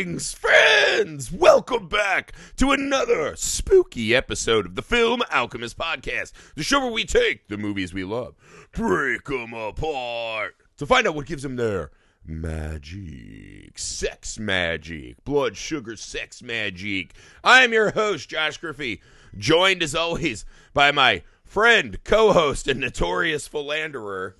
Greetings, 0.00 0.32
friends! 0.32 1.30
Welcome 1.30 1.86
back 1.86 2.32
to 2.56 2.70
another 2.70 3.36
spooky 3.36 4.14
episode 4.14 4.64
of 4.64 4.74
the 4.74 4.80
Film 4.80 5.20
Alchemist 5.30 5.76
Podcast, 5.76 6.32
the 6.54 6.62
show 6.62 6.80
where 6.80 6.90
we 6.90 7.04
take 7.04 7.48
the 7.48 7.58
movies 7.58 7.92
we 7.92 8.02
love, 8.02 8.34
break 8.72 9.24
them 9.24 9.52
apart 9.52 10.54
to 10.78 10.86
find 10.86 11.06
out 11.06 11.14
what 11.14 11.26
gives 11.26 11.42
them 11.42 11.56
their 11.56 11.90
magic, 12.24 13.78
sex 13.78 14.38
magic, 14.38 15.22
blood 15.26 15.58
sugar 15.58 15.96
sex 15.96 16.42
magic. 16.42 17.12
I 17.44 17.62
am 17.62 17.74
your 17.74 17.90
host, 17.90 18.30
Josh 18.30 18.56
Griffey, 18.56 19.02
joined 19.36 19.82
as 19.82 19.94
always 19.94 20.46
by 20.72 20.92
my 20.92 21.24
friend, 21.44 22.02
co 22.04 22.32
host, 22.32 22.68
and 22.68 22.80
notorious 22.80 23.46
philanderer, 23.46 24.34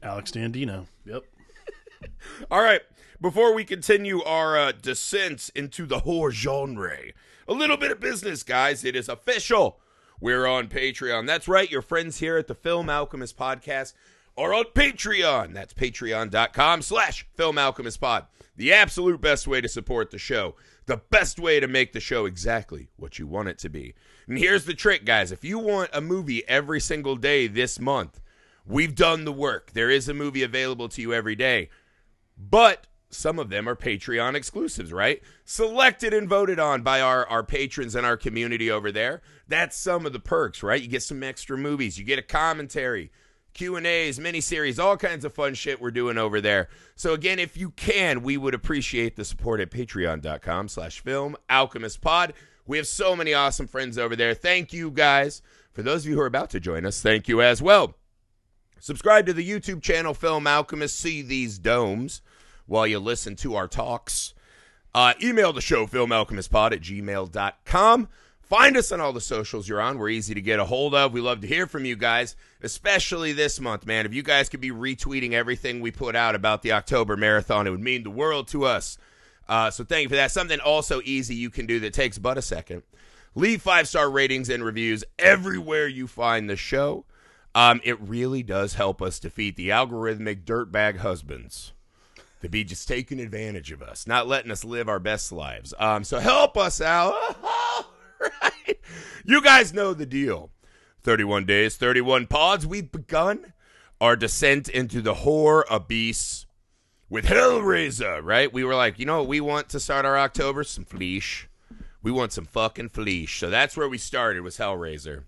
Alex 0.00 0.30
Dandino. 0.30 0.86
Yep. 1.04 1.24
All 2.52 2.62
right, 2.62 2.82
before 3.22 3.54
we 3.54 3.62
continue 3.62 4.20
our 4.24 4.58
uh, 4.58 4.72
descent 4.72 5.48
into 5.54 5.86
the 5.86 6.00
horror 6.00 6.32
genre, 6.32 6.98
a 7.46 7.52
little 7.52 7.76
bit 7.76 7.92
of 7.92 8.00
business, 8.00 8.42
guys. 8.42 8.84
It 8.84 8.96
is 8.96 9.08
official. 9.08 9.78
We're 10.20 10.44
on 10.44 10.66
Patreon. 10.66 11.28
That's 11.28 11.46
right, 11.46 11.70
your 11.70 11.82
friends 11.82 12.18
here 12.18 12.36
at 12.36 12.48
the 12.48 12.54
Film 12.56 12.90
Alchemist 12.90 13.38
Podcast 13.38 13.94
are 14.36 14.52
on 14.52 14.64
Patreon. 14.74 15.54
That's 15.54 15.72
patreon.com 15.72 16.82
slash 16.82 17.24
Film 17.36 17.58
Alchemist 17.58 18.00
Pod. 18.00 18.26
The 18.56 18.72
absolute 18.72 19.20
best 19.20 19.46
way 19.46 19.60
to 19.60 19.68
support 19.68 20.10
the 20.10 20.18
show. 20.18 20.56
The 20.86 21.00
best 21.10 21.38
way 21.38 21.60
to 21.60 21.68
make 21.68 21.92
the 21.92 22.00
show 22.00 22.26
exactly 22.26 22.88
what 22.96 23.20
you 23.20 23.28
want 23.28 23.48
it 23.48 23.58
to 23.60 23.68
be. 23.68 23.94
And 24.26 24.36
here's 24.36 24.64
the 24.64 24.74
trick, 24.74 25.04
guys. 25.04 25.30
If 25.30 25.44
you 25.44 25.60
want 25.60 25.90
a 25.92 26.00
movie 26.00 26.46
every 26.48 26.80
single 26.80 27.14
day 27.14 27.46
this 27.46 27.78
month, 27.78 28.20
we've 28.66 28.96
done 28.96 29.24
the 29.24 29.32
work. 29.32 29.72
There 29.74 29.90
is 29.90 30.08
a 30.08 30.14
movie 30.14 30.42
available 30.42 30.88
to 30.88 31.00
you 31.00 31.14
every 31.14 31.36
day. 31.36 31.70
But 32.36 32.88
some 33.12 33.38
of 33.38 33.50
them 33.50 33.68
are 33.68 33.76
Patreon 33.76 34.34
exclusives, 34.34 34.92
right? 34.92 35.22
Selected 35.44 36.14
and 36.14 36.28
voted 36.28 36.58
on 36.58 36.82
by 36.82 37.00
our, 37.00 37.26
our 37.28 37.42
patrons 37.42 37.94
and 37.94 38.06
our 38.06 38.16
community 38.16 38.70
over 38.70 38.90
there. 38.90 39.22
That's 39.46 39.76
some 39.76 40.06
of 40.06 40.12
the 40.12 40.20
perks, 40.20 40.62
right? 40.62 40.80
You 40.80 40.88
get 40.88 41.02
some 41.02 41.22
extra 41.22 41.58
movies, 41.58 41.98
you 41.98 42.04
get 42.04 42.18
a 42.18 42.22
commentary, 42.22 43.12
Q&As, 43.52 44.18
miniseries, 44.18 44.82
all 44.82 44.96
kinds 44.96 45.24
of 45.24 45.34
fun 45.34 45.54
shit 45.54 45.80
we're 45.80 45.90
doing 45.90 46.16
over 46.16 46.40
there. 46.40 46.68
So 46.96 47.12
again, 47.12 47.38
if 47.38 47.56
you 47.56 47.70
can, 47.70 48.22
we 48.22 48.36
would 48.36 48.54
appreciate 48.54 49.16
the 49.16 49.24
support 49.24 49.60
at 49.60 49.70
patreon.com 49.70 50.68
slash 50.68 51.00
film 51.00 51.36
alchemist 51.50 52.00
pod. 52.00 52.32
We 52.66 52.78
have 52.78 52.86
so 52.86 53.14
many 53.14 53.34
awesome 53.34 53.66
friends 53.66 53.98
over 53.98 54.16
there. 54.16 54.34
Thank 54.34 54.72
you 54.72 54.90
guys. 54.90 55.42
For 55.72 55.82
those 55.82 56.04
of 56.04 56.10
you 56.10 56.16
who 56.16 56.22
are 56.22 56.26
about 56.26 56.50
to 56.50 56.60
join 56.60 56.86
us, 56.86 57.02
thank 57.02 57.28
you 57.28 57.42
as 57.42 57.60
well. 57.60 57.94
Subscribe 58.78 59.26
to 59.26 59.32
the 59.32 59.48
YouTube 59.48 59.82
channel 59.82 60.14
Film 60.14 60.46
Alchemist. 60.46 60.98
See 60.98 61.22
these 61.22 61.58
domes 61.58 62.22
while 62.66 62.86
you 62.86 62.98
listen 62.98 63.36
to 63.36 63.56
our 63.56 63.68
talks. 63.68 64.34
Uh, 64.94 65.14
email 65.22 65.52
the 65.52 65.60
show, 65.60 65.86
filmalchemistpod 65.86 66.72
at 66.72 66.80
gmail.com. 66.80 68.08
Find 68.52 68.76
us 68.76 68.92
on 68.92 69.00
all 69.00 69.14
the 69.14 69.20
socials 69.22 69.66
you're 69.66 69.80
on. 69.80 69.96
We're 69.98 70.10
easy 70.10 70.34
to 70.34 70.42
get 70.42 70.58
a 70.58 70.66
hold 70.66 70.94
of. 70.94 71.14
We 71.14 71.22
love 71.22 71.40
to 71.40 71.46
hear 71.46 71.66
from 71.66 71.86
you 71.86 71.96
guys, 71.96 72.36
especially 72.62 73.32
this 73.32 73.58
month, 73.58 73.86
man. 73.86 74.04
If 74.04 74.12
you 74.12 74.22
guys 74.22 74.50
could 74.50 74.60
be 74.60 74.70
retweeting 74.70 75.32
everything 75.32 75.80
we 75.80 75.90
put 75.90 76.14
out 76.14 76.34
about 76.34 76.60
the 76.60 76.72
October 76.72 77.16
Marathon, 77.16 77.66
it 77.66 77.70
would 77.70 77.80
mean 77.80 78.02
the 78.02 78.10
world 78.10 78.48
to 78.48 78.66
us. 78.66 78.98
Uh, 79.48 79.70
so 79.70 79.84
thank 79.84 80.02
you 80.02 80.08
for 80.10 80.16
that. 80.16 80.32
Something 80.32 80.60
also 80.60 81.00
easy 81.04 81.34
you 81.34 81.48
can 81.48 81.64
do 81.64 81.80
that 81.80 81.94
takes 81.94 82.18
but 82.18 82.36
a 82.36 82.42
second. 82.42 82.82
Leave 83.34 83.62
five 83.62 83.88
star 83.88 84.10
ratings 84.10 84.50
and 84.50 84.62
reviews 84.62 85.02
everywhere 85.18 85.88
you 85.88 86.06
find 86.06 86.50
the 86.50 86.56
show. 86.56 87.06
Um, 87.54 87.80
it 87.84 87.98
really 88.00 88.42
does 88.42 88.74
help 88.74 89.00
us 89.00 89.18
defeat 89.18 89.56
the 89.56 89.70
algorithmic 89.70 90.44
dirtbag 90.44 90.98
husbands 90.98 91.72
to 92.42 92.48
be 92.48 92.64
just 92.64 92.86
taking 92.86 93.20
advantage 93.20 93.72
of 93.72 93.82
us, 93.82 94.06
not 94.06 94.26
letting 94.26 94.50
us 94.50 94.64
live 94.64 94.88
our 94.88 94.98
best 94.98 95.32
lives. 95.32 95.72
Um, 95.78 96.04
so 96.04 96.18
help 96.18 96.56
us 96.56 96.80
out. 96.80 97.14
right? 98.20 98.78
You 99.24 99.40
guys 99.40 99.72
know 99.72 99.94
the 99.94 100.06
deal. 100.06 100.50
31 101.02 101.46
days, 101.46 101.76
31 101.76 102.26
pods. 102.26 102.66
We've 102.66 102.90
begun 102.90 103.52
our 104.00 104.16
descent 104.16 104.68
into 104.68 105.00
the 105.00 105.14
horror 105.14 105.66
abyss 105.70 106.46
with 107.08 107.26
Hellraiser, 107.26 108.20
right? 108.22 108.52
We 108.52 108.64
were 108.64 108.74
like, 108.74 108.98
you 108.98 109.06
know 109.06 109.22
we 109.22 109.40
want 109.40 109.68
to 109.70 109.80
start 109.80 110.04
our 110.04 110.18
October? 110.18 110.64
Some 110.64 110.84
fleesh. 110.84 111.46
We 112.02 112.10
want 112.10 112.32
some 112.32 112.44
fucking 112.44 112.90
fleesh. 112.90 113.38
So 113.38 113.50
that's 113.50 113.76
where 113.76 113.88
we 113.88 113.98
started 113.98 114.42
was 114.42 114.58
Hellraiser. 114.58 115.24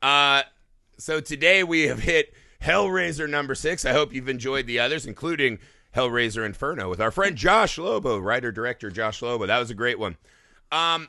Uh, 0.00 0.42
so 0.96 1.20
today 1.20 1.62
we 1.62 1.88
have 1.88 2.00
hit 2.00 2.32
Hellraiser 2.62 3.28
number 3.28 3.54
six. 3.54 3.84
I 3.84 3.92
hope 3.92 4.12
you've 4.12 4.28
enjoyed 4.28 4.66
the 4.66 4.78
others, 4.80 5.06
including 5.06 5.58
Hellraiser 5.94 6.44
Inferno 6.44 6.88
with 6.88 7.00
our 7.00 7.10
friend 7.10 7.36
Josh 7.36 7.78
Lobo, 7.78 8.18
writer 8.18 8.52
director 8.52 8.90
Josh 8.90 9.22
Lobo. 9.22 9.46
That 9.46 9.58
was 9.58 9.70
a 9.70 9.74
great 9.74 9.98
one. 9.98 10.16
Um, 10.70 11.08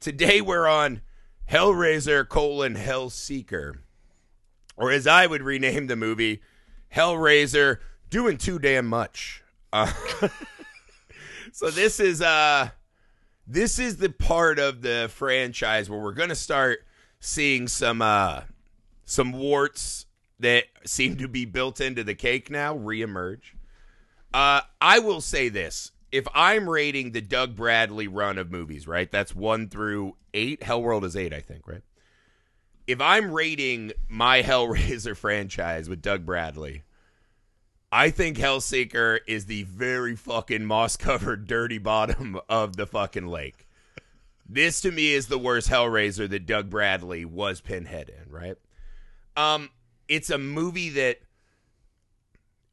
today 0.00 0.40
we're 0.40 0.66
on 0.66 1.02
Hellraiser 1.50 2.28
colon 2.28 2.74
Hellseeker, 2.74 3.78
or 4.76 4.90
as 4.90 5.06
I 5.06 5.26
would 5.26 5.42
rename 5.42 5.86
the 5.86 5.96
movie, 5.96 6.42
Hellraiser 6.94 7.78
doing 8.10 8.36
too 8.36 8.58
damn 8.58 8.86
much. 8.86 9.42
Uh, 9.72 9.92
so 11.52 11.70
this 11.70 12.00
is 12.00 12.20
uh 12.22 12.70
this 13.46 13.78
is 13.78 13.98
the 13.98 14.08
part 14.10 14.58
of 14.58 14.82
the 14.82 15.08
franchise 15.12 15.88
where 15.88 16.00
we're 16.00 16.12
gonna 16.12 16.34
start 16.34 16.80
seeing 17.20 17.68
some 17.68 18.02
uh 18.02 18.42
some 19.04 19.32
warts 19.32 20.06
that 20.40 20.64
seem 20.84 21.16
to 21.16 21.28
be 21.28 21.44
built 21.44 21.80
into 21.80 22.04
the 22.04 22.14
cake 22.14 22.50
now 22.50 22.76
reemerge. 22.76 23.52
Uh, 24.36 24.60
I 24.82 24.98
will 24.98 25.22
say 25.22 25.48
this. 25.48 25.92
If 26.12 26.28
I'm 26.34 26.68
rating 26.68 27.12
the 27.12 27.22
Doug 27.22 27.56
Bradley 27.56 28.06
run 28.06 28.36
of 28.36 28.50
movies, 28.50 28.86
right? 28.86 29.10
That's 29.10 29.34
one 29.34 29.70
through 29.70 30.16
eight. 30.34 30.60
Hellworld 30.60 31.04
is 31.04 31.16
eight, 31.16 31.32
I 31.32 31.40
think, 31.40 31.66
right? 31.66 31.80
If 32.86 33.00
I'm 33.00 33.32
rating 33.32 33.92
my 34.10 34.42
Hellraiser 34.44 35.16
franchise 35.16 35.88
with 35.88 36.02
Doug 36.02 36.26
Bradley, 36.26 36.82
I 37.90 38.10
think 38.10 38.36
Hellseeker 38.36 39.20
is 39.26 39.46
the 39.46 39.62
very 39.62 40.14
fucking 40.14 40.66
moss 40.66 40.98
covered 40.98 41.46
dirty 41.48 41.78
bottom 41.78 42.38
of 42.46 42.76
the 42.76 42.86
fucking 42.86 43.28
lake. 43.28 43.66
This 44.46 44.82
to 44.82 44.92
me 44.92 45.14
is 45.14 45.28
the 45.28 45.38
worst 45.38 45.70
Hellraiser 45.70 46.28
that 46.28 46.44
Doug 46.44 46.68
Bradley 46.68 47.24
was 47.24 47.62
Pinhead 47.62 48.10
in, 48.10 48.30
right? 48.30 48.58
Um, 49.34 49.70
it's 50.08 50.28
a 50.28 50.36
movie 50.36 50.90
that 50.90 51.20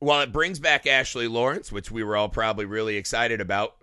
while 0.03 0.21
it 0.21 0.31
brings 0.31 0.59
back 0.59 0.85
Ashley 0.85 1.27
Lawrence, 1.27 1.71
which 1.71 1.89
we 1.89 2.03
were 2.03 2.15
all 2.15 2.29
probably 2.29 2.65
really 2.65 2.97
excited 2.97 3.39
about, 3.41 3.75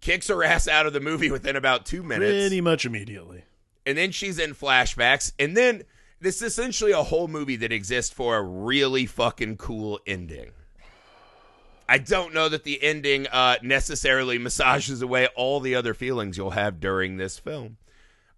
kicks 0.00 0.28
her 0.28 0.44
ass 0.44 0.68
out 0.68 0.86
of 0.86 0.92
the 0.92 1.00
movie 1.00 1.30
within 1.30 1.56
about 1.56 1.86
two 1.86 2.02
minutes. 2.02 2.30
Pretty 2.30 2.60
much 2.60 2.84
immediately. 2.84 3.44
And 3.86 3.98
then 3.98 4.12
she's 4.12 4.38
in 4.38 4.54
flashbacks. 4.54 5.32
And 5.38 5.56
then 5.56 5.82
this 6.20 6.36
is 6.36 6.42
essentially 6.42 6.92
a 6.92 7.02
whole 7.02 7.28
movie 7.28 7.56
that 7.56 7.72
exists 7.72 8.12
for 8.12 8.36
a 8.36 8.42
really 8.42 9.06
fucking 9.06 9.56
cool 9.56 10.00
ending. 10.06 10.52
I 11.86 11.98
don't 11.98 12.32
know 12.32 12.48
that 12.48 12.64
the 12.64 12.82
ending 12.82 13.26
uh, 13.26 13.56
necessarily 13.62 14.38
massages 14.38 15.02
away 15.02 15.26
all 15.36 15.60
the 15.60 15.74
other 15.74 15.92
feelings 15.92 16.38
you'll 16.38 16.50
have 16.50 16.80
during 16.80 17.18
this 17.18 17.38
film. 17.38 17.76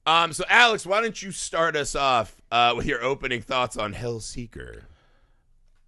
Um, 0.04 0.32
so, 0.32 0.44
Alex, 0.48 0.86
why 0.86 1.00
don't 1.00 1.20
you 1.20 1.32
start 1.32 1.76
us 1.76 1.94
off 1.94 2.34
uh, 2.50 2.74
with 2.76 2.86
your 2.86 3.02
opening 3.02 3.42
thoughts 3.42 3.76
on 3.76 3.94
Hellseeker? 3.94 4.82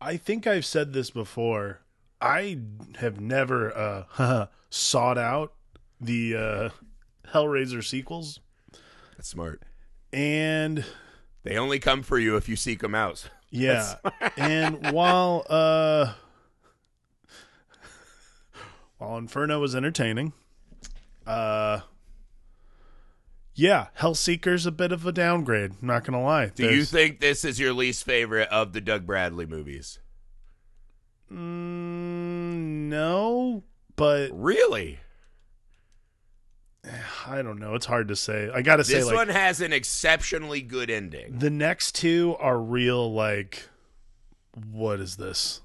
I 0.01 0.17
think 0.17 0.47
I've 0.47 0.65
said 0.65 0.93
this 0.93 1.11
before. 1.11 1.81
I 2.21 2.59
have 2.97 3.21
never 3.21 4.05
uh, 4.19 4.47
sought 4.71 5.19
out 5.19 5.55
the 6.01 6.37
uh, 6.37 6.69
Hellraiser 7.33 7.85
sequels, 7.85 8.41
That's 9.17 9.29
smart. 9.29 9.63
and 10.13 10.85
They 11.43 11.57
only 11.57 11.79
come 11.79 12.03
for 12.03 12.19
you 12.19 12.37
if 12.37 12.49
you 12.49 12.57
seek 12.57 12.81
them 12.81 12.95
out. 12.95 13.29
yeah, 13.51 13.95
and 14.37 14.93
while 14.93 15.47
uh, 15.49 16.13
while 18.99 19.17
Inferno 19.17 19.59
was 19.61 19.75
entertaining, 19.75 20.33
uh, 21.27 21.81
yeah, 23.59 23.89
Hellseeker's 23.99 24.67
a 24.67 24.71
bit 24.71 24.93
of 24.93 25.05
a 25.05 25.11
downgrade. 25.11 25.83
Not 25.83 26.05
gonna 26.05 26.23
lie. 26.23 26.47
Do 26.55 26.71
you 26.73 26.85
think 26.85 27.19
this 27.19 27.45
is 27.45 27.59
your 27.59 27.73
least 27.73 28.05
favorite 28.05 28.49
of 28.51 28.73
the 28.73 28.81
Doug 28.81 29.05
Bradley 29.05 29.47
movies? 29.47 29.99
Mm, 31.33 32.89
no, 32.89 33.65
but 33.97 34.31
Really? 34.33 35.01
I 37.27 37.43
don't 37.43 37.59
know. 37.59 37.75
It's 37.75 37.87
hard 37.87 38.09
to 38.09 38.17
say. 38.17 38.49
I 38.55 38.63
gotta 38.63 38.85
say, 38.85 38.95
This 38.95 39.07
like 39.07 39.15
one 39.17 39.29
has 39.29 39.61
an 39.61 39.73
exceptionally 39.73 40.63
good 40.63 40.89
ending. 40.89 41.39
the 41.39 41.51
next 41.51 41.97
two 41.97 42.37
are 42.39 42.59
real. 42.61 43.13
Like, 43.13 43.69
what 44.73 45.01
is 45.01 45.17
this? 45.17 45.61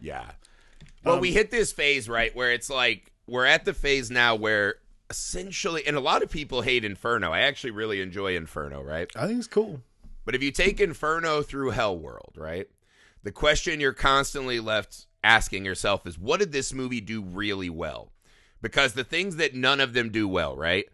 Yeah. 0.00 0.30
Well, 1.04 1.14
Um, 1.14 1.20
we 1.20 1.32
hit 1.32 1.50
this 1.50 1.72
phase, 1.72 2.08
right, 2.08 2.34
where 2.36 2.52
it's 2.52 2.68
like 2.70 3.10
we're 3.26 3.46
at 3.46 3.64
the 3.64 3.72
phase 3.74 4.10
now 4.10 4.34
where 4.34 4.76
essentially, 5.10 5.86
and 5.86 5.96
a 5.96 6.00
lot 6.00 6.22
of 6.22 6.30
people 6.30 6.62
hate 6.62 6.84
Inferno. 6.84 7.32
I 7.32 7.40
actually 7.40 7.70
really 7.72 8.00
enjoy 8.00 8.36
Inferno, 8.36 8.82
right? 8.82 9.10
I 9.16 9.26
think 9.26 9.38
it's 9.38 9.48
cool. 9.48 9.82
But 10.24 10.34
if 10.34 10.42
you 10.42 10.50
take 10.50 10.80
Inferno 10.80 11.42
through 11.42 11.70
Hell 11.70 11.96
World, 11.98 12.34
right, 12.36 12.68
the 13.22 13.32
question 13.32 13.80
you're 13.80 13.92
constantly 13.92 14.58
left 14.60 15.06
asking 15.22 15.64
yourself 15.64 16.06
is 16.06 16.18
what 16.18 16.40
did 16.40 16.52
this 16.52 16.72
movie 16.72 17.00
do 17.00 17.22
really 17.22 17.70
well? 17.70 18.12
because 18.62 18.94
the 18.94 19.04
things 19.04 19.36
that 19.36 19.54
none 19.54 19.80
of 19.80 19.92
them 19.92 20.10
do 20.10 20.26
well, 20.26 20.56
right? 20.56 20.86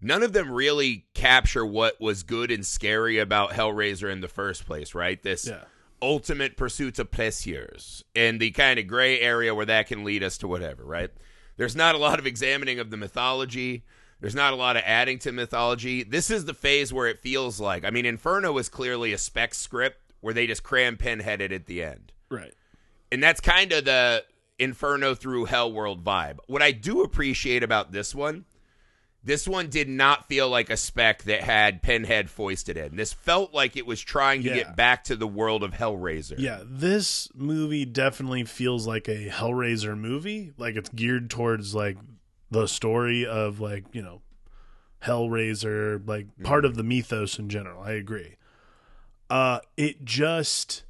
None 0.00 0.22
of 0.22 0.32
them 0.32 0.50
really 0.50 1.04
capture 1.14 1.64
what 1.64 2.00
was 2.00 2.22
good 2.24 2.50
and 2.50 2.64
scary 2.66 3.18
about 3.18 3.50
Hellraiser 3.50 4.10
in 4.10 4.20
the 4.20 4.26
first 4.26 4.66
place, 4.66 4.94
right? 4.94 5.22
This 5.22 5.46
Yeah. 5.46 5.64
ultimate 6.02 6.56
pursuit 6.56 6.98
of 6.98 7.10
pleasures 7.10 8.02
and 8.16 8.40
the 8.40 8.50
kind 8.52 8.80
of 8.80 8.86
gray 8.88 9.20
area 9.20 9.54
where 9.54 9.66
that 9.66 9.86
can 9.86 10.02
lead 10.02 10.24
us 10.24 10.38
to 10.38 10.48
whatever, 10.48 10.82
right? 10.82 11.10
There's 11.60 11.76
not 11.76 11.94
a 11.94 11.98
lot 11.98 12.18
of 12.18 12.26
examining 12.26 12.78
of 12.78 12.90
the 12.90 12.96
mythology. 12.96 13.84
There's 14.18 14.34
not 14.34 14.54
a 14.54 14.56
lot 14.56 14.78
of 14.78 14.82
adding 14.86 15.18
to 15.18 15.30
mythology. 15.30 16.02
This 16.02 16.30
is 16.30 16.46
the 16.46 16.54
phase 16.54 16.90
where 16.90 17.06
it 17.06 17.20
feels 17.20 17.60
like, 17.60 17.84
I 17.84 17.90
mean, 17.90 18.06
Inferno 18.06 18.56
is 18.56 18.70
clearly 18.70 19.12
a 19.12 19.18
spec 19.18 19.52
script 19.52 20.14
where 20.22 20.32
they 20.32 20.46
just 20.46 20.62
cram 20.62 20.96
Pinhead 20.96 21.42
it 21.42 21.52
at 21.52 21.66
the 21.66 21.82
end. 21.82 22.12
Right. 22.30 22.54
And 23.12 23.22
that's 23.22 23.42
kind 23.42 23.72
of 23.72 23.84
the 23.84 24.24
Inferno 24.58 25.14
through 25.14 25.44
Hell 25.44 25.70
World 25.70 26.02
vibe. 26.02 26.38
What 26.46 26.62
I 26.62 26.72
do 26.72 27.02
appreciate 27.02 27.62
about 27.62 27.92
this 27.92 28.14
one, 28.14 28.46
this 29.22 29.46
one 29.46 29.68
did 29.68 29.88
not 29.88 30.26
feel 30.28 30.48
like 30.48 30.70
a 30.70 30.76
spec 30.76 31.24
that 31.24 31.42
had 31.42 31.82
Pinhead 31.82 32.30
foisted 32.30 32.76
in. 32.76 32.96
This 32.96 33.12
felt 33.12 33.52
like 33.52 33.76
it 33.76 33.84
was 33.86 34.00
trying 34.00 34.42
to 34.44 34.48
Yeah. 34.48 34.54
get 34.54 34.76
back 34.76 35.04
to 35.04 35.16
the 35.16 35.26
world 35.26 35.62
of 35.62 35.72
Hellraiser. 35.72 36.38
Yeah, 36.38 36.62
this 36.64 37.28
movie 37.34 37.84
definitely 37.84 38.44
feels 38.44 38.86
like 38.86 39.08
a 39.08 39.28
Hellraiser 39.28 39.96
movie. 39.98 40.52
Like 40.56 40.76
it's 40.76 40.88
geared 40.90 41.28
towards 41.28 41.74
like 41.74 41.98
the 42.50 42.66
story 42.66 43.26
of 43.26 43.60
like, 43.60 43.84
you 43.92 44.02
know, 44.02 44.22
Hellraiser, 45.04 46.06
like 46.08 46.26
part 46.42 46.64
of 46.64 46.76
the 46.76 46.82
mythos 46.82 47.38
in 47.38 47.48
general. 47.48 47.82
I 47.82 47.92
agree. 47.92 48.36
Uh 49.28 49.60
it 49.76 50.04
just 50.04 50.84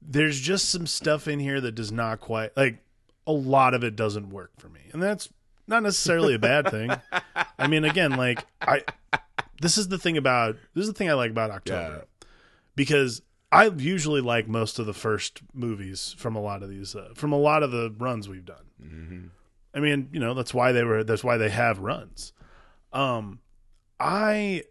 there's 0.00 0.40
just 0.40 0.68
some 0.68 0.86
stuff 0.86 1.26
in 1.26 1.40
here 1.40 1.60
that 1.60 1.74
does 1.74 1.90
not 1.90 2.20
quite 2.20 2.56
like 2.56 2.78
a 3.26 3.32
lot 3.32 3.74
of 3.74 3.82
it 3.82 3.96
doesn't 3.96 4.30
work 4.30 4.52
for 4.58 4.68
me. 4.68 4.80
And 4.92 5.02
that's 5.02 5.28
not 5.66 5.82
necessarily 5.82 6.34
a 6.34 6.38
bad 6.38 6.70
thing. 6.70 6.90
I 7.58 7.66
mean, 7.66 7.84
again, 7.84 8.12
like 8.12 8.44
I 8.60 8.82
this 9.60 9.78
is 9.78 9.88
the 9.88 9.98
thing 9.98 10.16
about 10.16 10.56
this 10.74 10.82
is 10.82 10.88
the 10.88 10.94
thing 10.94 11.10
I 11.10 11.14
like 11.14 11.30
about 11.30 11.50
October 11.50 12.04
because 12.74 13.22
I 13.52 13.66
usually 13.68 14.20
like 14.20 14.48
most 14.48 14.78
of 14.78 14.86
the 14.86 14.94
first 14.94 15.40
movies 15.54 16.14
from 16.18 16.36
a 16.36 16.40
lot 16.40 16.62
of 16.62 16.68
these 16.68 16.94
uh, 16.94 17.10
from 17.14 17.32
a 17.32 17.38
lot 17.38 17.62
of 17.62 17.70
the 17.70 17.94
runs 17.98 18.28
we've 18.28 18.44
done. 18.44 18.64
I 19.74 19.80
mean, 19.80 20.08
you 20.12 20.20
know, 20.20 20.34
that's 20.34 20.54
why 20.54 20.72
they 20.72 20.84
were 20.84 21.04
that's 21.04 21.24
why 21.24 21.36
they 21.36 21.50
have 21.50 21.78
runs. 21.78 22.32
Um 22.92 23.40
I 23.98 24.64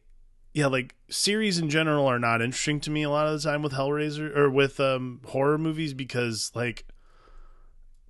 yeah, 0.54 0.68
like 0.68 0.96
series 1.10 1.58
in 1.60 1.70
general 1.70 2.08
are 2.08 2.20
not 2.20 2.42
interesting 2.42 2.80
to 2.82 2.92
me 2.92 3.04
a 3.04 3.10
lot 3.10 3.28
of 3.28 3.34
the 3.42 3.50
time 3.50 3.62
with 3.62 3.74
Hellraiser 3.74 4.36
or 4.36 4.50
with 4.50 4.80
um 4.80 5.22
horror 5.26 5.58
movies 5.58 5.94
because 5.94 6.52
like 6.56 6.86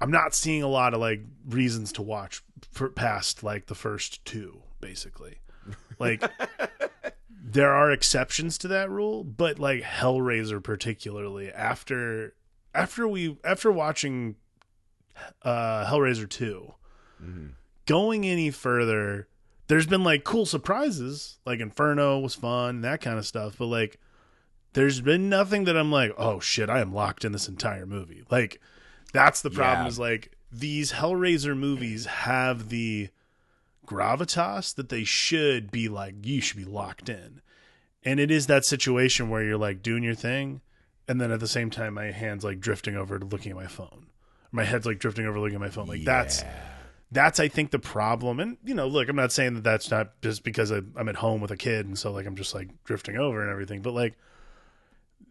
I'm 0.01 0.11
not 0.11 0.35
seeing 0.35 0.61
a 0.61 0.67
lot 0.67 0.93
of 0.93 0.99
like 0.99 1.21
reasons 1.47 1.91
to 1.93 2.01
watch 2.01 2.43
for 2.71 2.89
past 2.89 3.43
like 3.43 3.67
the 3.67 3.75
first 3.75 4.23
two 4.25 4.61
basically. 4.81 5.39
Like 5.99 6.23
there 7.29 7.71
are 7.73 7.91
exceptions 7.91 8.57
to 8.59 8.67
that 8.69 8.89
rule, 8.89 9.23
but 9.23 9.59
like 9.59 9.81
Hellraiser 9.81 10.61
particularly 10.63 11.51
after 11.51 12.35
after 12.73 13.07
we 13.07 13.37
after 13.43 13.71
watching 13.71 14.35
uh 15.43 15.85
Hellraiser 15.89 16.29
2 16.29 16.73
going 17.85 18.25
any 18.25 18.51
further 18.51 19.27
there's 19.67 19.87
been 19.87 20.03
like 20.03 20.23
cool 20.23 20.45
surprises 20.45 21.39
like 21.45 21.59
Inferno 21.61 22.19
was 22.19 22.35
fun 22.35 22.81
that 22.81 22.99
kind 23.01 23.17
of 23.17 23.25
stuff 23.25 23.55
but 23.57 23.67
like 23.67 23.99
there's 24.73 24.99
been 25.01 25.29
nothing 25.29 25.63
that 25.63 25.77
I'm 25.77 25.91
like 25.91 26.11
oh 26.17 26.39
shit 26.41 26.69
I 26.69 26.81
am 26.81 26.93
locked 26.93 27.23
in 27.23 27.31
this 27.31 27.47
entire 27.47 27.85
movie 27.85 28.23
like 28.29 28.59
that's 29.13 29.41
the 29.41 29.49
problem 29.49 29.85
Yeah. 29.85 29.89
is 29.89 29.97
like 29.99 30.31
these 30.59 30.93
Hellraiser 30.93 31.57
movies 31.57 32.05
have 32.05 32.69
the 32.69 33.09
gravitas 33.85 34.73
that 34.75 34.89
they 34.89 35.03
should 35.03 35.71
be 35.71 35.87
like 35.87 36.15
you 36.23 36.41
should 36.41 36.57
be 36.57 36.65
locked 36.65 37.09
in. 37.09 37.41
And 38.03 38.19
it 38.19 38.31
is 38.31 38.47
that 38.47 38.65
situation 38.65 39.29
where 39.29 39.43
you're 39.43 39.57
like 39.57 39.81
doing 39.81 40.03
your 40.03 40.15
thing 40.15 40.61
and 41.07 41.19
then 41.19 41.31
at 41.31 41.39
the 41.39 41.47
same 41.47 41.69
time 41.69 41.95
my 41.95 42.11
hands 42.11 42.43
like 42.43 42.59
drifting 42.59 42.95
over 42.95 43.19
to 43.19 43.25
looking 43.25 43.51
at 43.51 43.57
my 43.57 43.67
phone. 43.67 44.07
My 44.51 44.63
head's 44.63 44.85
like 44.85 44.99
drifting 44.99 45.25
over 45.25 45.39
looking 45.39 45.55
at 45.55 45.61
my 45.61 45.69
phone. 45.69 45.87
Like 45.87 46.03
that's 46.03 46.43
that's 47.11 47.39
i 47.39 47.47
think 47.47 47.71
the 47.71 47.79
problem. 47.79 48.39
And 48.39 48.57
you 48.63 48.73
know 48.73 48.87
look 48.87 49.09
i'm 49.09 49.15
not 49.15 49.31
saying 49.31 49.55
that 49.55 49.63
that's 49.63 49.91
not 49.91 50.19
just 50.21 50.43
because 50.43 50.71
I, 50.71 50.81
i'm 50.95 51.09
at 51.09 51.17
home 51.17 51.41
with 51.41 51.51
a 51.51 51.57
kid 51.57 51.85
and 51.85 51.97
so 51.97 52.11
like 52.11 52.25
i'm 52.25 52.35
just 52.35 52.55
like 52.55 52.69
drifting 52.83 53.17
over 53.17 53.41
and 53.41 53.51
everything 53.51 53.81
but 53.81 53.93
like 53.93 54.15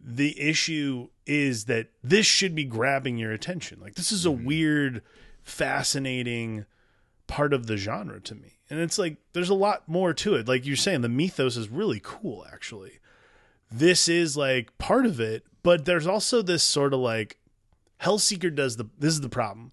the 0.05 0.39
issue 0.39 1.09
is 1.27 1.65
that 1.65 1.89
this 2.03 2.27
should 2.27 2.55
be 2.55 2.65
grabbing 2.65 3.17
your 3.17 3.33
attention. 3.33 3.81
Like 3.81 3.95
this 3.95 4.13
is 4.13 4.27
a 4.27 4.29
mm-hmm. 4.29 4.45
weird 4.45 5.03
fascinating 5.43 6.67
part 7.27 7.55
of 7.55 7.67
the 7.67 7.79
genre 7.79 8.21
to 8.21 8.35
me. 8.35 8.59
And 8.69 8.81
it's 8.81 8.99
like 8.99 9.17
there's 9.33 9.49
a 9.49 9.55
lot 9.55 9.89
more 9.89 10.13
to 10.13 10.35
it. 10.35 10.47
Like 10.47 10.67
you're 10.67 10.77
saying 10.77 11.01
the 11.01 11.09
mythos 11.09 11.57
is 11.57 11.71
really 11.71 12.01
cool 12.03 12.45
actually. 12.53 13.01
This 13.71 14.09
is 14.09 14.37
like 14.37 14.77
part 14.77 15.07
of 15.07 15.21
it 15.21 15.45
but 15.63 15.87
there's 15.87 16.07
also 16.07 16.43
this 16.43 16.63
sort 16.63 16.93
of 16.93 17.01
like 17.01 17.39
hellseeker 18.03 18.55
does 18.55 18.77
the 18.77 18.85
this 18.99 19.15
is 19.15 19.23
the 19.23 19.31
problem. 19.31 19.73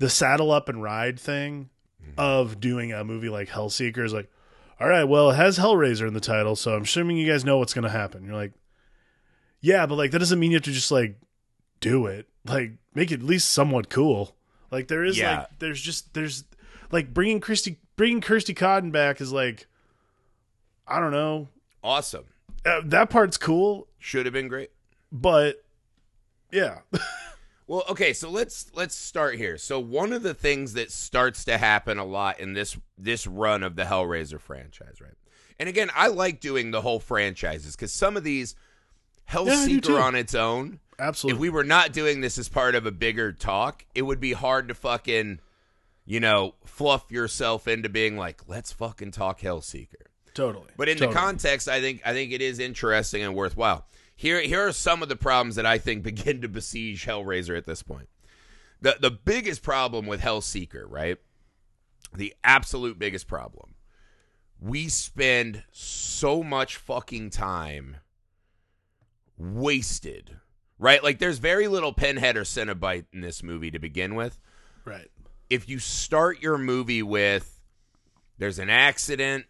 The 0.00 0.10
saddle 0.10 0.50
up 0.50 0.68
and 0.68 0.82
ride 0.82 1.18
thing 1.18 1.70
mm-hmm. 2.02 2.18
of 2.18 2.60
doing 2.60 2.92
a 2.92 3.04
movie 3.04 3.28
like 3.28 3.48
hellseeker 3.48 4.04
is 4.04 4.12
like 4.12 4.28
all 4.80 4.88
right 4.88 5.04
well 5.04 5.30
it 5.30 5.36
has 5.36 5.58
hellraiser 5.58 6.06
in 6.06 6.14
the 6.14 6.20
title 6.20 6.54
so 6.54 6.76
i'm 6.76 6.82
assuming 6.82 7.16
you 7.16 7.28
guys 7.28 7.44
know 7.44 7.58
what's 7.58 7.74
going 7.74 7.84
to 7.84 7.88
happen. 7.88 8.24
You're 8.24 8.34
like 8.34 8.52
yeah 9.60 9.86
but 9.86 9.96
like 9.96 10.10
that 10.10 10.18
doesn't 10.18 10.38
mean 10.38 10.50
you 10.50 10.56
have 10.56 10.64
to 10.64 10.72
just 10.72 10.90
like 10.90 11.16
do 11.80 12.06
it 12.06 12.26
like 12.44 12.72
make 12.94 13.10
it 13.10 13.20
at 13.20 13.22
least 13.26 13.52
somewhat 13.52 13.88
cool 13.88 14.34
like 14.70 14.88
there 14.88 15.04
is 15.04 15.18
Yeah. 15.18 15.38
like 15.40 15.58
there's 15.58 15.80
just 15.80 16.14
there's 16.14 16.44
like 16.90 17.12
bringing 17.12 17.40
christy 17.40 17.78
bringing 17.96 18.20
kirsty 18.20 18.54
cotton 18.54 18.90
back 18.90 19.20
is 19.20 19.32
like 19.32 19.66
i 20.86 20.98
don't 21.00 21.12
know 21.12 21.48
Awesome. 21.82 22.24
uh, 22.66 22.80
that 22.86 23.08
part's 23.10 23.36
cool 23.36 23.86
Should 23.98 24.26
have 24.26 24.32
been 24.32 24.48
great. 24.48 24.70
but 25.12 25.62
yeah 26.52 26.78
Well, 27.70 27.84
okay, 27.90 28.14
so 28.14 28.30
let's 28.30 28.70
let's 28.72 28.94
start 28.94 29.34
here. 29.34 29.58
So 29.58 29.78
one 29.78 30.14
of 30.14 30.22
the 30.22 30.32
things 30.32 30.72
that 30.72 30.90
starts 30.90 31.44
to 31.44 31.58
happen 31.58 31.98
a 31.98 32.04
lot 32.06 32.40
in 32.40 32.54
this 32.54 32.78
this 32.96 33.26
run 33.26 33.62
of 33.62 33.76
the 33.76 33.82
Hellraiser 33.82 34.40
franchise, 34.40 35.02
right? 35.02 35.12
And 35.60 35.68
again, 35.68 35.90
I 35.94 36.06
like 36.08 36.40
doing 36.40 36.70
the 36.70 36.80
whole 36.80 36.98
franchises 36.98 37.76
because 37.76 37.92
some 37.92 38.16
of 38.16 38.24
these 38.24 38.54
I 39.30 39.66
do 39.66 39.80
too. 39.80 39.92
Hellseeker 39.92 40.02
on 40.02 40.14
its 40.14 40.34
own, 40.34 40.80
absolutely 40.98 41.36
if 41.36 41.40
we 41.40 41.50
were 41.50 41.64
not 41.64 41.92
doing 41.92 42.20
this 42.20 42.38
as 42.38 42.48
part 42.48 42.74
of 42.74 42.86
a 42.86 42.90
bigger 42.90 43.32
talk, 43.32 43.84
it 43.94 44.02
would 44.02 44.20
be 44.20 44.32
hard 44.32 44.68
to 44.68 44.74
fucking, 44.74 45.40
you 46.04 46.20
know, 46.20 46.54
fluff 46.64 47.10
yourself 47.10 47.68
into 47.68 47.88
being 47.88 48.16
like, 48.16 48.48
let's 48.48 48.72
fucking 48.72 49.10
talk 49.10 49.40
Hellseeker. 49.40 50.06
totally 50.34 50.68
But 50.76 50.88
in 50.88 50.96
Totally. 50.96 51.14
the 51.14 51.20
context, 51.20 51.68
I 51.68 51.80
think 51.80 52.02
I 52.04 52.12
think 52.12 52.32
it 52.32 52.40
is 52.40 52.58
interesting 52.58 53.22
and 53.22 53.34
worthwhile. 53.34 53.86
Here 54.16 54.40
here 54.40 54.66
are 54.66 54.72
some 54.72 55.02
of 55.02 55.08
the 55.08 55.16
problems 55.16 55.56
that 55.56 55.66
I 55.66 55.78
think 55.78 56.02
begin 56.04 56.40
to 56.42 56.48
besiege 56.48 57.06
Hellraiser 57.06 57.56
at 57.56 57.66
this 57.66 57.82
point. 57.82 58.08
The 58.80 58.96
the 59.00 59.10
biggest 59.10 59.62
problem 59.62 60.06
with 60.06 60.20
Hellseeker, 60.20 60.84
right? 60.88 61.18
The 62.14 62.34
absolute 62.42 62.98
biggest 62.98 63.26
problem. 63.28 63.74
We 64.60 64.88
spend 64.88 65.62
so 65.70 66.42
much 66.42 66.76
fucking 66.76 67.30
time 67.30 67.98
wasted. 69.38 70.36
Right? 70.78 71.02
Like 71.02 71.18
there's 71.18 71.38
very 71.38 71.66
little 71.66 71.92
pinhead 71.92 72.36
or 72.36 72.44
Cenobite 72.44 73.06
in 73.12 73.20
this 73.20 73.42
movie 73.42 73.70
to 73.72 73.78
begin 73.78 74.14
with 74.14 74.38
right 74.84 75.10
if 75.50 75.68
you 75.68 75.78
start 75.78 76.42
your 76.42 76.58
movie 76.58 77.02
with 77.02 77.60
there's 78.38 78.58
an 78.58 78.70
accident, 78.70 79.46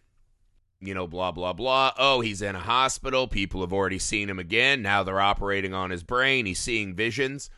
you 0.79 0.93
know, 0.93 1.07
blah, 1.07 1.31
blah, 1.31 1.53
blah. 1.53 1.93
Oh, 1.97 2.21
he's 2.21 2.41
in 2.41 2.55
a 2.55 2.59
hospital. 2.59 3.27
People 3.27 3.61
have 3.61 3.73
already 3.73 3.99
seen 3.99 4.29
him 4.29 4.39
again. 4.39 4.81
Now 4.81 5.03
they're 5.03 5.19
operating 5.19 5.73
on 5.73 5.89
his 5.89 6.03
brain. 6.03 6.45
He's 6.45 6.59
seeing 6.59 6.95
visions. 6.95 7.49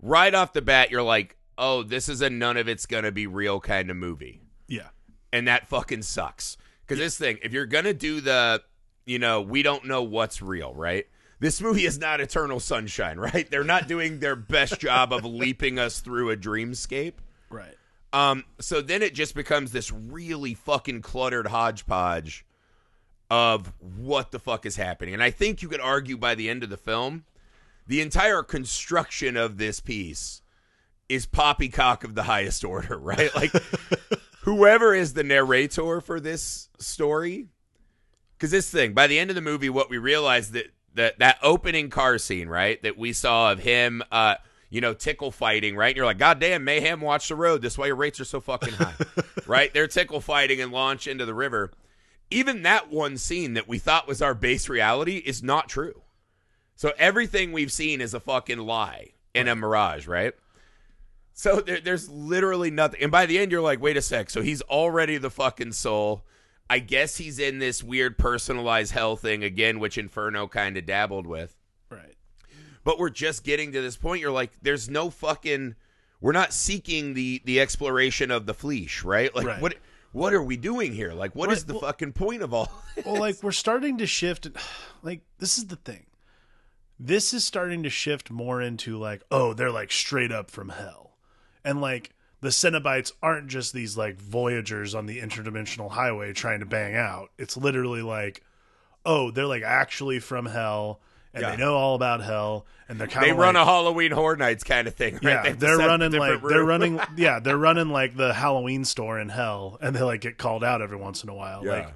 Right 0.00 0.34
off 0.34 0.52
the 0.52 0.62
bat, 0.62 0.90
you're 0.90 1.02
like, 1.02 1.36
oh, 1.58 1.82
this 1.82 2.08
is 2.08 2.22
a 2.22 2.30
none 2.30 2.56
of 2.56 2.68
it's 2.68 2.86
going 2.86 3.04
to 3.04 3.12
be 3.12 3.26
real 3.26 3.60
kind 3.60 3.90
of 3.90 3.96
movie. 3.96 4.40
yeah 4.66 4.88
And 5.32 5.48
that 5.48 5.68
fucking 5.68 6.02
sucks. 6.02 6.56
Because 6.82 6.98
this 6.98 7.18
thing, 7.18 7.38
if 7.42 7.52
you're 7.52 7.66
going 7.66 7.84
to 7.84 7.94
do 7.94 8.20
the, 8.20 8.62
you 9.04 9.18
know, 9.18 9.42
we 9.42 9.62
don't 9.62 9.84
know 9.84 10.02
what's 10.02 10.40
real, 10.40 10.74
right? 10.74 11.06
This 11.40 11.62
movie 11.62 11.86
is 11.86 11.98
not 11.98 12.20
Eternal 12.20 12.60
Sunshine, 12.60 13.18
right? 13.18 13.50
They're 13.50 13.64
not 13.64 13.88
doing 13.88 14.20
their 14.20 14.36
best 14.36 14.78
job 14.78 15.12
of 15.12 15.24
leaping 15.24 15.78
us 15.78 16.00
through 16.00 16.30
a 16.30 16.36
dreamscape. 16.36 17.14
right 17.48 17.74
Um, 18.12 18.44
so 18.60 18.82
then 18.82 19.02
it 19.02 19.14
just 19.14 19.34
becomes 19.34 19.72
this 19.72 19.90
really 19.90 20.54
fucking 20.54 21.00
cluttered 21.00 21.46
hodgepodge 21.46 22.44
of 23.30 23.72
what 23.78 24.32
the 24.32 24.38
fuck 24.38 24.66
is 24.66 24.76
happening. 24.76 25.14
And 25.14 25.22
I 25.22 25.30
think 25.30 25.62
you 25.62 25.68
could 25.68 25.80
argue 25.80 26.16
by 26.16 26.34
the 26.34 26.50
end 26.50 26.62
of 26.62 26.68
the 26.68 26.76
film, 26.76 27.24
the 27.86 28.00
entire 28.00 28.42
construction 28.42 29.36
of 29.36 29.56
this 29.56 29.80
piece 29.80 30.42
is 31.08 31.26
poppycock 31.26 32.04
of 32.04 32.14
the 32.14 32.24
highest 32.24 32.64
order, 32.64 32.98
right? 33.02 33.34
Like 33.34 33.52
whoever 34.42 34.94
is 34.94 35.14
the 35.14 35.24
narrator 35.24 36.00
for 36.00 36.20
this 36.20 36.68
story, 36.78 37.48
because 38.36 38.50
this 38.50 38.68
thing, 38.68 38.92
by 38.92 39.06
the 39.06 39.18
end 39.18 39.30
of 39.30 39.36
the 39.36 39.42
movie, 39.42 39.70
what 39.70 39.88
we 39.88 39.96
realize 39.98 40.50
that 40.50 40.66
that 40.94 41.18
that 41.18 41.38
opening 41.42 41.90
car 41.90 42.18
scene, 42.18 42.48
right, 42.48 42.82
that 42.82 42.98
we 42.98 43.12
saw 43.12 43.52
of 43.52 43.60
him, 43.60 44.02
uh, 44.10 44.36
you 44.70 44.80
know, 44.80 44.94
tickle 44.94 45.30
fighting, 45.30 45.76
right? 45.76 45.88
And 45.88 45.96
you're 45.96 46.06
like, 46.06 46.18
God 46.18 46.38
damn, 46.38 46.64
Mayhem, 46.64 47.00
watch 47.00 47.28
the 47.28 47.34
road. 47.34 47.62
This 47.62 47.74
is 47.74 47.78
why 47.78 47.86
your 47.86 47.96
rates 47.96 48.20
are 48.20 48.24
so 48.24 48.40
fucking 48.40 48.74
high, 48.74 48.94
right? 49.46 49.72
They're 49.74 49.88
tickle 49.88 50.20
fighting 50.20 50.60
and 50.60 50.72
launch 50.72 51.06
into 51.06 51.26
the 51.26 51.34
river. 51.34 51.72
Even 52.30 52.62
that 52.62 52.90
one 52.90 53.16
scene 53.16 53.54
that 53.54 53.66
we 53.66 53.78
thought 53.78 54.06
was 54.06 54.22
our 54.22 54.34
base 54.34 54.68
reality 54.68 55.16
is 55.16 55.42
not 55.42 55.68
true. 55.68 56.02
So 56.76 56.92
everything 56.96 57.52
we've 57.52 57.72
seen 57.72 58.00
is 58.00 58.14
a 58.14 58.20
fucking 58.20 58.58
lie 58.58 59.08
and 59.34 59.48
a 59.48 59.56
mirage, 59.56 60.06
right? 60.06 60.34
So 61.32 61.60
there, 61.60 61.80
there's 61.80 62.08
literally 62.08 62.70
nothing. 62.70 63.02
And 63.02 63.10
by 63.10 63.26
the 63.26 63.38
end, 63.38 63.50
you're 63.50 63.60
like, 63.60 63.80
wait 63.80 63.96
a 63.96 64.02
sec. 64.02 64.30
So 64.30 64.42
he's 64.42 64.62
already 64.62 65.18
the 65.18 65.30
fucking 65.30 65.72
soul. 65.72 66.24
I 66.70 66.78
guess 66.78 67.16
he's 67.16 67.38
in 67.38 67.58
this 67.58 67.82
weird 67.82 68.16
personalized 68.16 68.92
hell 68.92 69.16
thing 69.16 69.42
again, 69.44 69.80
which 69.80 69.98
Inferno 69.98 70.46
kind 70.46 70.76
of 70.76 70.86
dabbled 70.86 71.26
with. 71.26 71.54
Right. 71.90 72.14
But 72.84 72.98
we're 72.98 73.10
just 73.10 73.44
getting 73.44 73.72
to 73.72 73.82
this 73.82 73.96
point. 73.96 74.20
You're 74.22 74.30
like, 74.30 74.52
there's 74.62 74.88
no 74.88 75.10
fucking. 75.10 75.74
We're 76.20 76.32
not 76.32 76.52
seeking 76.52 77.14
the 77.14 77.42
the 77.44 77.60
exploration 77.60 78.30
of 78.30 78.46
the 78.46 78.54
fleesh, 78.54 79.04
right? 79.04 79.34
Like 79.34 79.46
Right. 79.46 79.60
what 79.60 79.74
what 80.12 80.32
are 80.32 80.42
we 80.42 80.56
doing 80.56 80.92
here? 80.92 81.12
Like 81.12 81.34
what 81.34 81.50
is 81.52 81.60
Right, 81.60 81.66
the 81.66 81.72
well- 81.74 81.80
fucking 81.82 82.12
point 82.12 82.42
of 82.42 82.54
all? 82.54 82.70
well 83.04 83.18
like 83.18 83.42
we're 83.42 83.52
starting 83.52 83.98
to 83.98 84.06
shift 84.06 84.46
like 85.02 85.22
this 85.38 85.58
is 85.58 85.66
the 85.66 85.76
thing 85.76 86.06
this 86.98 87.32
is 87.32 87.44
starting 87.44 87.82
to 87.84 87.88
shift 87.90 88.30
more 88.30 88.60
into 88.60 88.98
like 88.98 89.22
oh 89.30 89.54
they're 89.54 89.70
like 89.70 89.90
straight 89.90 90.30
up 90.32 90.50
from 90.50 90.68
hell 90.68 91.16
and 91.64 91.80
like 91.80 92.10
the 92.40 92.48
Cenobites 92.48 93.12
aren't 93.22 93.48
just 93.48 93.72
these 93.72 93.96
like 93.96 94.16
voyagers 94.18 94.94
on 94.94 95.06
the 95.06 95.20
interdimensional 95.20 95.90
highway 95.90 96.32
trying 96.32 96.60
to 96.60 96.66
bang 96.66 96.94
out 96.96 97.30
it's 97.38 97.56
literally 97.56 98.02
like 98.02 98.42
oh 99.04 99.30
they're 99.30 99.46
like 99.46 99.62
actually 99.62 100.18
from 100.18 100.46
hell 100.46 101.00
and 101.32 101.42
Yeah. 101.42 101.50
they 101.50 101.56
know 101.58 101.74
all 101.76 101.94
about 101.94 102.22
hell 102.22 102.66
and 102.88 102.98
they're 102.98 103.06
kind 103.06 103.22
of 103.24 103.28
they 103.28 103.30
of 103.30 103.36
run 103.38 103.54
like, 103.54 103.62
a 103.62 103.64
Halloween 103.64 104.10
Horror 104.10 104.36
Nights 104.36 104.64
kind 104.64 104.88
of 104.88 104.94
thing, 104.94 105.14
right? 105.14 105.22
yeah, 105.22 105.42
They 105.42 105.48
have 105.50 105.58
to 105.58 105.66
they're 105.66 105.76
set 105.76 105.80
up 105.84 105.86
a 105.86 105.88
running 105.90 106.18
like 106.18 106.32
different 106.32 106.48
they're 106.54 106.64
running 106.64 107.00
yeah, 107.16 107.38
they're 107.40 107.56
running 107.58 107.88
like 107.90 108.16
the 108.16 108.32
Halloween 108.34 108.84
store 108.84 109.20
in 109.20 109.28
hell 109.28 109.78
and 109.80 109.94
they 109.94 110.02
like 110.02 110.22
get 110.22 110.38
called 110.38 110.64
out 110.64 110.82
every 110.82 110.96
once 110.98 111.22
in 111.22 111.28
a 111.30 111.34
while. 111.34 111.64
Yeah. 111.64 111.72
Like 111.72 111.94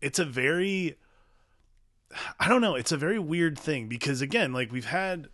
it's 0.00 0.18
a 0.18 0.24
very 0.24 0.96
I 2.40 2.48
don't 2.48 2.60
know, 2.60 2.74
it's 2.76 2.92
a 2.92 2.96
very 2.96 3.18
weird 3.18 3.58
thing 3.58 3.88
because 3.88 4.20
again, 4.22 4.52
like 4.52 4.72
we've 4.72 4.86
had 4.86 5.28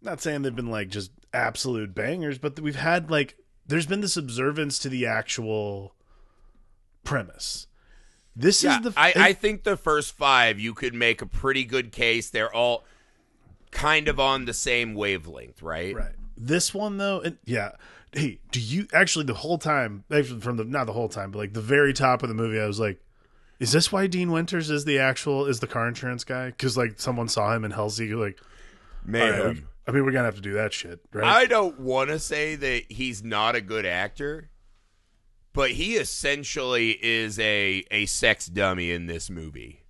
not 0.00 0.20
saying 0.20 0.42
they've 0.42 0.54
been 0.54 0.70
like 0.70 0.88
just 0.88 1.10
absolute 1.32 1.94
bangers, 1.94 2.38
but 2.38 2.58
we've 2.60 2.76
had 2.76 3.10
like 3.10 3.36
there's 3.68 3.86
been 3.86 4.00
this 4.00 4.16
observance 4.16 4.78
to 4.80 4.88
the 4.88 5.06
actual 5.06 5.94
premise. 7.04 7.66
This 8.36 8.62
Yeah, 8.62 8.78
is 8.78 8.84
the 8.84 8.92
I, 8.96 9.12
I 9.16 9.32
think 9.32 9.64
the 9.64 9.76
first 9.76 10.16
five 10.16 10.58
you 10.60 10.74
could 10.74 10.94
make 10.94 11.22
a 11.22 11.26
pretty 11.26 11.64
good 11.64 11.90
case. 11.92 12.30
They're 12.30 12.52
all 12.52 12.84
kind 13.70 14.08
of 14.08 14.20
on 14.20 14.44
the 14.44 14.54
same 14.54 14.94
wavelength, 14.94 15.60
right? 15.62 15.94
Right. 15.94 16.12
This 16.36 16.72
one 16.72 16.98
though, 16.98 17.20
and 17.20 17.38
yeah. 17.44 17.72
Hey, 18.12 18.38
do 18.52 18.60
you 18.60 18.86
actually 18.94 19.26
the 19.26 19.34
whole 19.34 19.58
time 19.58 20.04
actually 20.10 20.40
from 20.40 20.56
the 20.56 20.64
not 20.64 20.86
the 20.86 20.92
whole 20.92 21.08
time, 21.08 21.30
but 21.30 21.38
like 21.38 21.52
the 21.52 21.60
very 21.60 21.92
top 21.92 22.22
of 22.22 22.28
the 22.28 22.34
movie, 22.34 22.60
I 22.60 22.66
was 22.66 22.78
like, 22.80 23.00
is 23.58 23.72
this 23.72 23.90
why 23.90 24.06
Dean 24.06 24.30
Winters 24.30 24.70
is 24.70 24.84
the 24.84 24.98
actual 25.00 25.46
is 25.46 25.60
the 25.60 25.66
car 25.66 25.88
insurance 25.88 26.22
guy? 26.24 26.46
Because 26.46 26.76
like 26.76 27.00
someone 27.00 27.28
saw 27.28 27.54
him 27.54 27.64
in 27.64 27.72
Hellseeker, 27.72 28.18
like, 28.18 28.38
all 28.40 29.20
right, 29.20 29.30
Mayhem. 29.38 29.54
we- 29.56 29.62
I 29.88 29.90
mean, 29.90 30.04
we're 30.04 30.12
gonna 30.12 30.26
have 30.26 30.34
to 30.34 30.42
do 30.42 30.52
that 30.52 30.74
shit, 30.74 31.00
right? 31.14 31.24
I 31.24 31.46
don't 31.46 31.80
want 31.80 32.10
to 32.10 32.18
say 32.18 32.56
that 32.56 32.92
he's 32.92 33.24
not 33.24 33.54
a 33.54 33.62
good 33.62 33.86
actor, 33.86 34.50
but 35.54 35.70
he 35.70 35.96
essentially 35.96 36.90
is 36.90 37.38
a 37.38 37.84
a 37.90 38.04
sex 38.04 38.46
dummy 38.46 38.90
in 38.90 39.06
this 39.06 39.30
movie. 39.30 39.84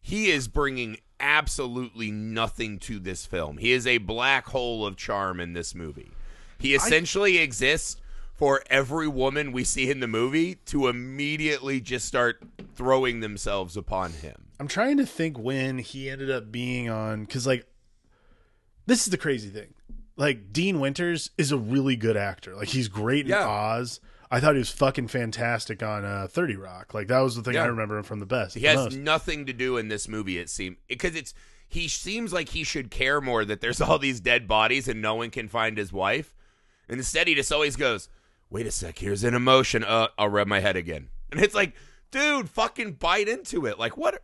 He 0.00 0.30
is 0.30 0.46
bringing 0.46 0.98
absolutely 1.18 2.12
nothing 2.12 2.78
to 2.78 3.00
this 3.00 3.26
film. 3.26 3.58
He 3.58 3.72
is 3.72 3.88
a 3.88 3.98
black 3.98 4.46
hole 4.46 4.86
of 4.86 4.96
charm 4.96 5.40
in 5.40 5.52
this 5.52 5.74
movie. 5.74 6.12
He 6.60 6.74
essentially 6.74 7.38
exists 7.38 7.96
for 8.34 8.62
every 8.70 9.08
woman 9.08 9.50
we 9.50 9.64
see 9.64 9.90
in 9.90 10.00
the 10.00 10.06
movie 10.06 10.54
to 10.66 10.86
immediately 10.86 11.80
just 11.80 12.06
start 12.06 12.40
throwing 12.74 13.20
themselves 13.20 13.76
upon 13.76 14.12
him. 14.12 14.46
I'm 14.60 14.68
trying 14.68 14.96
to 14.98 15.06
think 15.06 15.38
when 15.38 15.78
he 15.78 16.08
ended 16.08 16.30
up 16.30 16.52
being 16.52 16.88
on 16.88 17.24
because 17.24 17.46
like 17.46 17.66
this 18.90 19.06
is 19.06 19.10
the 19.10 19.18
crazy 19.18 19.48
thing. 19.48 19.74
Like 20.16 20.52
Dean 20.52 20.80
Winters 20.80 21.30
is 21.38 21.52
a 21.52 21.56
really 21.56 21.96
good 21.96 22.16
actor. 22.16 22.54
Like 22.54 22.68
he's 22.68 22.88
great 22.88 23.24
in 23.24 23.30
Yeah. 23.30 23.46
Oz. 23.48 24.00
I 24.30 24.38
thought 24.38 24.54
he 24.54 24.58
was 24.60 24.70
fucking 24.70 25.08
fantastic 25.08 25.82
on 25.82 26.04
uh, 26.04 26.28
Thirty 26.30 26.56
Rock. 26.56 26.92
Like 26.94 27.08
that 27.08 27.20
was 27.20 27.36
the 27.36 27.42
thing 27.42 27.54
Yeah. 27.54 27.64
I 27.64 27.66
remember 27.66 27.96
him 27.96 28.04
from 28.04 28.20
the 28.20 28.26
best. 28.26 28.54
He 28.54 28.60
the 28.60 28.68
has 28.68 28.76
most. 28.76 28.96
nothing 28.98 29.46
to 29.46 29.52
do 29.52 29.76
in 29.76 29.88
this 29.88 30.06
movie. 30.08 30.38
It 30.38 30.50
seems 30.50 30.76
because 30.88 31.16
it's 31.16 31.34
he 31.68 31.88
seems 31.88 32.32
like 32.32 32.50
he 32.50 32.64
should 32.64 32.90
care 32.90 33.20
more 33.20 33.44
that 33.44 33.60
there's 33.60 33.80
all 33.80 33.98
these 33.98 34.20
dead 34.20 34.46
bodies 34.46 34.88
and 34.88 35.00
no 35.00 35.14
one 35.14 35.30
can 35.30 35.48
find 35.48 35.78
his 35.78 35.92
wife. 35.92 36.34
And 36.88 36.98
instead, 36.98 37.28
he 37.28 37.34
just 37.34 37.52
always 37.52 37.76
goes, 37.76 38.08
"Wait 38.50 38.66
a 38.66 38.70
sec, 38.70 38.98
here's 38.98 39.24
an 39.24 39.34
emotion. 39.34 39.84
Uh, 39.84 40.08
I'll 40.18 40.28
rub 40.28 40.48
my 40.48 40.60
head 40.60 40.76
again." 40.76 41.08
And 41.32 41.40
it's 41.40 41.54
like, 41.54 41.74
dude, 42.10 42.50
fucking 42.50 42.94
bite 42.94 43.28
into 43.28 43.66
it. 43.66 43.78
Like 43.78 43.96
what? 43.96 44.20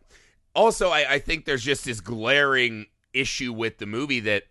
Also, 0.53 0.89
I, 0.89 1.13
I 1.13 1.19
think 1.19 1.45
there's 1.45 1.63
just 1.63 1.85
this 1.85 2.01
glaring 2.01 2.87
issue 3.13 3.53
with 3.53 3.77
the 3.77 3.85
movie 3.85 4.19
that 4.21 4.43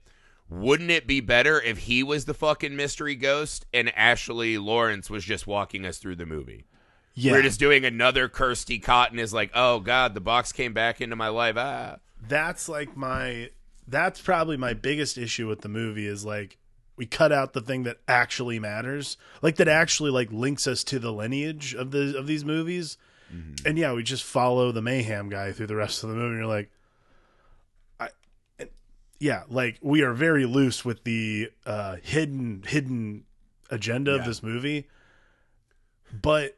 wouldn't 0.48 0.90
it 0.90 1.06
be 1.06 1.20
better 1.20 1.60
if 1.60 1.78
he 1.78 2.02
was 2.02 2.24
the 2.24 2.34
fucking 2.34 2.76
mystery 2.76 3.14
ghost 3.14 3.66
and 3.74 3.96
Ashley 3.96 4.58
Lawrence 4.58 5.10
was 5.10 5.24
just 5.24 5.46
walking 5.46 5.84
us 5.84 5.98
through 5.98 6.16
the 6.16 6.26
movie? 6.26 6.64
yeah. 7.14 7.32
We're 7.32 7.42
just 7.42 7.58
doing 7.58 7.84
another 7.84 8.28
Kirsty 8.28 8.78
Cotton 8.78 9.18
is 9.18 9.32
like, 9.32 9.50
oh 9.54 9.80
god, 9.80 10.14
the 10.14 10.20
box 10.20 10.52
came 10.52 10.72
back 10.72 11.00
into 11.00 11.16
my 11.16 11.28
life. 11.28 11.56
Ah, 11.56 11.96
that's 12.28 12.68
like 12.68 12.96
my 12.96 13.50
that's 13.88 14.20
probably 14.20 14.56
my 14.56 14.74
biggest 14.74 15.16
issue 15.16 15.48
with 15.48 15.62
the 15.62 15.68
movie 15.68 16.06
is 16.06 16.24
like 16.24 16.58
we 16.96 17.06
cut 17.06 17.32
out 17.32 17.52
the 17.52 17.60
thing 17.60 17.84
that 17.84 17.98
actually 18.08 18.58
matters 18.58 19.16
like 19.42 19.56
that 19.56 19.68
actually 19.68 20.10
like 20.10 20.30
links 20.32 20.66
us 20.66 20.82
to 20.84 20.98
the 20.98 21.12
lineage 21.12 21.74
of 21.74 21.90
the 21.90 22.16
of 22.18 22.26
these 22.26 22.44
movies 22.44 22.98
and 23.64 23.78
yeah 23.78 23.92
we 23.92 24.02
just 24.02 24.24
follow 24.24 24.72
the 24.72 24.82
mayhem 24.82 25.28
guy 25.28 25.52
through 25.52 25.66
the 25.66 25.76
rest 25.76 26.02
of 26.02 26.08
the 26.08 26.16
movie 26.16 26.28
and 26.28 26.38
you're 26.38 26.46
like 26.46 26.70
yeah 29.18 29.42
like 29.48 29.78
we 29.82 30.02
are 30.02 30.12
very 30.12 30.44
loose 30.44 30.84
with 30.84 31.04
the 31.04 31.50
uh 31.64 31.96
hidden 32.02 32.62
hidden 32.66 33.24
agenda 33.70 34.14
of 34.14 34.24
this 34.24 34.42
movie 34.42 34.86
but 36.12 36.56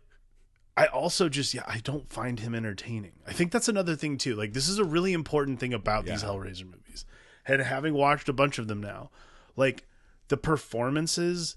I 0.79 0.87
also 0.87 1.29
just 1.29 1.55
yeah, 1.55 1.65
I 1.67 1.79
don't 1.79 2.09
find 2.09 2.39
him 2.39 2.55
entertaining. 2.55 3.15
I 3.27 3.33
think 3.33 3.51
that's 3.51 3.69
another 3.69 3.97
thing 3.97 4.17
too. 4.17 4.37
Like 4.37 4.53
this 4.53 4.69
is 4.69 4.79
a 4.79 4.85
really 4.85 5.13
important 5.13 5.59
thing 5.59 5.75
about 5.75 6.05
these 6.05 6.23
Hellraiser 6.23 6.67
movies. 6.67 7.05
And 7.47 7.61
having 7.63 7.95
watched 7.95 8.29
a 8.29 8.33
bunch 8.33 8.59
of 8.59 8.69
them 8.69 8.81
now, 8.81 9.11
like 9.57 9.89
the 10.29 10.37
performances 10.37 11.57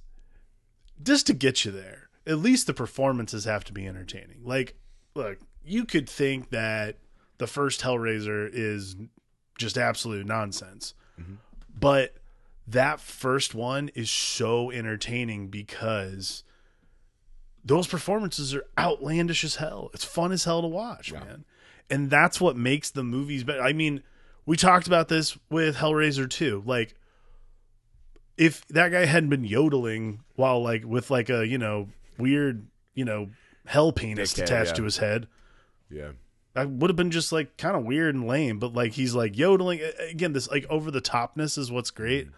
just 1.03 1.27
to 1.27 1.33
get 1.33 1.65
you 1.65 1.71
there. 1.71 2.09
At 2.25 2.39
least 2.39 2.65
the 2.65 2.73
performances 2.73 3.45
have 3.45 3.63
to 3.65 3.73
be 3.73 3.85
entertaining. 3.85 4.41
Like 4.43 4.75
look, 5.13 5.37
you 5.63 5.85
could 5.85 6.09
think 6.09 6.49
that 6.49 6.97
the 7.37 7.47
first 7.47 7.81
Hellraiser 7.81 8.49
is 8.51 8.95
just 9.57 9.77
absolute 9.77 10.25
nonsense. 10.25 10.93
Mm-hmm. 11.19 11.35
But 11.79 12.15
that 12.67 12.99
first 12.99 13.53
one 13.55 13.89
is 13.95 14.09
so 14.09 14.71
entertaining 14.71 15.47
because 15.47 16.43
those 17.63 17.87
performances 17.87 18.55
are 18.55 18.65
outlandish 18.77 19.43
as 19.43 19.55
hell. 19.55 19.91
It's 19.93 20.03
fun 20.03 20.31
as 20.31 20.43
hell 20.43 20.61
to 20.61 20.67
watch, 20.67 21.13
man. 21.13 21.45
And 21.89 22.09
that's 22.09 22.39
what 22.39 22.55
makes 22.55 22.89
the 22.89 23.03
movies 23.03 23.43
better. 23.43 23.61
I 23.61 23.73
mean, 23.73 24.01
we 24.45 24.57
talked 24.57 24.87
about 24.87 25.09
this 25.09 25.37
with 25.49 25.75
Hellraiser 25.77 26.29
2. 26.29 26.63
Like 26.65 26.95
if 28.37 28.65
that 28.69 28.89
guy 28.89 29.05
hadn't 29.05 29.29
been 29.29 29.43
yodeling 29.43 30.21
while 30.35 30.63
like 30.63 30.85
with 30.85 31.11
like 31.11 31.29
a, 31.29 31.45
you 31.45 31.57
know, 31.57 31.89
weird, 32.17 32.65
you 32.95 33.05
know, 33.05 33.29
hell 33.65 33.91
penis 33.91 34.33
Dickhead, 34.33 34.43
attached 34.43 34.71
yeah. 34.71 34.75
to 34.75 34.83
his 34.83 34.97
head, 34.97 35.27
yeah. 35.89 36.11
That 36.53 36.69
would 36.69 36.89
have 36.89 36.97
been 36.97 37.11
just 37.11 37.31
like 37.31 37.57
kind 37.57 37.75
of 37.75 37.83
weird 37.85 38.15
and 38.15 38.27
lame, 38.27 38.59
but 38.59 38.73
like 38.73 38.93
he's 38.93 39.15
like 39.15 39.37
yodeling 39.37 39.81
again. 40.09 40.33
This 40.33 40.49
like 40.49 40.65
over 40.69 40.91
the 40.91 41.01
topness 41.01 41.57
is 41.57 41.71
what's 41.71 41.91
great. 41.91 42.29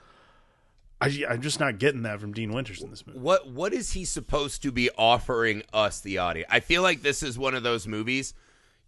I, 1.02 1.26
I'm 1.30 1.42
just 1.42 1.60
not 1.60 1.80
getting 1.80 2.04
that 2.04 2.22
from 2.22 2.32
Dean 2.32 2.54
Winters 2.54 2.82
in 2.82 2.90
this 2.90 3.06
movie. 3.06 3.20
What 3.20 3.50
what 3.50 3.74
is 3.74 3.92
he 3.92 4.06
supposed 4.06 4.62
to 4.64 4.72
be 4.72 4.90
offering 4.98 5.64
us, 5.74 6.00
the 6.00 6.20
audience? 6.20 6.50
I 6.52 6.60
feel 6.60 6.82
like 6.82 7.02
this 7.02 7.24
is 7.24 7.38
one 7.38 7.56
of 7.56 7.64
those 7.64 7.88
movies 7.88 8.34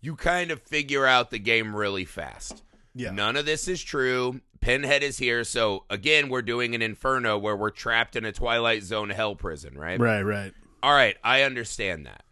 you 0.05 0.15
kind 0.15 0.51
of 0.51 0.61
figure 0.61 1.05
out 1.05 1.31
the 1.31 1.39
game 1.39 1.75
really 1.75 2.05
fast. 2.05 2.63
Yeah. 2.93 3.11
None 3.11 3.35
of 3.35 3.45
this 3.45 3.67
is 3.67 3.81
true. 3.81 4.39
Pinhead 4.61 5.03
is 5.03 5.17
here, 5.17 5.43
so 5.43 5.83
again, 5.89 6.29
we're 6.29 6.41
doing 6.41 6.73
an 6.75 6.81
inferno 6.81 7.37
where 7.37 7.55
we're 7.55 7.69
trapped 7.69 8.15
in 8.15 8.25
a 8.25 8.31
Twilight 8.31 8.83
Zone 8.83 9.09
hell 9.09 9.35
prison, 9.35 9.77
right? 9.77 9.99
Right, 9.99 10.21
right. 10.21 10.53
All 10.81 10.93
right, 10.93 11.15
I 11.23 11.43
understand 11.43 12.05
that. 12.05 12.23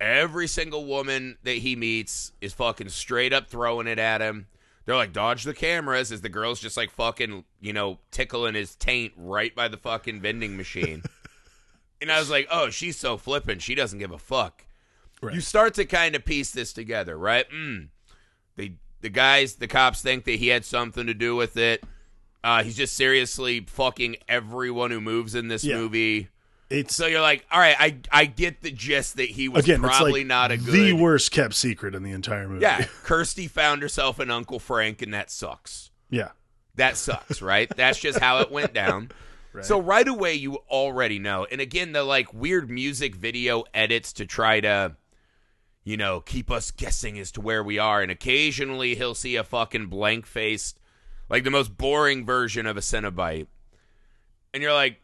Every 0.00 0.46
single 0.46 0.86
woman 0.86 1.36
that 1.42 1.58
he 1.58 1.76
meets 1.76 2.32
is 2.40 2.52
fucking 2.54 2.88
straight 2.88 3.32
up 3.32 3.48
throwing 3.48 3.86
it 3.86 3.98
at 3.98 4.20
him. 4.22 4.46
They're 4.86 4.96
like, 4.96 5.12
dodge 5.12 5.44
the 5.44 5.52
cameras 5.54 6.10
as 6.10 6.22
the 6.22 6.28
girl's 6.30 6.58
just 6.58 6.76
like 6.76 6.90
fucking, 6.90 7.44
you 7.60 7.72
know, 7.72 7.98
tickling 8.10 8.54
his 8.54 8.74
taint 8.76 9.12
right 9.16 9.54
by 9.54 9.68
the 9.68 9.76
fucking 9.76 10.20
vending 10.22 10.56
machine. 10.56 11.02
and 12.00 12.10
I 12.10 12.18
was 12.18 12.30
like, 12.30 12.48
oh, 12.50 12.70
she's 12.70 12.96
so 12.96 13.18
flippant. 13.18 13.60
She 13.62 13.74
doesn't 13.74 13.98
give 13.98 14.10
a 14.10 14.18
fuck. 14.18 14.64
Right. 15.20 15.34
You 15.34 15.42
start 15.42 15.74
to 15.74 15.84
kind 15.84 16.16
of 16.16 16.24
piece 16.24 16.50
this 16.50 16.72
together, 16.72 17.16
right? 17.18 17.44
Mm. 17.50 17.88
They, 18.56 18.76
the 19.02 19.10
guys, 19.10 19.56
the 19.56 19.68
cops 19.68 20.00
think 20.00 20.24
that 20.24 20.36
he 20.36 20.48
had 20.48 20.64
something 20.64 21.06
to 21.06 21.14
do 21.14 21.36
with 21.36 21.58
it. 21.58 21.84
Uh, 22.42 22.62
he's 22.62 22.76
just 22.76 22.96
seriously 22.96 23.60
fucking 23.68 24.16
everyone 24.28 24.90
who 24.90 25.00
moves 25.00 25.34
in 25.34 25.48
this 25.48 25.62
Yeah. 25.62 25.76
movie. 25.76 26.28
It's 26.70 26.94
So 26.94 27.06
you're 27.06 27.20
like, 27.20 27.44
all 27.50 27.58
right, 27.58 27.76
I 27.78 27.96
I 28.12 28.24
get 28.26 28.62
the 28.62 28.70
gist 28.70 29.16
that 29.16 29.28
he 29.28 29.48
was 29.48 29.64
again, 29.64 29.80
probably 29.80 30.20
like 30.20 30.26
not 30.26 30.50
a 30.52 30.56
good. 30.56 30.72
the 30.72 30.92
worst 30.92 31.32
kept 31.32 31.54
secret 31.54 31.94
in 31.94 32.02
the 32.02 32.12
entire 32.12 32.48
movie. 32.48 32.62
Yeah, 32.62 32.84
Kirsty 33.02 33.48
found 33.48 33.82
herself 33.82 34.20
an 34.20 34.30
Uncle 34.30 34.58
Frank, 34.58 35.02
and 35.02 35.12
that 35.14 35.30
sucks. 35.30 35.90
yeah. 36.08 36.30
That 36.76 36.96
sucks, 36.96 37.42
right? 37.42 37.68
That's 37.76 37.98
just 37.98 38.20
how 38.20 38.38
it 38.38 38.50
went 38.50 38.72
down. 38.72 39.10
Right. 39.52 39.64
So 39.64 39.80
right 39.80 40.06
away 40.06 40.34
you 40.34 40.58
already 40.68 41.18
know. 41.18 41.44
And 41.50 41.60
again, 41.60 41.90
the 41.90 42.04
like 42.04 42.32
weird 42.32 42.70
music 42.70 43.16
video 43.16 43.64
edits 43.74 44.12
to 44.12 44.24
try 44.24 44.60
to 44.60 44.94
you 45.82 45.96
know, 45.96 46.20
keep 46.20 46.50
us 46.52 46.70
guessing 46.70 47.18
as 47.18 47.32
to 47.32 47.40
where 47.40 47.64
we 47.64 47.76
are 47.76 48.00
and 48.00 48.12
occasionally 48.12 48.94
he'll 48.94 49.14
see 49.14 49.34
a 49.34 49.42
fucking 49.42 49.86
blank 49.86 50.24
faced 50.24 50.78
like 51.28 51.44
the 51.44 51.50
most 51.50 51.76
boring 51.76 52.24
version 52.24 52.66
of 52.66 52.76
a 52.76 52.80
Cenobite. 52.80 53.46
And 54.52 54.62
you're 54.62 54.72
like 54.72 55.00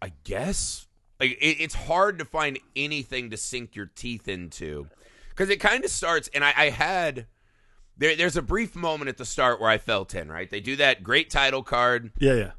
I 0.00 0.12
guess 0.24 0.86
like 1.20 1.32
it, 1.32 1.56
it's 1.60 1.74
hard 1.74 2.18
to 2.18 2.24
find 2.24 2.58
anything 2.76 3.30
to 3.30 3.36
sink 3.36 3.74
your 3.74 3.86
teeth 3.86 4.28
into 4.28 4.88
because 5.30 5.50
it 5.50 5.60
kind 5.60 5.84
of 5.84 5.90
starts 5.90 6.28
and 6.34 6.44
I, 6.44 6.52
I 6.56 6.70
had 6.70 7.26
there, 7.96 8.14
there's 8.14 8.36
a 8.36 8.42
brief 8.42 8.76
moment 8.76 9.08
at 9.08 9.16
the 9.16 9.24
start 9.24 9.60
where 9.60 9.70
I 9.70 9.78
felt 9.78 10.14
in 10.14 10.30
right. 10.30 10.48
They 10.48 10.60
do 10.60 10.76
that 10.76 11.02
great 11.02 11.30
title 11.30 11.62
card 11.62 12.12
Yeah, 12.18 12.34
yeah. 12.34 12.50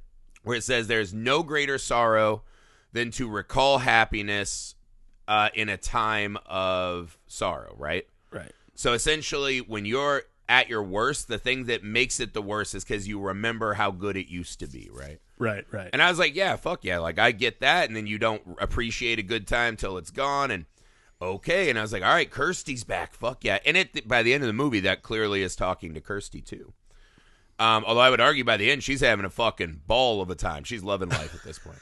where 0.43 0.57
it 0.57 0.63
says 0.63 0.87
there's 0.87 1.13
no 1.13 1.43
greater 1.43 1.77
sorrow 1.77 2.43
than 2.91 3.11
to 3.11 3.29
recall 3.29 3.77
happiness 3.77 4.75
uh, 5.27 5.49
in 5.53 5.69
a 5.69 5.77
time 5.77 6.37
of 6.45 7.17
sorrow, 7.27 7.75
right? 7.77 8.05
Right. 8.31 8.51
So 8.75 8.93
essentially, 8.93 9.59
when 9.59 9.85
you're 9.85 10.23
at 10.49 10.67
your 10.67 10.81
worst, 10.81 11.27
the 11.27 11.37
thing 11.37 11.65
that 11.65 11.83
makes 11.83 12.19
it 12.19 12.33
the 12.33 12.41
worst 12.41 12.73
is 12.73 12.83
because 12.83 13.07
you 13.07 13.19
remember 13.19 13.75
how 13.75 13.91
good 13.91 14.17
it 14.17 14.27
used 14.27 14.59
to 14.59 14.67
be, 14.67 14.89
right? 14.91 15.19
Right, 15.37 15.63
right. 15.71 15.91
And 15.93 16.01
I 16.01 16.09
was 16.09 16.17
like, 16.17 16.35
yeah, 16.35 16.55
fuck 16.55 16.83
yeah. 16.83 16.97
Like, 16.97 17.19
I 17.19 17.31
get 17.31 17.61
that. 17.61 17.87
And 17.87 17.95
then 17.95 18.07
you 18.07 18.17
don't 18.17 18.41
appreciate 18.59 19.19
a 19.19 19.23
good 19.23 19.47
time 19.47 19.77
till 19.77 19.97
it's 19.97 20.09
gone. 20.09 20.49
And 20.49 20.65
okay. 21.21 21.69
And 21.69 21.77
I 21.77 21.83
was 21.83 21.93
like, 21.93 22.03
all 22.03 22.13
right, 22.13 22.29
Kirsty's 22.29 22.83
back. 22.83 23.13
Fuck 23.13 23.45
yeah. 23.45 23.59
And 23.63 23.77
it 23.77 24.07
by 24.07 24.23
the 24.23 24.33
end 24.33 24.43
of 24.43 24.47
the 24.47 24.53
movie, 24.53 24.79
that 24.81 25.03
clearly 25.03 25.43
is 25.43 25.55
talking 25.55 25.93
to 25.93 26.01
Kirsty, 26.01 26.41
too. 26.41 26.73
Um, 27.59 27.85
although 27.85 28.01
I 28.01 28.09
would 28.09 28.21
argue 28.21 28.43
by 28.43 28.57
the 28.57 28.71
end, 28.71 28.83
she's 28.83 29.01
having 29.01 29.25
a 29.25 29.29
fucking 29.29 29.81
ball 29.85 30.21
of 30.21 30.31
a 30.31 30.35
time. 30.35 30.63
She's 30.63 30.83
loving 30.83 31.09
life 31.09 31.35
at 31.35 31.43
this 31.43 31.59
point. 31.59 31.79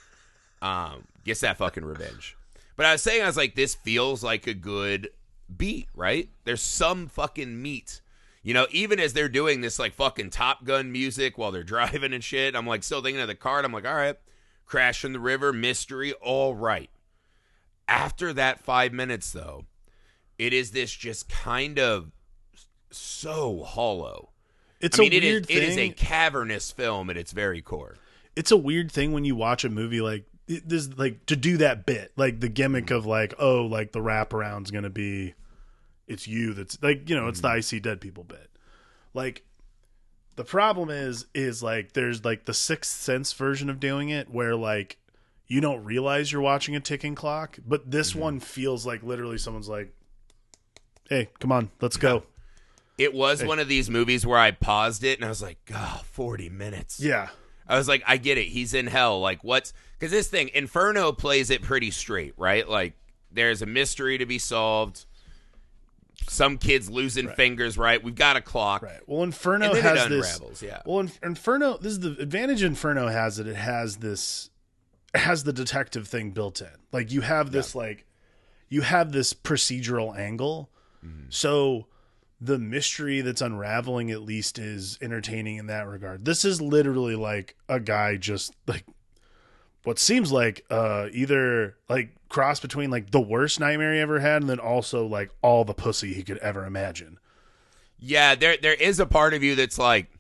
Um, 0.61 1.05
gets 1.23 1.39
that 1.39 1.57
fucking 1.57 1.85
revenge. 1.85 2.35
But 2.75 2.85
I 2.85 2.91
was 2.91 3.01
saying, 3.01 3.23
I 3.23 3.27
was 3.27 3.37
like, 3.37 3.55
this 3.55 3.75
feels 3.75 4.23
like 4.23 4.45
a 4.45 4.53
good 4.53 5.09
beat, 5.55 5.87
right? 5.95 6.29
There's 6.43 6.61
some 6.61 7.07
fucking 7.07 7.61
meat. 7.61 8.01
You 8.47 8.53
know, 8.53 8.65
even 8.71 8.97
as 8.97 9.11
they're 9.11 9.27
doing 9.27 9.59
this 9.59 9.77
like 9.77 9.93
fucking 9.93 10.29
Top 10.29 10.63
Gun 10.63 10.89
music 10.89 11.37
while 11.37 11.51
they're 11.51 11.63
driving 11.75 12.13
and 12.13 12.23
shit, 12.23 12.55
I'm 12.55 12.65
like 12.65 12.81
still 12.81 13.01
thinking 13.01 13.19
of 13.19 13.27
the 13.27 13.35
card. 13.35 13.65
I'm 13.65 13.73
like, 13.73 13.85
all 13.85 13.93
right, 13.93 14.15
crash 14.65 15.03
in 15.03 15.11
the 15.11 15.19
river, 15.19 15.51
mystery, 15.51 16.13
all 16.13 16.55
right. 16.55 16.89
After 17.89 18.31
that 18.31 18.61
five 18.61 18.93
minutes, 18.93 19.33
though, 19.33 19.65
it 20.37 20.53
is 20.53 20.71
this 20.71 20.93
just 20.93 21.27
kind 21.27 21.77
of 21.77 22.13
so 22.89 23.63
hollow. 23.63 24.29
It's 24.79 24.97
I 24.97 25.03
mean, 25.03 25.11
a 25.11 25.15
it 25.17 25.23
is, 25.25 25.31
weird 25.33 25.51
it 25.51 25.63
is 25.63 25.75
thing. 25.75 25.91
a 25.91 25.93
cavernous 25.93 26.71
film 26.71 27.09
at 27.09 27.17
its 27.17 27.33
very 27.33 27.61
core. 27.61 27.97
it's 28.37 28.51
a 28.51 28.57
weird 28.57 28.89
thing 28.89 29.11
when 29.11 29.25
you 29.25 29.35
watch 29.35 29.65
a 29.65 29.69
movie 29.69 29.99
like 29.99 30.23
this 30.47 30.87
like 30.95 31.25
to 31.25 31.35
do 31.35 31.57
that 31.57 31.85
bit 31.85 32.13
like 32.15 32.39
the 32.39 32.47
gimmick 32.47 32.91
of 32.91 33.05
like 33.05 33.33
oh 33.39 33.65
like 33.65 33.91
the 33.91 33.99
wraparound's 33.99 34.71
gonna 34.71 34.89
be 34.89 35.33
it's 36.07 36.27
you 36.27 36.53
that's 36.53 36.81
like 36.81 37.09
you 37.09 37.15
know 37.15 37.27
it's 37.27 37.41
the 37.41 37.47
mm-hmm. 37.47 37.57
I 37.57 37.61
see 37.61 37.79
dead 37.79 38.01
people 38.01 38.23
bit 38.23 38.49
like 39.13 39.43
the 40.35 40.43
problem 40.43 40.89
is 40.89 41.25
is 41.33 41.61
like 41.61 41.93
there's 41.93 42.23
like 42.23 42.45
the 42.45 42.53
sixth 42.53 42.99
sense 42.99 43.33
version 43.33 43.69
of 43.69 43.79
doing 43.79 44.09
it 44.09 44.29
where 44.29 44.55
like 44.55 44.97
you 45.47 45.61
don't 45.61 45.83
realize 45.83 46.31
you're 46.31 46.41
watching 46.41 46.75
a 46.75 46.79
ticking 46.79 47.15
clock 47.15 47.57
but 47.65 47.89
this 47.89 48.11
mm-hmm. 48.11 48.19
one 48.19 48.39
feels 48.39 48.85
like 48.85 49.03
literally 49.03 49.37
someone's 49.37 49.69
like 49.69 49.93
hey 51.09 51.29
come 51.39 51.51
on 51.51 51.69
let's 51.81 51.97
go 51.97 52.23
It 52.97 53.13
was 53.13 53.43
one 53.43 53.59
of 53.59 53.67
these 53.67 53.91
movies 53.91 54.25
where 54.25 54.39
I 54.39 54.49
paused 54.49 55.03
it 55.03 55.19
and 55.19 55.25
I 55.25 55.29
was 55.29 55.39
like, 55.39 55.63
God, 55.65 56.01
40 56.03 56.49
minutes. 56.49 56.99
yeah 56.99 57.29
I 57.67 57.77
was 57.77 57.87
like, 57.87 58.03
I 58.07 58.17
get 58.17 58.37
it. 58.37 58.45
He's 58.45 58.73
in 58.73 58.87
hell. 58.87 59.19
Like, 59.19 59.43
what's 59.43 59.73
because 59.93 60.11
this 60.11 60.27
thing, 60.27 60.49
Inferno 60.53 61.11
plays 61.11 61.49
it 61.49 61.61
pretty 61.61 61.91
straight, 61.91 62.33
right? 62.37 62.67
Like, 62.67 62.93
there's 63.31 63.61
a 63.61 63.65
mystery 63.65 64.17
to 64.17 64.25
be 64.25 64.39
solved. 64.39 65.05
Some 66.29 66.57
kids 66.57 66.89
losing 66.89 67.29
fingers, 67.29 67.77
right? 67.77 68.03
We've 68.03 68.15
got 68.15 68.35
a 68.35 68.41
clock. 68.41 68.81
Right. 68.81 68.99
Well, 69.07 69.23
Inferno 69.23 69.73
has 69.73 70.05
it 70.05 70.09
this. 70.09 70.35
unravels, 70.35 70.61
yeah. 70.61 70.81
Well, 70.85 71.07
Inferno. 71.23 71.77
This 71.77 71.93
is 71.93 71.99
the 72.01 72.17
advantage 72.19 72.63
Inferno 72.63 73.07
has. 73.07 73.37
That 73.37 73.47
it 73.47 73.55
has 73.55 73.97
this. 73.97 74.49
It 75.13 75.19
has 75.19 75.43
the 75.43 75.53
detective 75.53 76.07
thing 76.07 76.31
built 76.31 76.61
in. 76.61 76.67
Like 76.91 77.11
you 77.11 77.21
have 77.21 77.51
this 77.51 77.73
like, 77.75 78.05
you 78.69 78.81
have 78.81 79.11
this 79.11 79.33
procedural 79.33 80.17
angle. 80.17 80.69
Mm-hmm. 81.05 81.27
So, 81.29 81.87
the 82.39 82.59
mystery 82.59 83.21
that's 83.21 83.41
unraveling 83.41 84.11
at 84.11 84.21
least 84.21 84.59
is 84.59 84.97
entertaining 85.01 85.57
in 85.57 85.67
that 85.67 85.87
regard. 85.87 86.25
This 86.25 86.45
is 86.45 86.61
literally 86.61 87.15
like 87.15 87.55
a 87.67 87.79
guy 87.79 88.17
just 88.17 88.53
like 88.67 88.85
what 89.83 89.97
seems 89.97 90.31
like 90.31 90.65
uh 90.69 91.07
either 91.13 91.77
like 91.89 92.16
cross 92.29 92.59
between 92.59 92.89
like 92.89 93.11
the 93.11 93.21
worst 93.21 93.59
nightmare 93.59 93.93
he 93.93 93.99
ever 93.99 94.19
had 94.19 94.41
and 94.41 94.49
then 94.49 94.59
also 94.59 95.05
like 95.05 95.29
all 95.41 95.63
the 95.65 95.73
pussy 95.73 96.13
he 96.13 96.23
could 96.23 96.37
ever 96.39 96.65
imagine. 96.65 97.19
Yeah, 97.99 98.35
there 98.35 98.57
there 98.57 98.73
is 98.75 98.99
a 98.99 99.05
part 99.05 99.33
of 99.33 99.41
you 99.43 99.55
that's 99.55 99.79
like, 99.79 100.11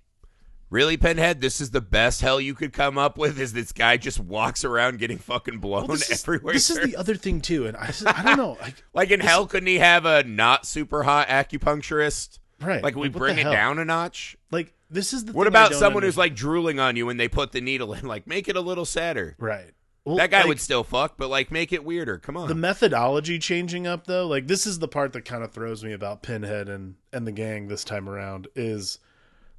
really, 0.69 0.97
Pinhead, 0.97 1.41
this 1.41 1.61
is 1.61 1.71
the 1.71 1.81
best 1.81 2.21
hell 2.21 2.41
you 2.41 2.55
could 2.55 2.73
come 2.73 2.97
up 2.97 3.17
with. 3.17 3.39
Is 3.39 3.53
this 3.53 3.71
guy 3.71 3.97
just 3.97 4.19
walks 4.19 4.65
around 4.65 4.97
getting 4.99 5.17
fucking 5.19 5.59
blown 5.59 5.87
Well, 5.87 5.97
this 5.97 6.09
is, 6.09 6.23
everywhere? 6.23 6.53
this 6.53 6.69
is 6.69 6.79
the 6.79 6.95
other 6.97 7.13
thing 7.15 7.39
too, 7.39 7.67
and 7.67 7.77
I, 7.77 7.91
I 8.07 8.23
don't 8.23 8.37
know, 8.37 8.57
like, 8.61 8.75
like 8.93 9.11
in 9.11 9.19
hell, 9.19 9.45
couldn't 9.45 9.67
he 9.67 9.77
have 9.77 10.05
a 10.05 10.23
not 10.23 10.65
super 10.65 11.03
hot 11.03 11.27
acupuncturist? 11.27 12.39
right? 12.59 12.83
Like 12.83 12.95
we 12.95 13.09
what 13.09 13.17
bring 13.17 13.37
it 13.37 13.43
hell? 13.43 13.51
down 13.51 13.79
a 13.79 13.85
notch. 13.85 14.35
Like 14.49 14.73
this 14.89 15.13
is 15.13 15.25
the. 15.25 15.33
What 15.33 15.45
about 15.47 15.73
someone 15.75 16.01
who's 16.03 16.17
like 16.17 16.33
drooling 16.35 16.79
on 16.79 16.95
you 16.95 17.05
when 17.05 17.17
they 17.17 17.27
put 17.27 17.51
the 17.51 17.61
needle 17.61 17.93
in? 17.93 18.05
Like, 18.07 18.25
make 18.25 18.47
it 18.47 18.55
a 18.55 18.61
little 18.61 18.85
sadder. 18.85 19.35
right? 19.37 19.71
Well, 20.07 20.15
That 20.15 20.31
guy 20.31 20.39
like, 20.39 20.47
would 20.47 20.61
still 20.61 20.85
fuck, 20.85 21.15
but 21.17 21.29
like, 21.29 21.51
make 21.51 21.73
it 21.73 21.83
weirder. 21.83 22.17
Come 22.17 22.37
on. 22.37 22.47
the 22.47 22.55
methodology 22.55 23.39
changing 23.39 23.85
up 23.85 24.07
though. 24.07 24.25
Like 24.25 24.47
this 24.47 24.65
is 24.65 24.79
the 24.79 24.87
part 24.87 25.11
that 25.11 25.25
kind 25.25 25.43
of 25.43 25.51
throws 25.51 25.83
me 25.83 25.91
about 25.91 26.23
Pinhead 26.23 26.69
and 26.69 26.95
and 27.11 27.27
the 27.27 27.33
gang 27.33 27.67
this 27.67 27.83
time 27.83 28.07
around 28.07 28.47
is 28.55 28.99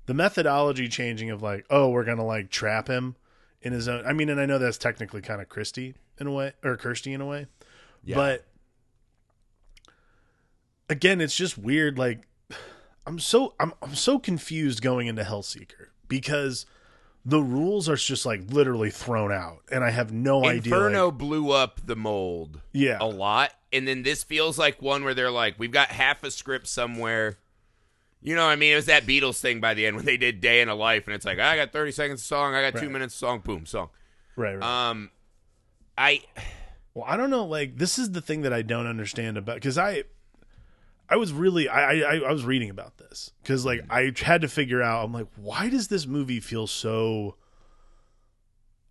the 0.06 0.14
methodology 0.14 0.88
changing 0.88 1.30
of 1.30 1.42
like, 1.42 1.66
oh, 1.68 1.90
we're 1.90 2.04
gonna 2.04 2.24
like 2.24 2.48
trap 2.48 2.88
him 2.88 3.14
in 3.61 3.74
his 3.74 3.88
own. 3.88 4.06
I 4.06 4.14
mean, 4.14 4.30
and 4.30 4.40
I 4.40 4.46
know 4.46 4.56
that's 4.58 4.78
technically 4.78 5.20
kind 5.20 5.42
of 5.42 5.50
Christie 5.50 5.96
in 6.18 6.26
a 6.26 6.32
way, 6.32 6.54
or 6.64 6.78
Kirsty 6.78 7.12
in 7.12 7.20
a 7.20 7.26
way, 7.26 7.46
Yeah. 8.02 8.16
but 8.16 8.46
again, 10.88 11.20
it's 11.20 11.37
just 11.37 11.58
weird. 11.58 11.98
Like, 11.98 12.22
I'm 13.06 13.18
so 13.18 13.54
I'm 13.61 13.74
I'm 13.82 13.94
so 13.94 14.18
confused 14.18 14.80
going 14.80 15.08
into 15.08 15.22
Hellseeker 15.24 15.88
because 16.08 16.64
the 17.28 17.42
rules 17.42 17.90
are 17.90 17.96
just 17.96 18.24
like 18.24 18.50
literally 18.50 18.90
thrown 18.90 19.30
out, 19.30 19.58
and 19.70 19.84
I 19.84 19.90
have 19.90 20.12
no 20.12 20.46
idea. 20.46 20.72
Inferno 20.72 21.06
like- 21.08 21.18
blew 21.18 21.50
up 21.50 21.80
the 21.84 21.94
mold 21.94 22.62
yeah, 22.72 22.96
a 23.00 23.06
lot, 23.06 23.52
and 23.70 23.86
then 23.86 24.02
this 24.02 24.24
feels 24.24 24.58
like 24.58 24.80
one 24.80 25.04
where 25.04 25.12
they're 25.12 25.30
like, 25.30 25.56
we've 25.58 25.70
got 25.70 25.88
half 25.88 26.24
a 26.24 26.30
script 26.30 26.66
somewhere. 26.66 27.38
You 28.22 28.34
know, 28.34 28.46
what 28.46 28.52
I 28.52 28.56
mean, 28.56 28.72
it 28.72 28.76
was 28.76 28.86
that 28.86 29.04
Beatles 29.04 29.40
thing 29.40 29.60
by 29.60 29.74
the 29.74 29.86
end 29.86 29.96
when 29.96 30.06
they 30.06 30.16
did 30.16 30.40
"Day 30.40 30.62
in 30.62 30.70
a 30.70 30.74
Life," 30.74 31.06
and 31.06 31.14
it's 31.14 31.26
like, 31.26 31.38
I 31.38 31.54
got 31.54 31.70
thirty 31.70 31.92
seconds 31.92 32.22
of 32.22 32.26
song, 32.26 32.54
I 32.54 32.70
got 32.70 32.80
two 32.80 32.88
minutes 32.88 33.14
of 33.14 33.18
song, 33.18 33.40
boom, 33.40 33.66
song. 33.66 33.90
right, 34.34 34.54
right. 34.54 34.88
Um, 34.88 35.10
I 35.98 36.22
Well, 36.94 37.04
I 37.06 37.18
don't 37.18 37.30
know. 37.30 37.44
Like, 37.44 37.76
this 37.76 37.98
is 37.98 38.12
the 38.12 38.22
thing 38.22 38.40
that 38.42 38.54
I 38.54 38.62
don't 38.62 38.86
understand 38.86 39.36
about 39.36 39.56
because 39.56 39.76
I, 39.76 40.04
I 41.10 41.16
was 41.16 41.32
really 41.32 41.68
I, 41.68 42.00
I 42.00 42.16
I 42.18 42.32
was 42.32 42.44
reading 42.44 42.70
about 42.70 42.98
this 42.98 43.32
because 43.42 43.64
like 43.64 43.80
I 43.88 44.12
had 44.22 44.42
to 44.42 44.48
figure 44.48 44.82
out. 44.82 45.04
I'm 45.04 45.12
like, 45.12 45.28
why 45.36 45.68
does 45.68 45.88
this 45.88 46.06
movie 46.06 46.40
feel 46.40 46.66
so 46.66 47.36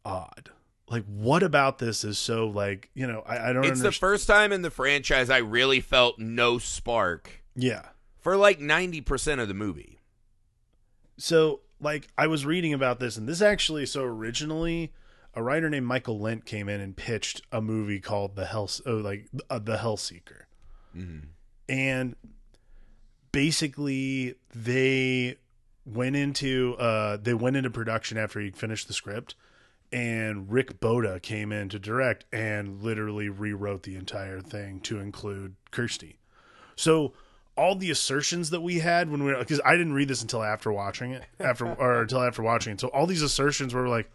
odd? 0.03 0.49
Like, 0.89 1.03
what 1.05 1.43
about 1.43 1.77
this 1.79 2.03
is 2.03 2.17
so 2.17 2.47
like 2.47 2.89
you 2.95 3.05
know 3.05 3.23
I, 3.25 3.49
I 3.49 3.53
don't. 3.53 3.65
it's 3.65 3.81
the 3.81 3.91
first 3.91 4.27
time 4.27 4.51
in 4.51 4.63
the 4.63 4.71
franchise 4.71 5.29
I 5.29 5.37
really 5.37 5.79
felt 5.79 6.17
no 6.17 6.57
spark 6.57 7.43
yeah. 7.55 7.85
for 8.19 8.35
like 8.35 8.59
ninety 8.59 9.01
percent 9.01 9.39
of 9.39 9.47
the 9.47 9.53
movie. 9.53 9.99
So 11.17 11.61
like 11.79 12.07
I 12.17 12.25
was 12.27 12.45
reading 12.45 12.73
about 12.73 12.99
this, 12.99 13.17
and 13.17 13.27
this 13.27 13.41
actually 13.41 13.85
so 13.85 14.03
originally. 14.03 14.91
A 15.33 15.43
writer 15.43 15.69
named 15.69 15.85
Michael 15.85 16.19
Lent 16.19 16.45
came 16.45 16.67
in 16.67 16.81
and 16.81 16.97
pitched 16.97 17.43
a 17.51 17.61
movie 17.61 17.99
called 17.99 18.35
The 18.35 18.47
Hell, 18.47 18.71
oh, 18.87 18.95
like 18.95 19.27
uh, 19.51 19.59
The 19.59 19.77
Hellseeker. 19.77 20.45
And 21.69 22.15
basically 23.31 24.35
they 24.55 25.35
went 25.85 26.15
into 26.15 26.75
uh 26.79 27.17
they 27.17 27.33
went 27.33 27.55
into 27.55 27.69
production 27.69 28.17
after 28.17 28.41
he 28.41 28.51
finished 28.51 28.87
the 28.87 28.93
script 28.93 29.35
and 29.91 30.51
Rick 30.51 30.79
Bota 30.79 31.19
came 31.21 31.51
in 31.51 31.69
to 31.69 31.79
direct 31.79 32.25
and 32.33 32.81
literally 32.81 33.29
rewrote 33.29 33.83
the 33.83 33.95
entire 33.95 34.41
thing 34.41 34.81
to 34.81 34.99
include 34.99 35.55
Kirsty. 35.71 36.19
So 36.75 37.13
all 37.55 37.75
the 37.75 37.89
assertions 37.89 38.49
that 38.51 38.61
we 38.61 38.79
had 38.79 39.09
when 39.09 39.23
we 39.23 39.33
because 39.35 39.61
I 39.65 39.77
didn't 39.77 39.93
read 39.93 40.09
this 40.09 40.21
until 40.21 40.43
after 40.43 40.71
watching 40.71 41.11
it 41.11 41.23
after 41.39 41.65
or 41.73 42.01
until 42.01 42.21
after 42.21 42.43
watching 42.43 42.73
it. 42.73 42.81
So 42.81 42.89
all 42.89 43.05
these 43.05 43.21
assertions 43.21 43.73
were 43.73 43.87
like 43.87 44.11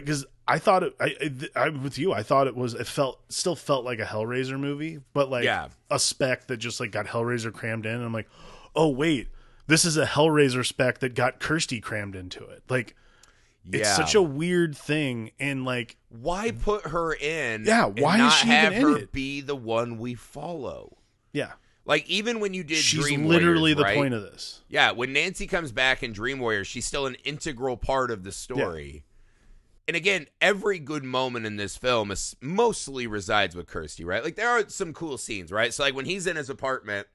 because 0.00 0.26
I 0.46 0.58
thought 0.58 0.82
it. 0.82 0.94
I, 1.00 1.14
I 1.56 1.66
I'm 1.66 1.82
with 1.82 1.98
you. 1.98 2.12
I 2.12 2.22
thought 2.22 2.46
it 2.46 2.56
was. 2.56 2.74
It 2.74 2.86
felt 2.86 3.20
still 3.28 3.56
felt 3.56 3.84
like 3.84 3.98
a 3.98 4.04
Hellraiser 4.04 4.58
movie, 4.58 5.00
but 5.12 5.30
like 5.30 5.44
Yeah. 5.44 5.68
a 5.90 5.98
spec 5.98 6.46
that 6.48 6.56
just 6.58 6.80
like 6.80 6.90
got 6.90 7.06
Hellraiser 7.06 7.52
crammed 7.52 7.86
in. 7.86 7.92
And 7.94 8.04
I'm 8.04 8.12
like, 8.12 8.28
oh 8.74 8.88
wait, 8.88 9.28
this 9.66 9.84
is 9.84 9.96
a 9.96 10.06
Hellraiser 10.06 10.64
spec 10.64 10.98
that 11.00 11.14
got 11.14 11.40
Kirsty 11.40 11.80
crammed 11.80 12.16
into 12.16 12.44
it. 12.46 12.62
Like 12.68 12.94
Yeah. 13.64 13.80
it's 13.80 13.94
such 13.96 14.14
a 14.14 14.22
weird 14.22 14.76
thing, 14.76 15.32
and 15.38 15.64
like 15.64 15.96
why 16.08 16.50
put 16.52 16.86
her 16.88 17.12
in? 17.14 17.64
Yeah, 17.66 17.86
and 17.86 18.00
why 18.00 18.26
is 18.26 18.32
she 18.34 18.48
have 18.48 18.72
her 18.74 19.06
be 19.12 19.40
the 19.42 19.56
one 19.56 19.98
we 19.98 20.14
follow? 20.14 20.96
yeah, 21.32 21.52
Like 21.84 22.08
even 22.08 22.40
when 22.40 22.54
you 22.54 22.64
did 22.64 22.78
she's 22.78 23.00
Dream 23.04 23.26
literally 23.26 23.74
Warriors, 23.74 23.76
the 23.76 23.82
right? 23.84 23.96
point 23.96 24.14
of 24.14 24.22
this. 24.22 24.62
Yeah, 24.68 24.92
when 24.92 25.12
Nancy 25.12 25.46
comes 25.46 25.72
back 25.72 26.02
in 26.02 26.12
Dream 26.14 26.38
Warriors, 26.38 26.66
she's 26.66 26.86
still 26.86 27.04
an 27.06 27.16
integral 27.24 27.76
part 27.76 28.10
of 28.10 28.24
the 28.24 28.32
story. 28.32 29.04
And 29.88 29.96
again, 29.96 30.26
every 30.42 30.78
good 30.78 31.02
moment 31.02 31.46
in 31.46 31.56
this 31.56 31.78
film 31.78 32.10
is 32.10 32.36
mostly 32.42 33.06
resides 33.06 33.56
with 33.56 33.66
Kirsty, 33.66 34.04
right? 34.04 34.22
Like 34.22 34.36
there 34.36 34.50
are 34.50 34.68
some 34.68 34.92
cool 34.92 35.16
scenes, 35.16 35.50
right? 35.50 35.72
So 35.72 35.82
like 35.82 35.94
when 35.94 36.04
he's 36.04 36.26
in 36.26 36.36
his 36.36 36.50
apartment 36.50 37.06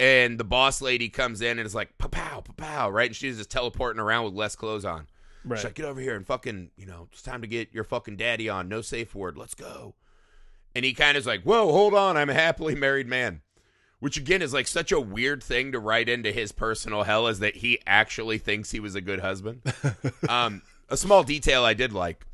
and 0.00 0.36
the 0.36 0.44
boss 0.44 0.82
lady 0.82 1.08
comes 1.08 1.40
in 1.40 1.60
and 1.60 1.66
is 1.66 1.76
like 1.76 1.96
pow 1.98 2.08
pow 2.08 2.42
pow, 2.56 2.90
right? 2.90 3.06
And 3.06 3.14
she's 3.14 3.38
just 3.38 3.52
teleporting 3.52 4.00
around 4.00 4.24
with 4.24 4.34
less 4.34 4.56
clothes 4.56 4.84
on. 4.84 5.06
Right. 5.44 5.58
She's 5.58 5.64
like, 5.64 5.74
get 5.74 5.86
over 5.86 6.00
here 6.00 6.16
and 6.16 6.26
fucking, 6.26 6.72
you 6.76 6.86
know, 6.86 7.06
it's 7.12 7.22
time 7.22 7.40
to 7.42 7.46
get 7.46 7.72
your 7.72 7.84
fucking 7.84 8.16
daddy 8.16 8.48
on. 8.48 8.68
No 8.68 8.80
safe 8.80 9.14
word. 9.14 9.38
Let's 9.38 9.54
go. 9.54 9.94
And 10.74 10.84
he 10.84 10.94
kind 10.94 11.16
of 11.16 11.20
is 11.20 11.26
like, 11.26 11.44
whoa, 11.44 11.70
hold 11.70 11.94
on. 11.94 12.16
I'm 12.16 12.30
a 12.30 12.34
happily 12.34 12.74
married 12.74 13.06
man. 13.06 13.42
Which 14.00 14.16
again 14.16 14.42
is 14.42 14.52
like 14.52 14.66
such 14.66 14.90
a 14.90 15.00
weird 15.00 15.40
thing 15.40 15.70
to 15.70 15.78
write 15.78 16.08
into 16.08 16.32
his 16.32 16.50
personal 16.50 17.04
hell 17.04 17.28
is 17.28 17.38
that 17.38 17.58
he 17.58 17.78
actually 17.86 18.38
thinks 18.38 18.72
he 18.72 18.80
was 18.80 18.96
a 18.96 19.00
good 19.00 19.20
husband. 19.20 19.62
um, 20.28 20.62
a 20.92 20.96
small 20.96 21.22
detail 21.22 21.64
I 21.64 21.74
did 21.74 21.92
like. 21.92 22.26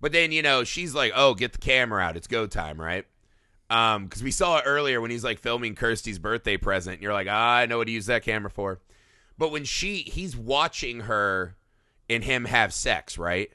But 0.00 0.12
then, 0.12 0.32
you 0.32 0.42
know, 0.42 0.64
she's 0.64 0.94
like, 0.94 1.12
oh, 1.14 1.34
get 1.34 1.52
the 1.52 1.58
camera 1.58 2.02
out. 2.02 2.16
It's 2.16 2.26
go 2.26 2.46
time, 2.46 2.80
right? 2.80 3.04
Um, 3.68 4.04
because 4.04 4.22
we 4.22 4.30
saw 4.30 4.58
it 4.58 4.64
earlier 4.66 5.00
when 5.00 5.10
he's 5.10 5.24
like 5.24 5.38
filming 5.38 5.74
Kirsty's 5.74 6.18
birthday 6.18 6.56
present. 6.56 6.94
And 6.94 7.02
you're 7.02 7.12
like, 7.12 7.28
ah, 7.30 7.56
I 7.56 7.66
know 7.66 7.78
what 7.78 7.86
to 7.86 7.92
use 7.92 8.06
that 8.06 8.22
camera 8.22 8.50
for. 8.50 8.80
But 9.38 9.52
when 9.52 9.64
she 9.64 9.98
he's 9.98 10.36
watching 10.36 11.00
her 11.00 11.56
and 12.08 12.24
him 12.24 12.46
have 12.46 12.72
sex, 12.72 13.18
right? 13.18 13.50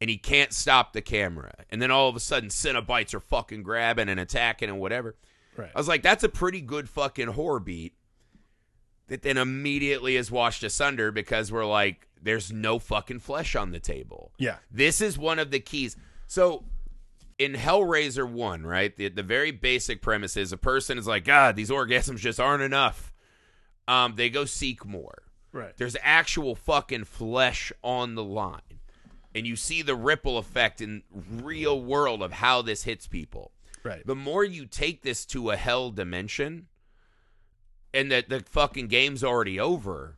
And 0.00 0.10
he 0.10 0.18
can't 0.18 0.52
stop 0.52 0.92
the 0.92 1.00
camera. 1.00 1.64
And 1.70 1.80
then 1.80 1.90
all 1.90 2.08
of 2.08 2.16
a 2.16 2.20
sudden 2.20 2.50
Cenobites 2.50 3.14
are 3.14 3.20
fucking 3.20 3.62
grabbing 3.62 4.08
and 4.08 4.20
attacking 4.20 4.68
and 4.68 4.78
whatever. 4.78 5.16
Right. 5.56 5.70
I 5.74 5.78
was 5.78 5.88
like, 5.88 6.02
that's 6.02 6.22
a 6.22 6.28
pretty 6.28 6.60
good 6.60 6.88
fucking 6.88 7.28
horror 7.28 7.60
beat. 7.60 7.94
That 9.08 9.22
then 9.22 9.36
immediately 9.36 10.16
is 10.16 10.30
washed 10.30 10.64
asunder 10.64 11.12
because 11.12 11.52
we're 11.52 11.64
like, 11.64 12.08
there's 12.20 12.52
no 12.52 12.78
fucking 12.78 13.20
flesh 13.20 13.54
on 13.54 13.70
the 13.70 13.78
table. 13.78 14.32
Yeah. 14.36 14.56
This 14.70 15.00
is 15.00 15.16
one 15.16 15.38
of 15.38 15.52
the 15.52 15.60
keys. 15.60 15.96
So 16.26 16.64
in 17.38 17.52
Hellraiser 17.52 18.28
1, 18.28 18.64
right? 18.64 18.94
The 18.96 19.08
the 19.08 19.22
very 19.22 19.50
basic 19.50 20.02
premise 20.02 20.36
is 20.36 20.52
a 20.52 20.56
person 20.56 20.98
is 20.98 21.06
like, 21.06 21.24
God, 21.24 21.56
these 21.56 21.70
orgasms 21.70 22.18
just 22.18 22.40
aren't 22.40 22.62
enough. 22.62 23.12
Um, 23.88 24.14
they 24.16 24.30
go 24.30 24.44
seek 24.44 24.84
more. 24.84 25.22
Right. 25.52 25.76
There's 25.76 25.96
actual 26.02 26.54
fucking 26.54 27.04
flesh 27.04 27.72
on 27.82 28.14
the 28.14 28.24
line. 28.24 28.60
And 29.34 29.46
you 29.46 29.54
see 29.54 29.82
the 29.82 29.94
ripple 29.94 30.38
effect 30.38 30.80
in 30.80 31.02
real 31.12 31.80
world 31.80 32.22
of 32.22 32.32
how 32.32 32.62
this 32.62 32.84
hits 32.84 33.06
people. 33.06 33.52
Right. 33.84 34.04
The 34.06 34.14
more 34.14 34.44
you 34.44 34.66
take 34.66 35.02
this 35.02 35.24
to 35.26 35.50
a 35.50 35.56
hell 35.56 35.90
dimension 35.90 36.66
and 37.96 38.12
that 38.12 38.28
the 38.28 38.40
fucking 38.40 38.88
game's 38.88 39.24
already 39.24 39.58
over. 39.58 40.16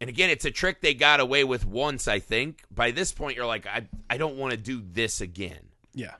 And 0.00 0.08
again, 0.08 0.30
it's 0.30 0.44
a 0.44 0.50
trick 0.50 0.80
they 0.80 0.94
got 0.94 1.20
away 1.20 1.42
with 1.42 1.66
once, 1.66 2.06
I 2.06 2.18
think. 2.18 2.62
By 2.70 2.90
this 2.90 3.12
point, 3.12 3.36
you're 3.36 3.46
like, 3.46 3.66
I, 3.66 3.88
I 4.08 4.18
don't 4.18 4.36
want 4.36 4.52
to 4.52 4.56
do 4.56 4.82
this 4.92 5.20
again. 5.20 5.68
Yeah. 5.94 6.14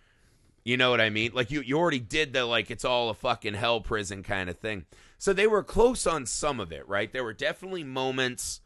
You 0.64 0.76
know 0.76 0.90
what 0.90 1.00
I 1.00 1.10
mean? 1.10 1.30
Like 1.32 1.50
you, 1.50 1.60
you 1.60 1.78
already 1.78 2.00
did 2.00 2.32
the 2.32 2.44
like 2.44 2.70
it's 2.70 2.84
all 2.84 3.10
a 3.10 3.14
fucking 3.14 3.54
hell 3.54 3.80
prison 3.80 4.24
kind 4.24 4.50
of 4.50 4.58
thing. 4.58 4.86
So 5.18 5.32
they 5.32 5.46
were 5.46 5.62
close 5.62 6.06
on 6.06 6.26
some 6.26 6.58
of 6.58 6.72
it, 6.72 6.88
right? 6.88 7.12
There 7.12 7.22
were 7.22 7.32
definitely 7.32 7.84
moments 7.84 8.60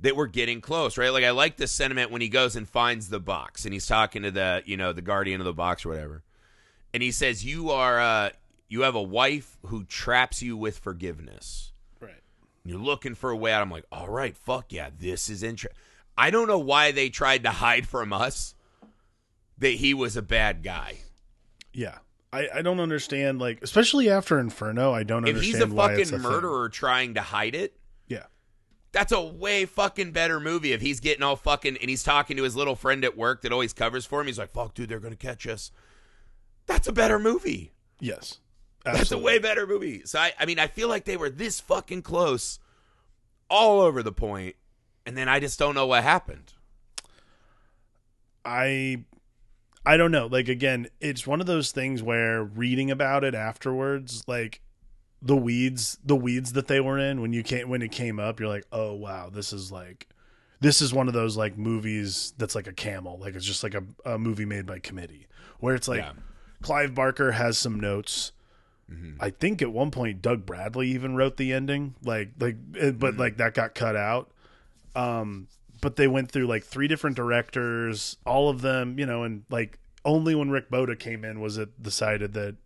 that 0.00 0.16
were 0.16 0.26
getting 0.26 0.60
close, 0.60 0.96
right? 0.96 1.12
Like 1.12 1.24
I 1.24 1.30
like 1.30 1.56
the 1.56 1.66
sentiment 1.66 2.10
when 2.10 2.22
he 2.22 2.28
goes 2.28 2.56
and 2.56 2.66
finds 2.66 3.08
the 3.08 3.20
box 3.20 3.64
and 3.64 3.74
he's 3.74 3.86
talking 3.86 4.22
to 4.22 4.30
the, 4.30 4.62
you 4.64 4.76
know, 4.76 4.92
the 4.92 5.02
guardian 5.02 5.40
of 5.40 5.44
the 5.44 5.52
box 5.52 5.84
or 5.84 5.90
whatever. 5.90 6.22
And 6.94 7.02
he 7.02 7.10
says, 7.10 7.44
You 7.44 7.70
are 7.70 8.00
uh 8.00 8.30
you 8.72 8.80
have 8.82 8.94
a 8.94 9.02
wife 9.02 9.58
who 9.66 9.84
traps 9.84 10.42
you 10.42 10.56
with 10.56 10.78
forgiveness. 10.78 11.72
Right. 12.00 12.14
You're 12.64 12.78
looking 12.78 13.14
for 13.14 13.30
a 13.30 13.36
way 13.36 13.52
out. 13.52 13.60
I'm 13.62 13.70
like, 13.70 13.84
all 13.92 14.08
right, 14.08 14.34
fuck 14.36 14.72
yeah, 14.72 14.88
this 14.98 15.28
is 15.28 15.42
interesting. 15.42 15.78
I 16.16 16.30
don't 16.30 16.48
know 16.48 16.58
why 16.58 16.90
they 16.92 17.08
tried 17.10 17.42
to 17.44 17.50
hide 17.50 17.86
from 17.86 18.12
us 18.12 18.54
that 19.58 19.74
he 19.74 19.92
was 19.94 20.16
a 20.16 20.22
bad 20.22 20.62
guy. 20.62 20.98
Yeah. 21.72 21.98
I, 22.32 22.48
I 22.56 22.62
don't 22.62 22.80
understand 22.80 23.38
like 23.40 23.58
especially 23.62 24.08
after 24.08 24.38
Inferno, 24.38 24.92
I 24.92 25.02
don't 25.02 25.24
If 25.24 25.34
understand 25.36 25.62
If 25.62 25.68
he's 25.68 25.72
a 25.72 25.76
fucking 25.76 26.00
a 26.00 26.04
thing. 26.06 26.20
murderer 26.22 26.68
trying 26.70 27.14
to 27.14 27.20
hide 27.20 27.54
it, 27.54 27.76
Yeah. 28.08 28.24
that's 28.92 29.12
a 29.12 29.20
way 29.20 29.66
fucking 29.66 30.12
better 30.12 30.40
movie. 30.40 30.72
If 30.72 30.80
he's 30.80 31.00
getting 31.00 31.22
all 31.22 31.36
fucking 31.36 31.76
and 31.76 31.90
he's 31.90 32.02
talking 32.02 32.38
to 32.38 32.42
his 32.42 32.56
little 32.56 32.74
friend 32.76 33.04
at 33.04 33.18
work 33.18 33.42
that 33.42 33.52
always 33.52 33.74
covers 33.74 34.06
for 34.06 34.20
him, 34.22 34.28
he's 34.28 34.38
like, 34.38 34.50
fuck, 34.52 34.72
dude, 34.72 34.88
they're 34.88 34.98
gonna 35.00 35.14
catch 35.16 35.46
us. 35.46 35.70
That's 36.66 36.88
a 36.88 36.92
better 36.92 37.18
movie. 37.18 37.72
Yes. 38.00 38.38
That's 38.84 39.12
a 39.12 39.18
way 39.18 39.38
better 39.38 39.66
movie. 39.66 40.02
So 40.04 40.18
I, 40.18 40.32
I 40.38 40.46
mean, 40.46 40.58
I 40.58 40.66
feel 40.66 40.88
like 40.88 41.04
they 41.04 41.16
were 41.16 41.30
this 41.30 41.60
fucking 41.60 42.02
close, 42.02 42.58
all 43.48 43.80
over 43.80 44.02
the 44.02 44.12
point, 44.12 44.56
and 45.06 45.16
then 45.16 45.28
I 45.28 45.40
just 45.40 45.58
don't 45.58 45.74
know 45.74 45.86
what 45.86 46.02
happened. 46.02 46.52
I 48.44 49.04
I 49.84 49.96
don't 49.96 50.10
know. 50.12 50.26
Like 50.26 50.48
again, 50.48 50.88
it's 51.00 51.26
one 51.26 51.40
of 51.40 51.46
those 51.46 51.72
things 51.72 52.02
where 52.02 52.42
reading 52.42 52.90
about 52.90 53.24
it 53.24 53.34
afterwards, 53.34 54.22
like 54.26 54.60
the 55.20 55.36
weeds, 55.36 55.98
the 56.04 56.16
weeds 56.16 56.52
that 56.54 56.66
they 56.66 56.80
were 56.80 56.98
in 56.98 57.20
when 57.20 57.32
you 57.32 57.42
came 57.42 57.68
when 57.68 57.82
it 57.82 57.92
came 57.92 58.18
up, 58.18 58.40
you're 58.40 58.48
like, 58.48 58.66
"Oh 58.72 58.94
wow, 58.94 59.30
this 59.30 59.52
is 59.52 59.70
like 59.70 60.08
this 60.60 60.80
is 60.80 60.92
one 60.94 61.08
of 61.08 61.14
those 61.14 61.36
like 61.36 61.58
movies 61.58 62.32
that's 62.38 62.54
like 62.54 62.66
a 62.66 62.72
camel. 62.72 63.18
Like 63.18 63.34
it's 63.34 63.46
just 63.46 63.62
like 63.62 63.74
a, 63.74 63.82
a 64.04 64.18
movie 64.18 64.44
made 64.44 64.66
by 64.66 64.78
committee 64.78 65.26
where 65.60 65.74
it's 65.74 65.88
like 65.88 66.00
Yeah. 66.00 66.12
Clive 66.62 66.94
Barker 66.94 67.32
has 67.32 67.58
some 67.58 67.80
notes. 67.80 68.32
I 69.20 69.30
think 69.30 69.62
at 69.62 69.72
one 69.72 69.90
point 69.90 70.20
Doug 70.22 70.44
Bradley 70.46 70.88
even 70.88 71.14
wrote 71.14 71.36
the 71.36 71.52
ending, 71.52 71.94
like 72.04 72.30
like, 72.38 72.56
eh, 72.78 72.90
but 72.90 73.16
like 73.16 73.36
that 73.38 73.54
got 73.54 73.74
cut 73.74 73.96
out. 73.96 74.30
Um, 74.96 75.48
but 75.80 75.96
they 75.96 76.06
went 76.08 76.30
through 76.30 76.46
like 76.46 76.64
three 76.64 76.88
different 76.88 77.16
directors, 77.16 78.16
all 78.26 78.48
of 78.48 78.60
them, 78.62 78.98
you 78.98 79.06
know, 79.06 79.22
and 79.24 79.44
like 79.50 79.78
only 80.04 80.34
when 80.34 80.50
Rick 80.50 80.70
Bota 80.70 80.96
came 80.96 81.24
in 81.24 81.40
was 81.40 81.58
it 81.58 81.82
decided 81.82 82.32
that 82.34 82.56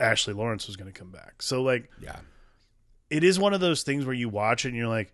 Ashley 0.00 0.34
Lawrence 0.34 0.66
was 0.66 0.76
going 0.76 0.92
to 0.92 0.98
come 0.98 1.10
back. 1.10 1.42
So 1.42 1.62
like 1.62 1.90
Yeah. 2.00 2.16
it 3.10 3.22
is 3.24 3.38
one 3.38 3.54
of 3.54 3.60
those 3.60 3.82
things 3.82 4.04
where 4.04 4.14
you 4.14 4.28
watch 4.28 4.64
it 4.64 4.68
and 4.68 4.76
you're 4.76 4.88
like 4.88 5.12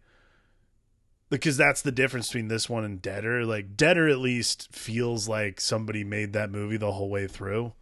because 1.31 1.57
that's 1.59 1.83
the 1.83 1.93
difference 1.93 2.29
between 2.29 2.49
this 2.49 2.69
one 2.71 2.85
and 2.85 3.03
Deader. 3.03 3.45
Like 3.45 3.77
Deader 3.77 4.09
at 4.09 4.19
least 4.19 4.75
feels 4.75 5.29
like 5.29 5.61
somebody 5.61 6.05
made 6.05 6.33
that 6.33 6.51
movie 6.51 6.79
the 6.79 6.93
whole 6.93 7.11
way 7.11 7.27
through 7.27 7.73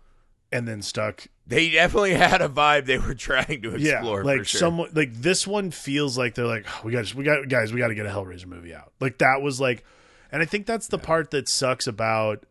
and 0.50 0.66
then 0.66 0.82
stuck 0.82 1.28
They 1.48 1.70
definitely 1.70 2.14
had 2.14 2.42
a 2.42 2.48
vibe 2.48 2.86
they 2.86 2.98
were 2.98 3.14
trying 3.28 3.62
to 3.62 3.74
explore. 3.76 4.20
yeah, 4.20 4.24
like 4.26 4.46
sure. 4.46 4.58
someone 4.58 4.90
like 4.94 5.14
this 5.14 5.46
one 5.46 5.70
feels 5.70 6.18
like 6.18 6.34
they're 6.34 6.46
like 6.46 6.66
"Oh, 6.68 6.80
we 6.84 6.92
got 6.92 7.14
we 7.14 7.22
got 7.24 7.48
guys 7.48 7.72
we 7.72 7.78
got 7.78 7.88
to 7.88 7.94
get 7.94 8.06
a 8.06 8.10
Hellraiser 8.10 8.46
movie 8.46 8.74
out. 8.74 8.92
Like 9.00 9.18
that 9.18 9.42
was 9.42 9.60
like, 9.60 9.84
and 10.32 10.42
I 10.42 10.44
think 10.44 10.66
that's 10.66 10.88
the 10.88 10.98
part 10.98 11.30
that 11.30 11.48
sucks 11.48 11.86
about 11.86 12.44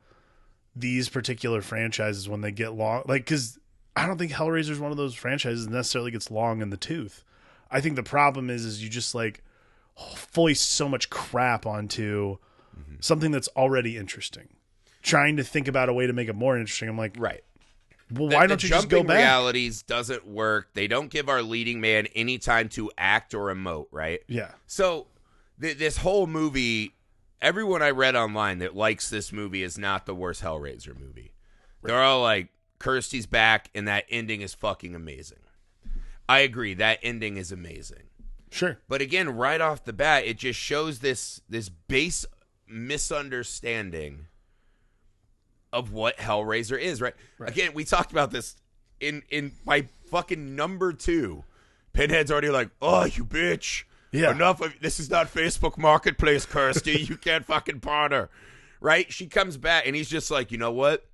these 0.76 1.10
particular 1.10 1.62
franchises 1.62 2.30
when 2.30 2.42
they 2.42 2.52
get 2.52 2.74
long. 2.74 3.04
Like 3.06 3.24
because 3.26 3.60
I 3.98 4.08
don't 4.08 4.18
think 4.18 4.32
Hellraiser 4.32 4.70
is 4.72 4.80
one 4.80 4.92
of 4.92 4.98
those 4.98 5.14
franchises 5.16 5.66
that 5.66 5.74
necessarily 5.74 6.12
gets 6.12 6.32
long 6.32 6.62
in 6.62 6.70
the 6.70 6.78
tooth. 6.78 7.24
I 7.70 7.82
think 7.82 7.96
the 7.98 8.04
problem 8.04 8.50
is 8.50 8.64
is 8.64 8.82
you 8.84 8.90
just 8.90 9.14
like 9.14 9.44
foist 10.16 10.72
so 10.72 10.88
much 10.90 11.10
crap 11.10 11.66
onto 11.66 12.38
Mm-hmm. 12.78 12.96
something 13.00 13.32
that's 13.32 13.48
already 13.56 13.96
interesting. 13.96 14.50
Trying 15.02 15.38
to 15.38 15.46
think 15.46 15.70
about 15.70 15.88
a 15.88 15.94
way 15.94 16.08
to 16.08 16.12
make 16.12 16.28
it 16.28 16.36
more 16.36 16.58
interesting. 16.58 16.90
I'm 16.90 16.98
like, 16.98 17.16
right. 17.18 17.42
Well, 18.12 18.30
why 18.30 18.48
don't 18.48 18.62
you 18.62 18.70
just 18.70 18.89
go 18.89 19.04
back? 19.04 19.18
realities 19.18 19.82
doesn't 19.84 20.28
work. 20.28 20.70
They 20.74 20.88
don't 20.88 21.10
give 21.10 21.28
our 21.30 21.41
leading 21.41 21.82
man 21.82 22.08
any 22.15 22.38
time 22.38 22.70
to 22.70 22.91
act 22.98 23.34
or 23.34 23.54
emote, 23.54 23.88
right? 23.91 24.22
Yeah, 24.28 24.52
So 24.68 25.08
th- 25.60 25.78
this 25.78 25.98
whole 25.98 26.28
movie, 26.28 26.94
everyone 27.41 27.82
I 27.82 27.89
read 27.89 28.15
online 28.15 28.60
that 28.60 28.76
likes 28.76 29.10
this 29.10 29.32
movie 29.34 29.63
is 29.63 29.78
not 29.78 30.06
the 30.06 30.13
worst 30.15 30.44
Hellraiser 30.44 30.98
movie. 30.98 31.34
They're 31.84 32.02
all 32.02 32.22
like, 32.22 32.50
Kirsty's 32.80 33.26
back, 33.26 33.70
and 33.74 33.88
that 33.88 34.06
ending 34.10 34.41
is 34.41 34.54
fucking 34.54 34.96
amazing. 34.96 35.39
I 36.28 36.39
agree, 36.39 36.74
that 36.76 37.00
ending 37.04 37.38
is 37.38 37.52
amazing. 37.52 38.04
sure. 38.52 38.80
But 38.89 39.02
again, 39.02 39.30
right 39.30 39.62
off 39.62 39.84
the 39.84 39.94
bat, 39.94 40.26
it 40.26 40.38
just 40.38 40.60
shows 40.60 41.00
this 41.00 41.41
this 41.48 41.70
base 41.70 42.26
misunderstanding 42.68 44.28
of 45.76 45.92
what 45.92 46.18
Hellraiser 46.18 46.80
is, 46.80 47.02
right? 47.02 47.14
Again, 47.40 47.74
we 47.74 47.84
talked 47.84 48.12
about 48.12 48.32
this 48.32 48.56
in 49.00 49.22
in 49.30 49.52
by 49.66 49.88
fucking 50.10 50.56
number 50.56 50.94
two, 50.94 51.44
Pinhead's 51.94 52.32
already 52.32 52.50
like, 52.50 52.70
oh, 52.82 53.06
you 53.06 53.26
bitch. 53.26 53.84
Yeah. 54.12 54.32
Enough 54.32 54.62
of 54.62 54.74
this 54.82 55.00
is 55.00 55.10
not 55.10 55.28
Facebook 55.32 55.78
Marketplace, 55.78 56.46
Kirsty. 56.46 56.92
you 57.10 57.18
can't 57.18 57.46
fucking 57.46 57.82
partner. 57.82 58.30
Right? 58.80 59.12
She 59.12 59.28
comes 59.28 59.58
back 59.58 59.86
and 59.86 59.96
he's 59.96 60.10
just 60.10 60.32
like, 60.32 60.52
you 60.52 60.58
know 60.58 60.72
what? 60.72 61.06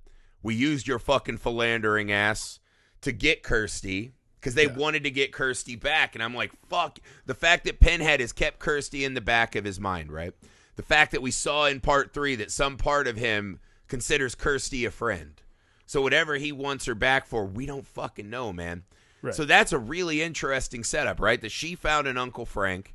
We 0.42 0.54
used 0.54 0.86
your 0.86 0.98
fucking 1.00 1.38
philandering 1.38 2.12
ass 2.12 2.60
to 3.00 3.10
get 3.12 3.42
Kirsty 3.42 4.12
because 4.38 4.54
they 4.54 4.66
Yeah. 4.66 4.74
wanted 4.76 5.02
to 5.04 5.10
get 5.10 5.32
Kirsty 5.32 5.74
back. 5.74 6.14
And 6.14 6.22
I'm 6.22 6.34
like, 6.34 6.52
fuck. 6.68 6.98
The 7.26 7.34
fact 7.34 7.64
that 7.64 7.80
Pinhead 7.80 8.20
has 8.20 8.32
kept 8.32 8.58
Kirsty 8.60 9.04
in 9.04 9.14
the 9.14 9.20
back 9.20 9.56
of 9.56 9.64
his 9.64 9.80
mind, 9.80 10.12
right? 10.12 10.32
The 10.76 10.82
fact 10.82 11.12
that 11.12 11.22
we 11.22 11.30
saw 11.32 11.66
in 11.66 11.80
part 11.80 12.12
three 12.12 12.34
that 12.36 12.50
some 12.52 12.76
part 12.76 13.06
of 13.08 13.16
him 13.16 13.58
considers 13.92 14.34
Kirsty 14.34 14.86
a 14.86 14.90
friend. 14.90 15.42
So 15.84 16.00
whatever 16.00 16.36
he 16.36 16.50
wants 16.50 16.86
her 16.86 16.94
back 16.94 17.26
for, 17.26 17.44
we 17.44 17.66
don't 17.66 17.86
fucking 17.86 18.30
know, 18.30 18.50
man. 18.50 18.84
Right. 19.20 19.34
So 19.34 19.44
that's 19.44 19.70
a 19.70 19.78
really 19.78 20.22
interesting 20.22 20.82
setup, 20.82 21.20
right? 21.20 21.38
That 21.38 21.52
she 21.52 21.74
found 21.74 22.06
an 22.06 22.16
Uncle 22.16 22.46
Frank 22.46 22.94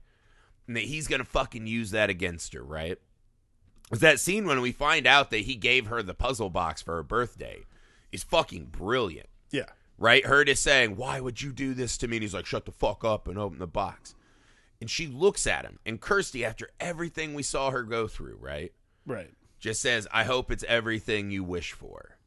and 0.65 0.75
that 0.75 0.85
he's 0.85 1.07
going 1.07 1.19
to 1.19 1.25
fucking 1.25 1.67
use 1.67 1.91
that 1.91 2.09
against 2.09 2.55
her, 2.55 2.63
right? 2.63 2.97
Is 3.91 3.99
that 3.99 4.19
scene 4.19 4.47
when 4.47 4.59
we 4.59 4.71
find 4.71 5.05
out 5.05 5.29
that 5.29 5.41
he 5.41 5.53
gave 5.53 5.85
her 5.85 6.01
the 6.01 6.15
puzzle 6.15 6.49
box 6.49 6.81
for 6.81 6.95
her 6.95 7.03
birthday 7.03 7.59
is 8.11 8.23
fucking 8.23 8.65
brilliant, 8.71 9.29
Yeah. 9.51 9.67
right? 9.99 10.25
Her 10.25 10.43
just 10.43 10.63
saying, 10.63 10.95
Why 10.95 11.19
would 11.19 11.43
you 11.43 11.53
do 11.53 11.75
this 11.75 11.95
to 11.99 12.07
me? 12.07 12.17
And 12.17 12.23
he's 12.23 12.33
like, 12.33 12.47
Shut 12.47 12.65
the 12.65 12.71
fuck 12.71 13.05
up 13.05 13.27
and 13.27 13.37
open 13.37 13.59
the 13.59 13.67
box. 13.67 14.15
And 14.81 14.89
she 14.89 15.05
looks 15.05 15.45
at 15.45 15.63
him. 15.63 15.77
And 15.85 16.01
Kirsty, 16.01 16.43
after 16.43 16.71
everything 16.79 17.35
we 17.35 17.43
saw 17.43 17.69
her 17.69 17.83
go 17.83 18.07
through, 18.07 18.37
right? 18.41 18.71
Right. 19.05 19.29
Just 19.59 19.81
says, 19.81 20.07
I 20.11 20.23
hope 20.23 20.51
it's 20.51 20.65
everything 20.67 21.31
you 21.31 21.43
wish 21.43 21.73
for. 21.73 22.17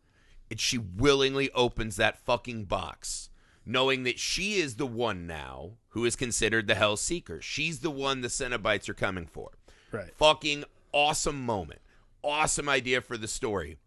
And 0.50 0.58
she 0.58 0.78
willingly 0.78 1.50
opens 1.52 1.96
that 1.96 2.18
fucking 2.18 2.64
box, 2.64 3.30
knowing 3.64 4.02
that 4.02 4.18
she 4.18 4.56
is 4.56 4.76
the 4.76 4.86
one 4.86 5.26
now 5.26 5.72
who 5.90 6.04
is 6.04 6.16
considered 6.16 6.66
the 6.66 6.74
Hell 6.74 6.96
Seeker. 6.96 7.40
She's 7.40 7.80
the 7.80 7.90
one 7.90 8.20
the 8.20 8.28
Cenobites 8.28 8.88
are 8.88 8.94
coming 8.94 9.26
for. 9.26 9.50
Right. 9.92 10.14
Fucking 10.16 10.64
awesome 10.92 11.44
moment. 11.44 11.80
Awesome 12.22 12.68
idea 12.68 13.00
for 13.00 13.16
the 13.16 13.28
story. 13.28 13.78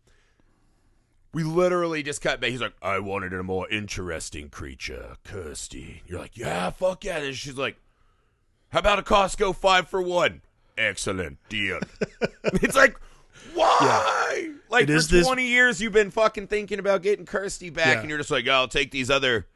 We 1.34 1.44
literally 1.44 2.04
just 2.04 2.22
cut 2.22 2.40
back. 2.40 2.52
He's 2.52 2.62
like, 2.62 2.76
I 2.82 3.00
wanted 3.00 3.34
a 3.34 3.44
more 3.44 3.68
interesting 3.70 4.50
creature, 4.50 5.18
Kirsty. 5.24 6.04
You're 6.08 6.20
like, 6.20 6.38
yeah, 6.38 6.70
fuck 6.70 7.04
yeah. 7.04 7.18
And 7.18 7.36
she's 7.36 7.58
like, 7.58 7.78
how 8.70 8.80
about 8.80 9.00
a 9.00 9.04
Costco 9.04 9.56
five 9.56 9.88
for 9.88 10.02
one? 10.02 10.42
Excellent 10.78 11.38
deal. 11.50 11.80
it's 12.44 12.76
like, 12.76 13.00
why? 13.54 14.50
Like 14.70 14.84
It 14.84 14.88
for 14.88 14.94
is 14.94 15.08
this- 15.10 15.26
20 15.26 15.46
years 15.48 15.82
you've 15.82 15.94
been 15.94 16.12
fucking 16.12 16.48
thinking 16.48 16.80
about 16.80 17.02
getting 17.02 17.26
Kirsty 17.26 17.70
back 17.70 17.88
Yeah. 17.96 18.00
and 18.02 18.10
you're 18.10 18.18
just 18.18 18.32
like, 18.32 18.46
oh, 18.48 18.52
I'll 18.52 18.68
take 18.68 18.92
these 18.92 19.10
other 19.10 19.48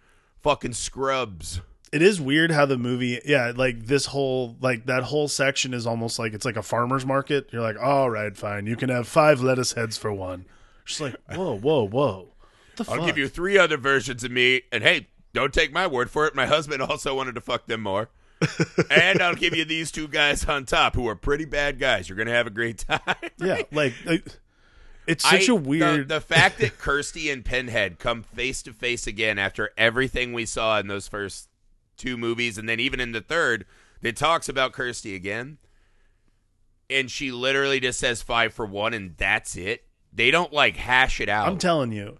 fucking 0.41 0.73
scrubs. 0.73 1.61
It 1.91 2.01
is 2.01 2.19
weird 2.19 2.51
how 2.51 2.65
the 2.65 2.77
movie, 2.77 3.21
yeah, 3.25 3.53
like 3.55 3.85
this 3.85 4.07
whole, 4.07 4.57
like 4.59 4.85
that 4.87 5.03
whole 5.03 5.27
section 5.29 5.73
is 5.73 5.87
almost 5.87 6.19
like 6.19 6.33
it's 6.33 6.43
like 6.45 6.57
a 6.57 6.61
farmer's 6.63 7.05
market. 7.05 7.47
You're 7.51 7.61
like, 7.61 7.79
all 7.81 8.09
right, 8.09 8.35
fine, 8.35 8.67
you 8.67 8.75
can 8.75 8.89
have 8.89 9.07
five 9.07 9.41
lettuce 9.41 9.71
heads 9.73 9.97
for 9.97 10.11
one. 10.11 10.45
She's 10.83 10.99
like, 10.99 11.15
whoa, 11.33 11.57
whoa, 11.57 11.87
whoa. 11.87 12.33
What 12.75 12.87
the 12.87 12.93
I'll 12.93 13.05
give 13.05 13.17
you 13.17 13.27
three 13.29 13.57
other 13.57 13.77
versions 13.77 14.23
of 14.23 14.31
me, 14.31 14.61
and 14.71 14.83
hey, 14.83 15.07
don't 15.33 15.53
take 15.53 15.71
my 15.71 15.87
word 15.87 16.11
for 16.11 16.27
it. 16.27 16.35
My 16.35 16.45
husband 16.45 16.81
also 16.81 17.15
wanted 17.15 17.35
to 17.35 17.41
fuck 17.41 17.65
them 17.67 17.81
more. 17.81 18.09
And 18.91 19.21
I'll 19.21 19.35
give 19.35 19.55
you 19.55 19.65
these 19.65 19.91
two 19.91 20.07
guys 20.07 20.45
on 20.45 20.65
top 20.65 20.95
who 20.95 21.07
are 21.07 21.15
pretty 21.15 21.45
bad 21.45 21.79
guys. 21.79 22.07
You're 22.09 22.17
gonna 22.17 22.31
have 22.31 22.47
a 22.47 22.51
great 22.51 22.79
time. 22.79 22.99
yeah, 23.37 23.61
like, 23.71 23.93
like, 24.05 24.27
it's 25.07 25.23
such 25.23 25.49
I- 25.49 25.53
a 25.53 25.55
weird. 25.55 26.07
The, 26.07 26.15
the 26.15 26.21
fact 26.21 26.59
that 26.59 26.77
Kirsty 26.77 27.29
and 27.29 27.43
Pinhead 27.43 27.97
come 27.99 28.23
face 28.23 28.61
to 28.63 28.73
face 28.73 29.07
again 29.07 29.37
after 29.39 29.71
everything 29.77 30.33
we 30.33 30.45
saw 30.45 30.79
in 30.79 30.87
those 30.87 31.07
first 31.07 31.49
two 31.97 32.17
movies, 32.17 32.57
and 32.57 32.67
then 32.69 32.79
even 32.79 32.99
in 32.99 33.11
the 33.11 33.21
third, 33.21 33.65
that 34.01 34.15
talks 34.15 34.47
about 34.49 34.71
Kirsty 34.73 35.15
again, 35.15 35.57
and 36.89 37.09
she 37.09 37.31
literally 37.31 37.79
just 37.79 37.99
says 37.99 38.21
five 38.21 38.53
for 38.53 38.65
one, 38.65 38.93
and 38.93 39.15
that's 39.17 39.55
it. 39.55 39.83
They 40.13 40.31
don't 40.31 40.53
like 40.53 40.77
hash 40.77 41.19
it 41.19 41.29
out. 41.29 41.47
I'm 41.47 41.57
telling 41.57 41.91
you, 41.91 42.17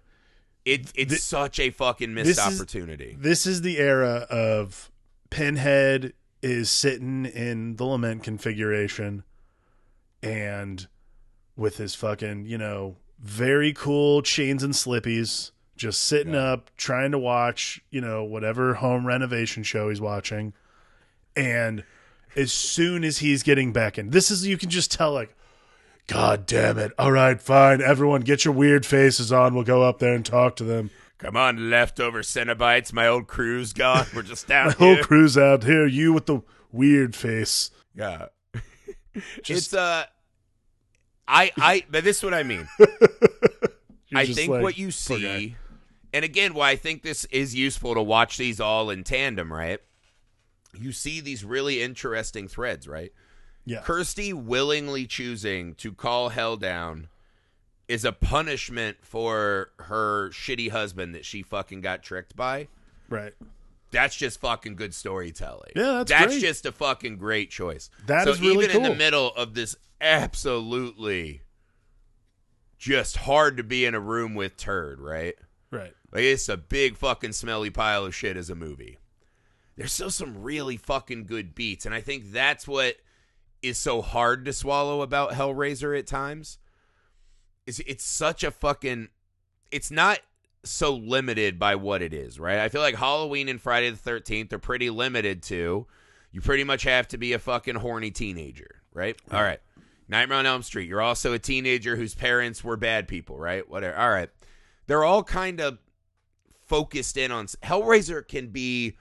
it, 0.64 0.92
it's 0.94 1.12
thi- 1.12 1.18
such 1.18 1.60
a 1.60 1.70
fucking 1.70 2.12
missed 2.12 2.26
this 2.26 2.38
is- 2.46 2.60
opportunity. 2.60 3.16
this 3.18 3.46
is 3.46 3.62
the 3.62 3.78
era 3.78 4.26
of 4.30 4.90
Pinhead 5.30 6.12
is 6.42 6.70
sitting 6.70 7.26
in 7.26 7.76
the 7.76 7.84
lament 7.84 8.22
configuration 8.22 9.24
and 10.22 10.86
with 11.56 11.76
his 11.76 11.94
fucking, 11.94 12.46
you 12.46 12.58
know, 12.58 12.96
very 13.20 13.72
cool 13.72 14.22
chains 14.22 14.62
and 14.62 14.74
slippies, 14.74 15.50
just 15.76 16.02
sitting 16.02 16.34
up 16.34 16.70
trying 16.76 17.10
to 17.12 17.18
watch, 17.18 17.80
you 17.90 18.00
know, 18.00 18.24
whatever 18.24 18.74
home 18.74 19.06
renovation 19.06 19.62
show 19.62 19.88
he's 19.88 20.00
watching. 20.00 20.52
And 21.36 21.84
as 22.36 22.52
soon 22.52 23.04
as 23.04 23.18
he's 23.18 23.42
getting 23.42 23.72
back 23.72 23.98
in, 23.98 24.10
this 24.10 24.30
is 24.30 24.46
you 24.46 24.56
can 24.56 24.70
just 24.70 24.92
tell 24.92 25.12
like 25.12 25.34
God 26.06 26.46
damn 26.46 26.78
it. 26.78 26.92
All 26.98 27.12
right, 27.12 27.40
fine. 27.40 27.82
Everyone 27.82 28.22
get 28.22 28.44
your 28.44 28.54
weird 28.54 28.86
faces 28.86 29.30
on. 29.30 29.54
We'll 29.54 29.64
go 29.64 29.82
up 29.82 29.98
there 29.98 30.14
and 30.14 30.24
talk 30.24 30.56
to 30.56 30.64
them. 30.64 30.90
Come 31.18 31.36
on, 31.36 31.68
leftover 31.68 32.22
Cenobites. 32.22 32.92
My 32.92 33.08
old 33.08 33.26
crew's 33.26 33.72
gone. 33.72 34.06
We're 34.14 34.22
just 34.22 34.46
down 34.48 34.72
whole 34.72 34.94
here. 34.94 35.02
crew's 35.02 35.36
out 35.36 35.64
here. 35.64 35.86
You 35.86 36.12
with 36.12 36.26
the 36.26 36.42
weird 36.72 37.16
face. 37.16 37.70
Yeah. 37.94 38.26
it's 39.48 39.74
uh 39.74 40.04
I 41.26 41.50
I 41.56 41.84
but 41.90 42.04
this 42.04 42.18
is 42.18 42.22
what 42.22 42.34
I 42.34 42.44
mean. 42.44 42.68
I 44.14 44.26
think 44.26 44.50
like, 44.50 44.62
what 44.62 44.78
you 44.78 44.90
see 44.90 45.56
and 46.12 46.24
again 46.24 46.54
why 46.54 46.70
I 46.70 46.76
think 46.76 47.02
this 47.02 47.24
is 47.26 47.54
useful 47.54 47.94
to 47.94 48.02
watch 48.02 48.36
these 48.38 48.60
all 48.60 48.88
in 48.88 49.04
tandem, 49.04 49.52
right? 49.52 49.80
You 50.78 50.92
see 50.92 51.20
these 51.20 51.44
really 51.44 51.82
interesting 51.82 52.46
threads, 52.46 52.86
right? 52.86 53.12
Yeah. 53.64 53.80
Kirsty 53.82 54.32
willingly 54.32 55.06
choosing 55.06 55.74
to 55.74 55.92
call 55.92 56.30
hell 56.30 56.56
down 56.56 57.08
is 57.88 58.04
a 58.04 58.12
punishment 58.12 58.98
for 59.02 59.70
her 59.78 60.30
shitty 60.30 60.70
husband 60.70 61.14
that 61.14 61.24
she 61.24 61.42
fucking 61.42 61.80
got 61.80 62.02
tricked 62.02 62.36
by. 62.36 62.68
Right. 63.08 63.32
That's 63.90 64.14
just 64.14 64.40
fucking 64.40 64.76
good 64.76 64.94
storytelling. 64.94 65.72
Yeah, 65.74 66.04
that's 66.06 66.34
great. 66.34 66.40
just 66.40 66.66
a 66.66 66.72
fucking 66.72 67.16
great 67.16 67.50
choice. 67.50 67.88
That 68.06 68.24
so 68.24 68.32
is 68.32 68.40
really 68.40 68.66
even 68.66 68.76
in 68.76 68.82
the 68.82 68.94
middle 68.94 69.32
of 69.34 69.54
this 69.54 69.76
absolutely 70.00 71.40
just 72.78 73.16
hard 73.16 73.56
to 73.56 73.64
be 73.64 73.86
in 73.86 73.94
a 73.94 74.00
room 74.00 74.34
with 74.34 74.58
turd, 74.58 75.00
right? 75.00 75.34
Right. 75.70 75.94
Like 76.12 76.22
it's 76.22 76.48
a 76.48 76.56
big 76.58 76.96
fucking 76.96 77.32
smelly 77.32 77.70
pile 77.70 78.04
of 78.04 78.14
shit 78.14 78.36
as 78.36 78.50
a 78.50 78.54
movie. 78.54 78.98
There's 79.76 79.92
still 79.92 80.10
some 80.10 80.42
really 80.42 80.76
fucking 80.76 81.26
good 81.26 81.54
beats, 81.54 81.86
and 81.86 81.94
I 81.94 82.00
think 82.00 82.32
that's 82.32 82.66
what 82.66 82.96
is 83.62 83.78
so 83.78 84.02
hard 84.02 84.44
to 84.44 84.52
swallow 84.52 85.02
about 85.02 85.32
Hellraiser 85.32 85.98
at 85.98 86.06
times. 86.06 86.58
Is 87.68 87.82
it's 87.86 88.04
such 88.04 88.42
a 88.42 88.50
fucking 88.50 89.08
it's 89.70 89.90
not 89.90 90.20
so 90.64 90.94
limited 90.94 91.58
by 91.58 91.74
what 91.74 92.00
it 92.00 92.14
is, 92.14 92.40
right? 92.40 92.58
I 92.58 92.68
feel 92.68 92.80
like 92.80 92.94
Halloween 92.94 93.48
and 93.48 93.60
Friday 93.60 93.90
the 93.90 93.96
13th 93.96 94.52
are 94.52 94.58
pretty 94.58 94.90
limited 94.90 95.42
to 95.44 95.86
you 96.32 96.40
pretty 96.40 96.64
much 96.64 96.82
have 96.84 97.08
to 97.08 97.18
be 97.18 97.32
a 97.32 97.38
fucking 97.38 97.76
horny 97.76 98.10
teenager, 98.10 98.82
right? 98.92 99.16
All 99.30 99.42
right. 99.42 99.60
Nightmare 100.08 100.38
on 100.38 100.46
Elm 100.46 100.62
Street, 100.62 100.88
you're 100.88 101.02
also 101.02 101.34
a 101.34 101.38
teenager 101.38 101.96
whose 101.96 102.14
parents 102.14 102.64
were 102.64 102.76
bad 102.76 103.06
people, 103.08 103.38
right? 103.38 103.68
Whatever. 103.68 103.96
All 103.96 104.10
right. 104.10 104.30
They're 104.86 105.04
all 105.04 105.22
kind 105.22 105.60
of 105.60 105.78
focused 106.66 107.16
in 107.16 107.30
on 107.30 107.46
Hellraiser 107.46 108.26
can 108.26 108.48
be 108.48 108.96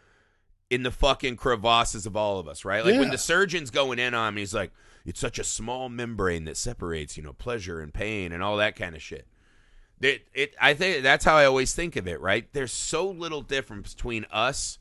in 0.70 0.84
the 0.84 0.92
fucking 0.92 1.38
crevasses 1.38 2.06
of 2.06 2.18
all 2.18 2.40
of 2.40 2.48
us, 2.48 2.66
right? 2.66 2.84
Like 2.84 3.00
when 3.00 3.10
the 3.10 3.18
surgeon's 3.18 3.70
going 3.70 4.00
in 4.00 4.14
on 4.14 4.30
him, 4.30 4.38
he's 4.38 4.54
like, 4.54 4.72
it's 5.08 5.22
such 5.22 5.40
a 5.40 5.44
small 5.44 5.88
membrane 5.88 6.44
that 6.46 6.58
separates, 6.58 7.16
you 7.16 7.24
know, 7.24 7.32
pleasure 7.32 7.80
and 7.80 7.94
pain 7.94 8.34
and 8.34 8.44
all 8.44 8.58
that 8.58 8.76
kind 8.76 8.94
of 8.94 9.02
shit. 9.02 9.26
It, 10.02 10.28
it, 10.34 10.54
I 10.62 10.74
think 10.74 11.02
that's 11.02 11.24
how 11.24 11.38
I 11.38 11.46
always 11.46 11.74
think 11.74 11.96
of 11.96 12.08
it, 12.08 12.20
right? 12.20 12.46
There's 12.52 12.74
so 12.74 13.08
little 13.10 13.42
difference 13.42 13.94
between 13.96 14.26
us 14.32 14.78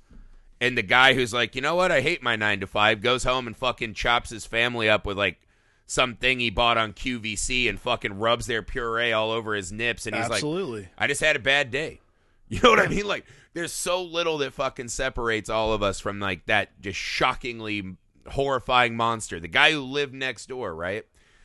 and 0.61 0.77
the 0.77 0.83
guy 0.83 1.15
who's 1.15 1.33
like, 1.33 1.55
you 1.55 1.63
know 1.63 1.77
what? 1.77 1.93
I 1.93 2.01
hate 2.01 2.25
my 2.25 2.35
nine 2.35 2.59
to 2.61 2.67
five. 2.67 3.01
Goes 3.01 3.23
home 3.23 3.47
and 3.47 3.57
fucking 3.57 3.95
chops 3.95 4.31
his 4.31 4.45
family 4.45 4.91
up 4.91 5.07
with 5.07 5.17
like 5.17 5.39
something 5.87 6.41
he 6.41 6.51
bought 6.51 6.77
on 6.77 6.93
QVC 6.93 7.69
and 7.69 7.81
fucking 7.81 8.19
rubs 8.19 8.47
their 8.47 8.63
puree 8.63 9.13
all 9.13 9.31
over 9.31 9.55
his 9.55 9.71
nips, 9.71 10.07
and 10.07 10.17
he's 10.17 10.25
like, 10.25 10.39
Absolutely. 10.39 10.89
I 10.99 11.07
just 11.07 11.21
had 11.21 11.37
a 11.37 11.41
bad 11.41 11.71
day. 11.71 12.01
You 12.49 12.61
know 12.63 12.71
what 12.71 12.79
I 12.79 12.87
mean? 12.87 13.09
Like, 13.09 13.27
there's 13.55 13.73
so 13.73 14.05
little 14.05 14.39
that 14.39 14.53
fucking 14.53 14.87
separates 14.87 15.51
all 15.51 15.73
of 15.73 15.83
us 15.83 15.99
from 15.99 16.21
like 16.21 16.47
that 16.47 16.81
just 16.81 16.97
shockingly 16.97 17.97
horrifying 18.31 18.97
monster. 18.97 19.41
The 19.41 19.49
guy 19.49 19.73
who 19.73 19.81
lived 19.81 20.15
next 20.15 20.47
door, 20.47 20.75
right? 20.75 21.05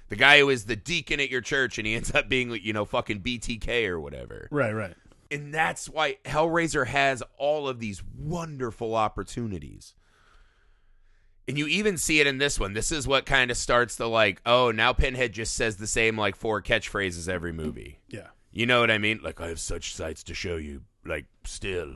The 0.10 0.16
guy 0.16 0.40
who 0.40 0.50
is 0.50 0.66
the 0.66 0.76
deacon 0.76 1.20
at 1.20 1.30
your 1.30 1.42
church 1.42 1.78
and 1.78 1.88
he 1.88 1.96
ends 1.96 2.14
up 2.14 2.28
being, 2.28 2.52
you 2.62 2.74
know, 2.74 2.86
fucking 2.86 3.22
BTK 3.22 3.88
or 3.88 4.00
whatever. 4.00 4.48
right. 4.52 4.74
Right. 4.74 4.96
And 5.32 5.54
that's 5.54 5.88
why 5.88 6.18
Hellraiser 6.26 6.88
has 6.88 7.24
all 7.38 7.70
of 7.70 7.80
these 7.80 8.04
wonderful 8.20 8.96
opportunities. 8.96 9.94
And 11.48 11.58
you 11.58 11.68
even 11.68 11.98
see 11.98 12.20
it 12.20 12.28
in 12.28 12.38
this 12.38 12.60
one. 12.60 12.74
This 12.74 12.92
is 12.92 13.08
what 13.08 13.26
kind 13.26 13.50
of 13.50 13.56
starts 13.56 13.96
the 13.96 14.10
like, 14.10 14.42
oh, 14.46 14.72
now 14.72 14.92
Pinhead 14.92 15.32
just 15.32 15.54
says 15.56 15.78
the 15.78 15.88
same 15.88 16.18
like 16.18 16.36
four 16.36 16.62
catchphrases 16.62 17.30
every 17.30 17.54
movie. 17.54 18.00
Yeah. 18.10 18.28
You 18.52 18.66
know 18.66 18.82
what 18.82 18.92
I 18.92 18.98
mean? 18.98 19.22
Like, 19.24 19.40
I 19.40 19.48
have 19.48 19.60
such 19.62 19.96
sights 19.96 20.24
to 20.24 20.34
show 20.34 20.58
you, 20.58 20.82
like 21.06 21.26
still. 21.46 21.96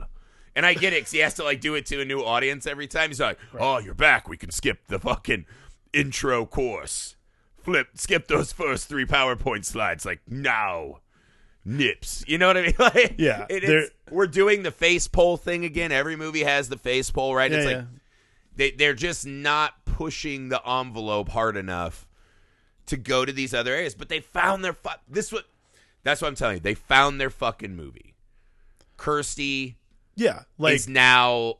And 0.56 0.66
I 0.66 0.74
get 0.74 0.92
it 0.94 1.00
because 1.00 1.12
he 1.12 1.18
has 1.18 1.34
to 1.34 1.44
like 1.44 1.60
do 1.60 1.74
it 1.74 1.86
to 1.86 2.00
a 2.00 2.04
new 2.04 2.20
audience 2.22 2.66
every 2.66 2.88
time. 2.88 3.10
He's 3.10 3.20
like, 3.20 3.38
"Oh, 3.60 3.78
you're 3.78 3.94
back. 3.94 4.28
We 4.28 4.36
can 4.38 4.50
skip 4.50 4.88
the 4.88 4.98
fucking 4.98 5.44
intro 5.92 6.46
course. 6.46 7.14
Flip, 7.58 7.88
skip 7.94 8.26
those 8.26 8.52
first 8.52 8.88
three 8.88 9.04
PowerPoint 9.04 9.64
slides. 9.64 10.04
Like 10.06 10.20
now, 10.26 11.00
nips. 11.64 12.24
You 12.26 12.38
know 12.38 12.46
what 12.46 12.56
I 12.56 12.62
mean? 12.62 12.74
Like, 12.78 13.14
Yeah. 13.18 13.46
We're 14.10 14.26
doing 14.28 14.62
the 14.62 14.70
face 14.70 15.08
pull 15.08 15.36
thing 15.36 15.64
again. 15.64 15.92
Every 15.92 16.16
movie 16.16 16.44
has 16.44 16.68
the 16.68 16.78
face 16.78 17.10
pull, 17.10 17.34
right? 17.34 17.50
Yeah, 17.50 17.56
it's 17.58 17.70
yeah. 17.70 17.76
like 17.76 17.86
they 18.54 18.70
they're 18.70 18.94
just 18.94 19.26
not 19.26 19.84
pushing 19.84 20.48
the 20.48 20.66
envelope 20.66 21.28
hard 21.28 21.56
enough 21.56 22.06
to 22.86 22.96
go 22.96 23.24
to 23.24 23.32
these 23.32 23.52
other 23.52 23.74
areas. 23.74 23.94
But 23.94 24.08
they 24.08 24.20
found 24.20 24.64
their 24.64 24.72
fu- 24.72 24.90
this 25.08 25.32
what 25.32 25.44
that's 26.02 26.22
what 26.22 26.28
I'm 26.28 26.34
telling 26.36 26.56
you. 26.56 26.60
They 26.60 26.74
found 26.74 27.20
their 27.20 27.30
fucking 27.30 27.74
movie. 27.74 28.14
Kirsty 28.96 29.76
yeah, 30.16 30.42
like 30.58 30.74
is 30.74 30.88
now 30.88 31.58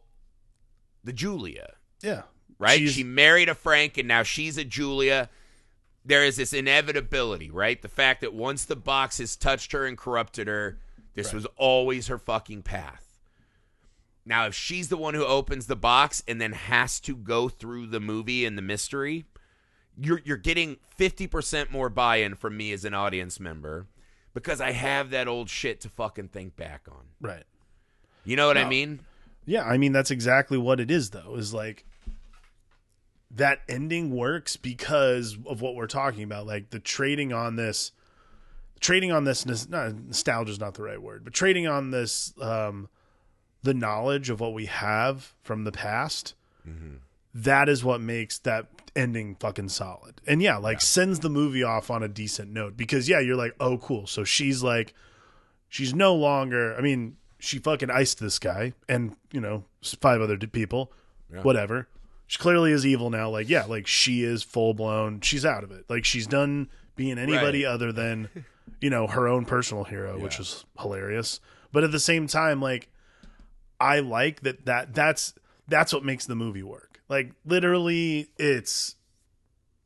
the 1.04 1.12
Julia, 1.12 1.74
yeah, 2.02 2.22
right? 2.58 2.78
She's- 2.78 2.92
she 2.92 3.04
married 3.04 3.48
a 3.48 3.54
Frank 3.54 3.96
and 3.98 4.08
now 4.08 4.22
she's 4.22 4.58
a 4.58 4.64
Julia. 4.64 5.28
There 6.04 6.24
is 6.24 6.36
this 6.36 6.52
inevitability, 6.52 7.50
right? 7.50 7.80
The 7.80 7.88
fact 7.88 8.20
that 8.20 8.32
once 8.32 8.64
the 8.64 8.76
box 8.76 9.18
has 9.18 9.36
touched 9.36 9.72
her 9.72 9.84
and 9.86 9.98
corrupted 9.98 10.46
her, 10.46 10.78
this 11.14 11.32
was 11.32 11.46
always 11.56 12.06
her 12.08 12.18
fucking 12.18 12.62
path. 12.62 13.02
Now, 14.24 14.46
if 14.46 14.54
she's 14.54 14.88
the 14.88 14.96
one 14.96 15.14
who 15.14 15.24
opens 15.24 15.66
the 15.66 15.76
box 15.76 16.22
and 16.26 16.40
then 16.40 16.52
has 16.52 16.98
to 17.00 17.14
go 17.16 17.48
through 17.48 17.86
the 17.86 18.00
movie 18.00 18.44
and 18.44 18.56
the 18.58 18.62
mystery, 18.62 19.24
you're 19.96 20.20
you're 20.24 20.36
getting 20.36 20.76
50% 20.98 21.70
more 21.70 21.88
buy-in 21.88 22.34
from 22.34 22.56
me 22.56 22.72
as 22.72 22.84
an 22.84 22.92
audience 22.94 23.38
member 23.40 23.86
because 24.34 24.60
I 24.60 24.72
have 24.72 25.10
that 25.10 25.26
old 25.28 25.48
shit 25.48 25.80
to 25.82 25.88
fucking 25.88 26.28
think 26.28 26.56
back 26.56 26.86
on. 26.90 27.06
right. 27.20 27.44
You 28.26 28.36
know 28.36 28.48
what 28.48 28.58
I 28.58 28.68
mean? 28.68 29.00
Yeah, 29.46 29.62
I 29.62 29.78
mean 29.78 29.92
that's 29.92 30.10
exactly 30.10 30.58
what 30.58 30.80
it 30.80 30.90
is 30.90 31.10
though. 31.10 31.36
Is 31.36 31.54
like 31.54 31.84
that 33.30 33.60
ending 33.68 34.10
works 34.14 34.56
because 34.56 35.38
of 35.46 35.60
what 35.60 35.74
we're 35.74 35.86
talking 35.86 36.24
about, 36.24 36.46
like 36.46 36.70
the 36.70 36.80
trading 36.80 37.32
on 37.32 37.56
this 37.56 37.92
trading 38.80 39.12
on 39.12 39.24
this 39.24 39.46
nostalgia 39.46 40.50
is 40.50 40.60
not 40.60 40.74
the 40.74 40.82
right 40.82 41.00
word, 41.00 41.24
but 41.24 41.32
trading 41.32 41.66
on 41.66 41.92
this 41.92 42.34
um 42.40 42.88
the 43.62 43.74
knowledge 43.74 44.28
of 44.30 44.40
what 44.40 44.52
we 44.52 44.66
have 44.66 45.32
from 45.42 45.64
the 45.64 45.72
past. 45.72 46.34
that 47.32 47.68
is 47.68 47.84
what 47.84 48.00
makes 48.00 48.38
that 48.40 48.66
ending 48.96 49.36
fucking 49.36 49.68
solid. 49.68 50.20
And 50.26 50.42
yeah, 50.42 50.56
like 50.56 50.80
sends 50.80 51.20
the 51.20 51.28
movie 51.28 51.62
off 51.62 51.90
on 51.90 52.02
a 52.02 52.08
decent 52.08 52.50
note 52.50 52.76
because 52.76 53.08
yeah, 53.08 53.20
you're 53.20 53.36
like, 53.36 53.54
"Oh 53.60 53.78
cool." 53.78 54.08
So 54.08 54.24
she's 54.24 54.64
like 54.64 54.94
she's 55.68 55.94
no 55.94 56.14
longer, 56.14 56.74
I 56.76 56.80
mean, 56.80 57.16
she 57.46 57.58
fucking 57.58 57.90
iced 57.90 58.18
this 58.20 58.38
guy 58.38 58.72
and, 58.88 59.16
you 59.32 59.40
know, 59.40 59.64
five 60.00 60.20
other 60.20 60.36
people, 60.38 60.92
whatever. 61.42 61.88
She 62.26 62.38
clearly 62.38 62.72
is 62.72 62.84
evil 62.84 63.08
now. 63.10 63.30
Like, 63.30 63.48
yeah, 63.48 63.64
like 63.66 63.86
she 63.86 64.24
is 64.24 64.42
full 64.42 64.74
blown. 64.74 65.20
She's 65.20 65.44
out 65.46 65.62
of 65.62 65.70
it. 65.70 65.84
Like 65.88 66.04
she's 66.04 66.26
done 66.26 66.68
being 66.96 67.18
anybody 67.18 67.64
Right. 67.64 67.70
other 67.72 67.92
than, 67.92 68.28
you 68.80 68.90
know, 68.90 69.06
her 69.06 69.28
own 69.28 69.44
personal 69.44 69.84
hero, 69.84 70.18
which 70.18 70.40
is 70.40 70.64
hilarious. 70.80 71.40
But 71.72 71.84
at 71.84 71.92
the 71.92 72.00
same 72.00 72.26
time, 72.26 72.60
like, 72.60 72.88
I 73.78 74.00
like 74.00 74.40
that. 74.40 74.64
That 74.66 74.94
that's 74.94 75.34
that's 75.68 75.92
what 75.92 76.04
makes 76.04 76.26
the 76.26 76.34
movie 76.34 76.62
work. 76.62 77.00
Like 77.08 77.32
literally, 77.44 78.28
it's 78.38 78.96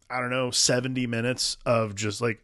I 0.08 0.20
don't 0.20 0.30
know, 0.30 0.50
seventy 0.50 1.06
minutes 1.06 1.56
of 1.66 1.94
just 1.94 2.20
like, 2.20 2.42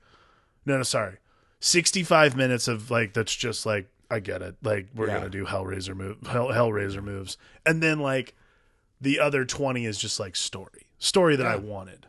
no, 0.66 0.76
no, 0.76 0.82
sorry, 0.82 1.16
sixty-five 1.60 2.36
minutes 2.36 2.68
of 2.68 2.90
like 2.90 3.12
that's 3.14 3.34
just 3.34 3.64
like 3.64 3.88
I 4.10 4.20
get 4.20 4.42
it. 4.42 4.56
Like 4.62 4.88
we're 4.94 5.08
Yeah. 5.08 5.18
gonna 5.18 5.30
do 5.30 5.44
Hellraiser 5.46 5.96
move, 5.96 6.18
Hell, 6.26 6.48
Hellraiser 6.48 7.02
moves, 7.02 7.36
and 7.64 7.82
then 7.82 7.98
like 8.00 8.34
the 9.00 9.18
other 9.20 9.44
twenty 9.44 9.84
is 9.84 9.98
just 9.98 10.18
like 10.20 10.36
story, 10.36 10.86
story 10.98 11.36
that 11.36 11.46
I 11.46 11.56
wanted. 11.56 12.06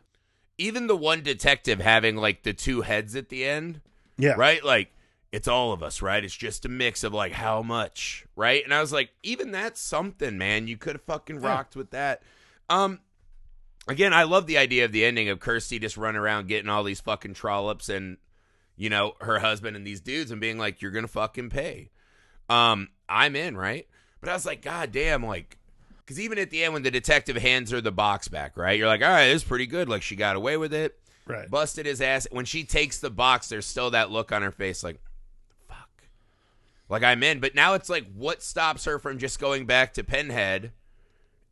Even 0.57 0.88
the 0.88 0.95
one 0.97 1.21
detective 1.21 1.79
having 1.79 2.15
like 2.15 2.43
the 2.43 2.53
two 2.53 2.81
heads 2.81 3.15
at 3.15 3.29
the 3.29 3.45
end, 3.45 3.81
Yeah, 4.17 4.33
right? 4.38 4.63
Like 4.63 4.91
it's 5.31 5.47
all 5.47 5.73
of 5.73 5.83
us, 5.83 6.01
right? 6.01 6.23
It's 6.23 6.36
just 6.36 6.65
a 6.65 6.69
mix 6.69 7.03
of 7.03 7.13
like 7.13 7.33
how 7.33 7.62
much, 7.62 8.25
right? 8.36 8.63
And 8.63 8.73
I 8.73 8.79
was 8.81 8.93
like, 8.93 9.10
even 9.23 9.51
that's 9.51 9.81
something, 9.81 10.38
man. 10.38 10.67
You 10.67 10.77
could 10.77 10.93
have 10.95 11.03
fucking 11.03 11.41
Yeah. 11.41 11.47
rocked 11.47 11.75
with 11.75 11.91
that. 11.91 12.21
Um 12.69 12.99
again, 13.88 14.13
I 14.13 14.23
love 14.23 14.47
the 14.47 14.57
idea 14.57 14.86
of 14.86 14.91
the 14.91 15.03
ending 15.05 15.29
of 15.29 15.39
Kirsty 15.39 15.79
just 15.79 15.97
running 15.97 16.19
around 16.19 16.47
getting 16.47 16.69
all 16.69 16.83
these 16.83 17.01
fucking 17.01 17.33
trollops 17.33 17.89
and 17.89 18.17
you 18.78 18.90
know, 18.90 19.13
her 19.22 19.40
husband 19.40 19.76
and 19.76 19.86
these 19.86 20.00
dudes 20.00 20.32
and 20.32 20.40
being 20.40 20.58
like, 20.58 20.82
You're 20.82 20.92
gonna 20.92 21.08
fucking 21.08 21.50
pay. 21.50 21.90
Um, 22.50 22.90
I'm 23.10 23.36
in, 23.36 23.58
right? 23.58 23.88
But 24.22 24.30
I 24.30 24.34
was 24.34 24.46
like, 24.46 24.62
God 24.62 24.92
damn, 24.92 25.26
like 25.26 25.58
because 25.98 26.20
even 26.20 26.40
at 26.40 26.52
the 26.52 26.63
end 26.63 26.74
when 26.74 26.84
the 26.84 26.92
detective 26.92 27.36
hands 27.36 27.72
her 27.72 27.82
the 27.82 27.92
box 27.92 28.30
back, 28.30 28.56
right? 28.58 28.78
You're 28.78 28.88
like, 28.88 29.02
all 29.02 29.10
right, 29.10 29.26
is 29.26 29.44
pretty 29.44 29.66
good. 29.66 29.90
Like 29.90 30.02
she 30.02 30.16
got 30.16 30.36
away 30.36 30.56
with 30.56 30.74
it 30.74 30.98
right. 31.28 31.50
busted 31.50 31.86
his 31.86 32.02
ass. 32.02 32.28
When 32.32 32.46
she 32.46 32.63
takes 32.63 33.00
the 33.00 33.10
box, 33.10 33.50
there's 33.50 33.66
still 33.66 33.92
that 33.92 34.12
look 34.12 34.32
on 34.32 34.42
her 34.42 34.52
face, 34.52 34.84
like, 34.84 35.00
fuck. 35.68 35.90
Like 36.90 37.04
I'm 37.04 37.24
in, 37.24 37.40
but 37.40 37.56
now 37.56 37.74
it's 37.74 37.90
like, 37.90 38.06
what 38.16 38.42
stops 38.42 38.86
her 38.86 39.00
from 39.00 39.18
just 39.18 39.40
going 39.40 39.66
back 39.66 39.94
to 39.96 40.04
Pinhead 40.04 40.72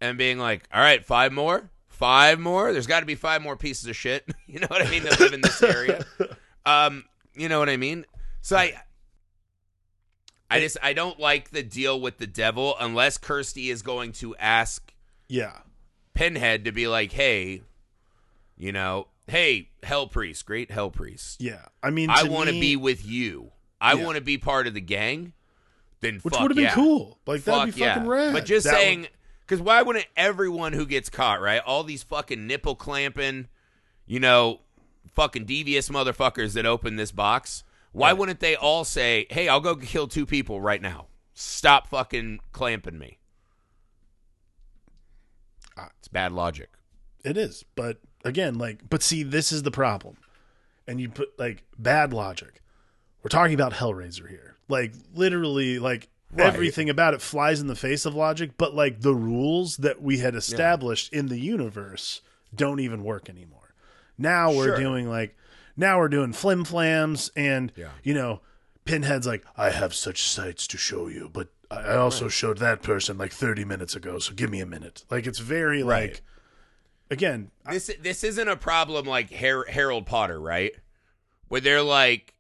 and 0.02 0.18
being 0.18 0.40
like, 0.40 0.68
all 0.74 0.82
right, 0.82 1.04
five 1.04 1.34
more, 1.34 1.70
five 1.88 2.40
more. 2.40 2.74
There's 2.74 2.88
got 2.88 3.02
to 3.02 3.06
be 3.06 3.16
five 3.16 3.42
more 3.42 3.56
pieces 3.56 3.88
of 3.88 3.96
shit. 3.96 4.26
you 4.48 4.60
know 4.60 4.68
what 4.68 4.86
I 4.86 4.90
mean? 4.90 5.04
That 5.04 5.20
live 5.20 5.34
in 5.34 5.42
this 5.42 5.62
area. 5.62 6.06
Um, 6.68 7.04
you 7.36 7.50
know 7.50 7.60
what 7.60 7.70
I 7.70 7.78
mean? 7.78 8.06
So 8.42 8.58
I. 8.58 8.74
I 10.50 10.60
just 10.60 10.78
I 10.82 10.94
don't 10.94 11.20
like 11.20 11.50
the 11.50 11.64
deal 11.64 12.00
with 12.00 12.18
the 12.20 12.28
devil 12.28 12.76
unless 12.80 13.18
Kirsty 13.18 13.70
is 13.72 13.82
going 13.82 14.12
to 14.14 14.36
ask 14.38 14.94
yeah, 15.28 15.58
Pinhead 16.14 16.66
to 16.66 16.72
be 16.72 16.88
like, 16.88 17.12
hey, 17.12 17.64
you 18.56 18.72
know, 18.72 19.08
hey, 19.28 19.70
Hell 19.82 20.06
Priest, 20.08 20.46
great 20.46 20.70
Hell 20.70 20.92
Priest. 20.92 21.42
yeah. 21.42 21.66
I 21.82 21.90
mean, 21.90 22.12
I 22.12 22.24
want 22.24 22.48
to 22.48 22.54
me- 22.54 22.62
be 22.62 22.76
with 22.76 23.04
you. 23.06 23.52
I 23.82 23.94
Yeah. 23.94 24.06
want 24.06 24.18
to 24.18 24.22
be 24.22 24.38
part 24.38 24.68
of 24.68 24.76
the 24.76 24.82
gang. 24.82 25.34
Then 26.02 26.20
which 26.22 26.36
would 26.40 26.52
have 26.52 26.56
been 26.56 26.66
yeah. 26.66 26.74
cool. 26.76 27.18
Like 27.26 27.42
Fuck 27.42 27.56
that'd 27.62 27.76
be 27.76 27.82
yeah. 27.82 27.94
fucking 27.96 28.08
rad. 28.10 28.34
But 28.34 28.46
just 28.46 28.66
That 28.66 28.74
would- 28.74 28.80
saying, 28.82 29.08
because 29.42 29.62
why 29.62 29.82
wouldn't 29.82 30.06
everyone 30.16 30.74
who 30.74 30.86
gets 30.86 31.10
caught, 31.10 31.42
right? 31.42 31.62
All 31.66 31.84
these 31.84 32.04
fucking 32.04 32.46
nipple 32.46 32.76
clamping, 32.76 33.48
you 34.06 34.20
know, 34.20 34.62
fucking 35.14 35.46
devious 35.46 35.90
motherfuckers 35.90 36.54
that 36.54 36.66
open 36.66 36.96
this 36.96 37.12
box. 37.12 37.64
Why 37.92 38.10
Right. 38.10 38.18
wouldn't 38.18 38.40
they 38.40 38.56
all 38.56 38.84
say, 38.84 39.26
"Hey, 39.30 39.48
I'll 39.48 39.62
go 39.62 39.76
kill 39.76 40.08
two 40.08 40.26
people 40.26 40.60
right 40.62 40.82
now. 40.82 41.08
Stop 41.34 41.88
fucking 41.88 42.40
clamping 42.52 42.98
me." 43.00 43.20
It's 46.00 46.08
bad 46.08 46.32
logic. 46.32 46.70
It 47.24 47.38
is, 47.38 47.66
but 47.76 48.00
again, 48.24 48.58
like, 48.58 48.90
but 48.90 49.02
see, 49.02 49.24
this 49.24 49.52
is 49.52 49.64
the 49.64 49.72
problem, 49.72 50.18
and 50.88 51.02
you 51.02 51.10
put 51.10 51.38
like 51.40 51.64
bad 51.78 52.14
logic. 52.14 52.62
We're 53.24 53.30
talking 53.30 53.56
about 53.56 53.74
Hellraiser 53.74 54.30
here, 54.30 54.58
like 54.70 54.94
literally, 55.14 55.80
like 55.80 56.10
Right. 56.32 56.48
everything 56.48 56.90
about 56.90 57.14
it 57.14 57.22
flies 57.22 57.62
in 57.62 57.68
the 57.68 57.76
face 57.76 58.06
of 58.06 58.14
logic. 58.14 58.52
But 58.58 58.76
like 58.76 59.02
the 59.02 59.16
rules 59.16 59.78
that 59.78 60.02
we 60.02 60.20
had 60.20 60.36
established 60.36 61.12
in 61.14 61.28
the 61.28 61.40
universe 61.40 62.22
don't 62.54 62.80
even 62.80 63.04
work 63.04 63.30
anymore. 63.30 63.65
Now 64.18 64.52
we're 64.52 64.66
Sure. 64.68 64.78
doing 64.78 65.10
like, 65.10 65.36
now 65.78 66.00
we're 66.00 66.08
doing 66.10 66.32
flim 66.34 66.64
flams, 66.64 67.30
and 67.36 67.72
Yeah. 67.76 67.90
you 68.04 68.14
know, 68.14 68.42
Pinhead's 68.86 69.26
like, 69.28 69.44
I 69.58 69.72
have 69.72 69.94
such 69.96 70.24
sights 70.24 70.68
to 70.68 70.78
show 70.78 71.08
you, 71.08 71.30
but 71.34 71.50
I 71.72 71.76
I 71.78 71.96
also 71.98 72.28
showed 72.30 72.60
that 72.60 72.82
person 72.84 73.18
like 73.18 73.32
30 73.34 73.66
minutes 73.66 73.96
ago, 73.96 74.20
so 74.20 74.34
give 74.34 74.50
me 74.52 74.62
a 74.62 74.66
minute. 74.68 75.04
Like 75.10 75.26
it's 75.28 75.40
very 75.40 75.82
Right. 75.84 76.12
like 76.12 76.22
again, 77.12 77.52
this 77.70 77.90
this 78.00 78.24
isn't 78.24 78.48
a 78.48 78.56
problem 78.56 79.06
like 79.06 79.32
Har- 79.34 79.66
Harold 79.68 80.06
Potter, 80.06 80.40
right? 80.40 80.74
Where 81.48 81.62
they're 81.62 81.82
like, 81.82 82.34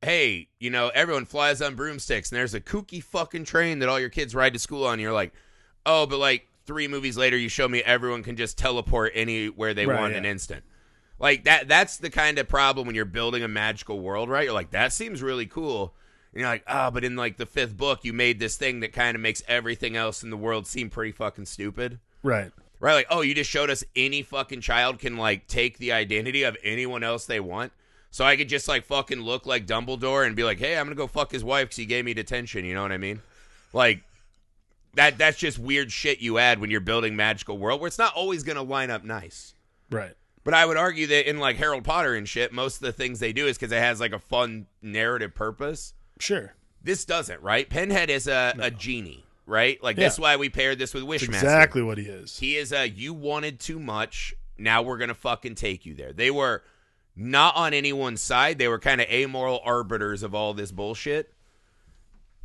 "Hey, 0.00 0.48
you 0.58 0.70
know, 0.70 0.88
everyone 0.94 1.24
flies 1.26 1.60
on 1.62 1.74
broomsticks, 1.74 2.30
and 2.30 2.36
there's 2.38 2.54
a 2.54 2.60
kooky 2.60 3.02
fucking 3.02 3.44
train 3.44 3.78
that 3.80 3.88
all 3.88 4.00
your 4.00 4.08
kids 4.08 4.34
ride 4.34 4.52
to 4.52 4.58
school 4.58 4.84
on." 4.86 4.94
And 4.94 5.02
you're 5.02 5.12
like, 5.12 5.32
"Oh, 5.86 6.06
but 6.06 6.18
like 6.18 6.48
three 6.66 6.88
movies 6.88 7.16
later, 7.16 7.36
you 7.36 7.48
show 7.48 7.68
me 7.68 7.82
everyone 7.82 8.22
can 8.22 8.36
just 8.36 8.58
teleport 8.58 9.12
anywhere 9.14 9.74
they 9.74 9.86
Right, 9.86 9.98
want 9.98 10.12
in 10.12 10.18
an 10.18 10.24
instant." 10.24 10.64
Like 11.18 11.44
that. 11.44 11.68
That's 11.68 11.98
the 11.98 12.10
kind 12.10 12.38
of 12.38 12.48
problem 12.48 12.86
when 12.86 12.96
you're 12.96 13.04
building 13.04 13.42
a 13.42 13.48
magical 13.48 14.00
world, 14.00 14.28
right? 14.28 14.44
You're 14.44 14.52
like, 14.52 14.70
"That 14.70 14.92
seems 14.92 15.22
really 15.22 15.46
cool." 15.46 15.94
And 16.32 16.40
you're 16.40 16.48
like, 16.48 16.64
"Ah, 16.66 16.90
but 16.90 17.04
in 17.04 17.14
like 17.16 17.36
the 17.36 17.46
fifth 17.46 17.76
book, 17.76 18.04
you 18.04 18.12
made 18.12 18.38
this 18.40 18.56
thing 18.56 18.80
that 18.80 18.92
kind 18.92 19.14
of 19.14 19.20
makes 19.20 19.42
everything 19.46 19.96
else 19.96 20.22
in 20.22 20.30
the 20.30 20.36
world 20.36 20.66
seem 20.66 20.90
pretty 20.90 21.12
fucking 21.12 21.46
stupid." 21.46 21.98
right. 22.22 22.50
Right, 22.80 22.94
like, 22.94 23.06
oh, 23.10 23.20
you 23.20 23.32
just 23.32 23.48
showed 23.48 23.70
us 23.70 23.84
any 23.94 24.22
fucking 24.22 24.60
child 24.60 24.98
can 24.98 25.16
like 25.16 25.46
take 25.46 25.78
the 25.78 25.92
identity 25.92 26.42
of 26.42 26.56
anyone 26.64 27.04
else 27.04 27.26
they 27.26 27.38
want. 27.38 27.72
So 28.10 28.24
I 28.24 28.36
could 28.36 28.48
just 28.48 28.66
like 28.66 28.84
fucking 28.84 29.20
look 29.20 29.46
like 29.46 29.68
Dumbledore 29.68 30.26
and 30.26 30.34
be 30.34 30.42
like, 30.42 30.58
hey, 30.58 30.76
I'm 30.76 30.86
gonna 30.86 30.96
go 30.96 31.06
fuck 31.06 31.30
his 31.30 31.44
wife 31.44 31.66
because 31.66 31.76
he 31.76 31.86
gave 31.86 32.04
me 32.04 32.12
detention. 32.12 32.64
You 32.64 32.74
know 32.74 32.82
what 32.82 32.90
I 32.90 32.98
mean? 32.98 33.22
Like 33.72 34.02
that. 34.94 35.18
That's 35.18 35.38
just 35.38 35.58
weird 35.58 35.90
shit 35.92 36.20
you 36.20 36.38
add 36.38 36.60
when 36.60 36.70
you're 36.70 36.80
building 36.80 37.16
magical 37.16 37.58
world 37.58 37.80
where 37.80 37.88
it's 37.88 37.98
not 37.98 38.14
always 38.14 38.42
gonna 38.42 38.62
line 38.62 38.90
up 38.90 39.04
nice. 39.04 39.54
Right. 39.90 40.14
But 40.44 40.54
I 40.54 40.66
would 40.66 40.76
argue 40.76 41.06
that 41.08 41.28
in 41.28 41.38
like 41.38 41.56
Harold 41.56 41.84
Potter 41.84 42.14
and 42.14 42.28
shit, 42.28 42.52
most 42.52 42.76
of 42.76 42.82
the 42.82 42.92
things 42.92 43.20
they 43.20 43.32
do 43.32 43.46
is 43.46 43.56
because 43.56 43.72
it 43.72 43.78
has 43.78 44.00
like 44.00 44.12
a 44.12 44.18
fun 44.18 44.66
narrative 44.82 45.34
purpose. 45.34 45.94
Sure. 46.18 46.54
This 46.82 47.04
doesn't, 47.04 47.40
right? 47.42 47.68
Pinhead 47.68 48.10
is 48.10 48.26
a, 48.26 48.52
a 48.58 48.70
genie, 48.70 49.24
right? 49.46 49.80
Like 49.82 49.96
Yeah. 49.96 50.04
that's 50.04 50.18
why 50.18 50.36
we 50.36 50.48
paired 50.48 50.78
this 50.80 50.92
with 50.94 51.04
Wishmaster. 51.04 51.28
exactly 51.28 51.82
what 51.82 51.96
he 51.98 52.04
is. 52.04 52.38
He 52.38 52.56
is 52.56 52.72
a 52.72 52.88
you 52.88 53.14
wanted 53.14 53.60
too 53.60 53.78
much. 53.78 54.34
Now 54.58 54.82
we're 54.82 54.98
gonna 54.98 55.14
fucking 55.14 55.54
take 55.54 55.86
you 55.86 55.94
there. 55.94 56.12
They 56.12 56.30
were 56.32 56.62
not 57.14 57.54
on 57.56 57.72
anyone's 57.74 58.20
side. 58.20 58.58
They 58.58 58.68
were 58.68 58.78
kind 58.78 59.00
of 59.00 59.06
amoral 59.08 59.60
arbiters 59.64 60.22
of 60.24 60.34
all 60.34 60.54
this 60.54 60.72
bullshit. 60.72 61.31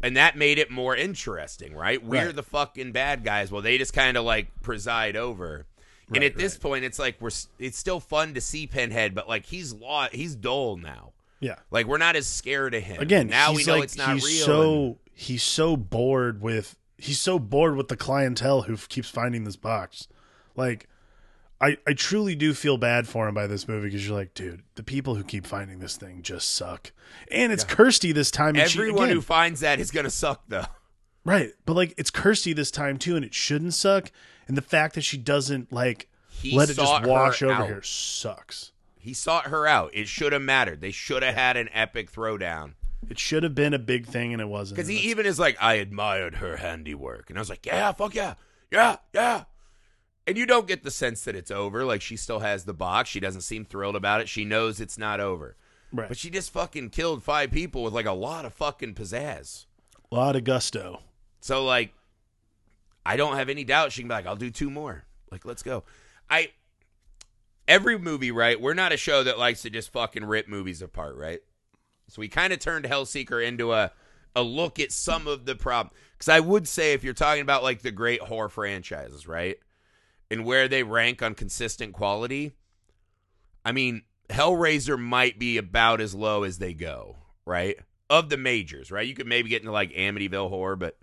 And 0.01 0.15
that 0.15 0.37
made 0.37 0.59
it 0.59 0.69
more 0.69 0.95
interesting, 0.95 1.75
right? 1.75 2.03
We're 2.03 2.27
Right. 2.27 2.35
the 2.35 2.43
fucking 2.43 2.91
bad 2.91 3.23
guys. 3.23 3.51
Well, 3.51 3.61
they 3.63 3.77
just 3.77 3.93
kind 3.93 4.15
of 4.17 4.23
like 4.25 4.47
preside 4.61 5.15
over. 5.15 5.65
and 6.09 6.17
Right, 6.17 6.23
at 6.31 6.37
this 6.37 6.55
point, 6.57 6.85
it's 6.85 6.99
like 6.99 7.19
we're 7.19 7.31
it's 7.59 7.77
still 7.77 7.99
fun 7.99 8.33
to 8.35 8.41
see 8.41 8.67
Pinhead, 8.67 9.13
but 9.15 9.27
like 9.27 9.45
he's 9.47 9.73
law 9.73 10.07
he's 10.11 10.35
dull 10.35 10.77
now. 10.77 11.13
Yeah. 11.39 11.55
Like 11.71 11.85
we're 11.87 11.97
not 11.97 12.15
as 12.15 12.27
scared 12.27 12.73
of 12.75 12.83
him. 12.83 13.01
Again, 13.01 13.27
now 13.27 13.53
we 13.53 13.63
know 13.65 13.75
like, 13.75 13.83
it's 13.85 13.97
not 13.97 14.13
he's 14.13 14.25
real. 14.25 14.45
So 14.45 14.83
and- 14.85 14.95
he's 15.13 15.43
so 15.43 15.75
bored 15.75 16.41
with 16.41 16.77
he's 16.97 17.19
so 17.19 17.39
bored 17.39 17.75
with 17.75 17.87
the 17.89 17.97
clientele 17.97 18.63
who 18.63 18.73
f- 18.73 18.87
keeps 18.89 19.09
finding 19.09 19.43
this 19.43 19.55
box. 19.55 20.07
Like, 20.55 20.87
I 21.59 21.77
I 21.87 21.93
truly 21.93 22.35
do 22.35 22.53
feel 22.53 22.77
bad 22.77 23.07
for 23.07 23.27
him 23.27 23.33
by 23.33 23.47
this 23.47 23.67
movie 23.67 23.87
because 23.87 24.07
you're 24.07 24.15
like, 24.17 24.33
dude, 24.33 24.61
the 24.75 24.83
people 24.83 25.15
who 25.15 25.23
keep 25.23 25.45
finding 25.47 25.79
this 25.79 25.97
thing 25.97 26.21
just 26.21 26.53
suck. 26.53 26.91
And 27.31 27.51
it's 27.51 27.63
Kirsty 27.63 28.11
this 28.11 28.29
time. 28.31 28.55
And 28.55 28.69
she- 28.69 28.79
everyone 28.79 29.05
again, 29.05 29.15
who 29.15 29.21
finds 29.21 29.61
that 29.61 29.79
is 29.79 29.91
gonna 29.91 30.09
suck 30.09 30.43
though. 30.47 30.65
right, 31.25 31.51
but 31.65 31.73
like 31.75 31.93
it's 31.97 32.11
Kirsty 32.11 32.53
this 32.53 32.71
time 32.71 32.97
too, 32.97 33.15
and 33.15 33.25
it 33.25 33.33
shouldn't 33.33 33.73
suck. 33.73 34.11
And 34.47 34.55
the 34.55 34.61
fact 34.61 34.95
that 34.95 35.01
she 35.01 35.17
doesn't 35.17 35.73
like 35.73 36.09
He 36.29 36.55
let 36.55 36.69
it 36.69 36.75
just 36.75 37.03
wash 37.03 37.41
over 37.41 37.53
out. 37.53 37.67
here 37.67 37.81
sucks. 37.83 38.71
He 38.99 39.13
sought 39.13 39.47
her 39.47 39.65
out. 39.65 39.91
It 39.93 40.07
should 40.07 40.33
have 40.33 40.41
mattered. 40.41 40.81
They 40.81 40.91
should 40.91 41.23
have 41.23 41.35
had 41.35 41.57
an 41.57 41.69
epic 41.73 42.11
throwdown. 42.11 42.73
It 43.09 43.17
should 43.19 43.43
have 43.43 43.55
been 43.55 43.73
a 43.73 43.79
big 43.79 44.05
thing, 44.05 44.33
and 44.33 44.41
it 44.41 44.47
wasn't. 44.47 44.75
Because 44.75 44.89
he 44.89 44.97
even 45.09 45.25
is 45.25 45.39
like, 45.39 45.55
I 45.61 45.75
admired 45.75 46.35
her 46.35 46.57
handiwork. 46.57 47.29
And 47.29 47.37
I 47.37 47.41
was 47.41 47.49
like, 47.49 47.65
yeah, 47.65 47.91
fuck 47.93 48.13
yeah. 48.15 48.33
Yeah, 48.71 48.97
yeah. 49.13 49.43
And 50.27 50.37
you 50.37 50.45
don't 50.45 50.67
get 50.67 50.83
the 50.83 50.91
sense 50.91 51.23
that 51.23 51.35
it's 51.35 51.49
over. 51.51 51.85
Like, 51.85 52.01
she 52.01 52.17
still 52.17 52.39
has 52.39 52.65
the 52.65 52.73
box. 52.73 53.09
She 53.09 53.21
doesn't 53.21 53.41
seem 53.41 53.63
thrilled 53.63 53.95
about 53.95 54.19
it. 54.21 54.27
She 54.27 54.43
knows 54.43 54.81
it's 54.81 54.97
not 54.97 55.21
over. 55.21 55.55
right, 55.93 56.09
But 56.09 56.17
she 56.17 56.29
just 56.29 56.51
fucking 56.51 56.89
killed 56.89 57.23
five 57.23 57.49
people 57.49 57.81
with 57.81 57.93
like 57.93 58.05
a 58.05 58.11
lot 58.11 58.43
of 58.43 58.53
fucking 58.53 58.93
pizzazz. 58.95 59.65
a 60.11 60.15
lot 60.15 60.35
of 60.35 60.43
gusto. 60.43 60.99
So, 61.39 61.63
like, 61.63 61.93
I 63.05 63.15
don't 63.15 63.37
have 63.37 63.47
any 63.47 63.63
doubt 63.63 63.93
she 63.93 64.01
can 64.01 64.09
be 64.09 64.15
like, 64.15 64.27
I'll 64.27 64.35
do 64.35 64.51
two 64.51 64.69
more. 64.69 65.05
Like, 65.31 65.45
let's 65.45 65.63
go. 65.63 65.83
I. 66.29 66.51
Every 67.67 67.97
movie, 67.99 68.31
right? 68.31 68.59
We're 68.59 68.73
not 68.73 68.93
a 68.93 68.97
show 68.97 69.23
that 69.23 69.37
likes 69.37 69.61
to 69.63 69.69
just 69.69 69.91
fucking 69.91 70.23
rip 70.23 70.47
movies 70.47 70.81
apart, 70.81 71.17
right? 71.17 71.39
So 72.07 72.21
we 72.21 72.29
kind 72.29 72.53
of 72.53 72.59
turned 72.59 72.85
Hellseeker 72.85 73.45
into 73.45 73.73
a 73.73 73.91
a 74.35 74.41
look 74.41 74.79
at 74.79 74.91
some 74.91 75.27
of 75.27 75.45
the 75.45 75.55
problem. 75.55 75.93
Because 76.13 76.29
I 76.29 76.39
would 76.39 76.67
say 76.67 76.93
if 76.93 77.03
you're 77.03 77.13
talking 77.13 77.41
about 77.41 77.63
like 77.63 77.81
the 77.81 77.91
great 77.91 78.21
horror 78.21 78.49
franchises, 78.49 79.27
right, 79.27 79.57
and 80.29 80.45
where 80.45 80.67
they 80.67 80.83
rank 80.83 81.21
on 81.21 81.35
consistent 81.35 81.93
quality, 81.93 82.53
I 83.63 83.71
mean, 83.71 84.03
Hellraiser 84.29 84.99
might 84.99 85.39
be 85.39 85.57
about 85.57 86.01
as 86.01 86.13
low 86.13 86.43
as 86.43 86.57
they 86.57 86.73
go, 86.73 87.15
right? 87.45 87.77
Of 88.09 88.29
the 88.29 88.37
majors, 88.37 88.91
right? 88.91 89.07
You 89.07 89.13
could 89.13 89.27
maybe 89.27 89.49
get 89.49 89.61
into 89.61 89.71
like 89.71 89.91
Amityville 89.93 90.49
horror, 90.49 90.75
but 90.75 90.97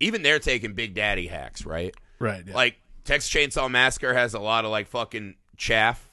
even 0.00 0.22
they're 0.22 0.38
taking 0.38 0.74
Big 0.74 0.94
Daddy 0.94 1.26
hacks, 1.26 1.64
right? 1.64 1.94
Right, 2.18 2.44
yeah. 2.46 2.54
Like 2.54 2.76
Texas 3.04 3.32
Chainsaw 3.32 3.70
Massacre 3.70 4.14
has 4.14 4.34
a 4.34 4.40
lot 4.40 4.64
of 4.64 4.70
like 4.70 4.88
fucking 4.88 5.36
chaff. 5.56 6.08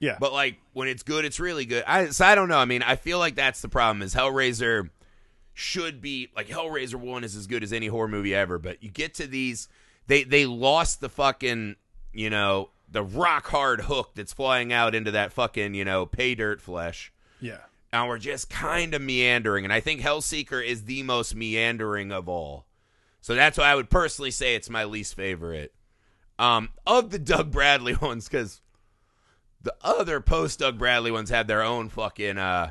yeah, 0.00 0.16
But 0.20 0.32
like 0.32 0.56
when 0.72 0.88
it's 0.88 1.02
good, 1.02 1.24
it's 1.24 1.40
really 1.40 1.66
good. 1.66 1.84
I 1.86 2.08
so 2.10 2.24
I 2.24 2.34
don't 2.34 2.48
know. 2.48 2.58
I 2.58 2.64
mean, 2.64 2.82
I 2.82 2.96
feel 2.96 3.18
like 3.18 3.36
that's 3.36 3.62
the 3.62 3.68
problem. 3.68 4.02
Is 4.02 4.14
Hellraiser 4.14 4.90
should 5.54 6.00
be 6.00 6.30
like 6.34 6.48
Hellraiser 6.48 6.94
one 6.96 7.24
is 7.24 7.36
as 7.36 7.46
good 7.46 7.62
as 7.62 7.72
any 7.72 7.86
horror 7.86 8.08
movie 8.08 8.34
ever. 8.34 8.58
But 8.58 8.82
you 8.82 8.90
get 8.90 9.14
to 9.14 9.26
these, 9.26 9.68
they 10.06 10.24
they 10.24 10.46
lost 10.46 11.00
the 11.00 11.08
fucking 11.08 11.76
you 12.12 12.30
know 12.30 12.70
the 12.90 13.02
rock 13.02 13.46
hard 13.48 13.82
hook 13.82 14.10
that's 14.14 14.32
flying 14.32 14.72
out 14.72 14.94
into 14.94 15.10
that 15.12 15.32
fucking 15.32 15.74
you 15.74 15.84
know 15.84 16.06
pay 16.06 16.34
dirt 16.34 16.60
flesh. 16.60 17.12
yeah. 17.40 17.58
And 17.94 18.08
we're 18.08 18.16
just 18.16 18.48
kind 18.48 18.94
of 18.94 19.02
meandering. 19.02 19.64
And 19.64 19.72
I 19.72 19.80
think 19.80 20.00
Hellseeker 20.00 20.64
is 20.64 20.84
the 20.84 21.02
most 21.02 21.34
meandering 21.34 22.10
of 22.10 22.26
all. 22.26 22.64
So 23.20 23.34
that's 23.34 23.58
why 23.58 23.64
I 23.64 23.74
would 23.74 23.90
personally 23.90 24.30
say 24.30 24.54
it's 24.54 24.70
my 24.70 24.84
least 24.84 25.14
favorite. 25.14 25.74
Um, 26.38 26.70
of 26.86 27.10
the 27.10 27.18
Doug 27.18 27.50
Bradley 27.50 27.94
ones, 28.00 28.28
because 28.30 28.62
the 29.60 29.74
other 29.82 30.20
post 30.20 30.60
Doug 30.60 30.78
Bradley 30.78 31.10
ones 31.10 31.28
had 31.28 31.46
their 31.48 31.62
own 31.62 31.90
fucking 31.90 32.38
uh 32.38 32.70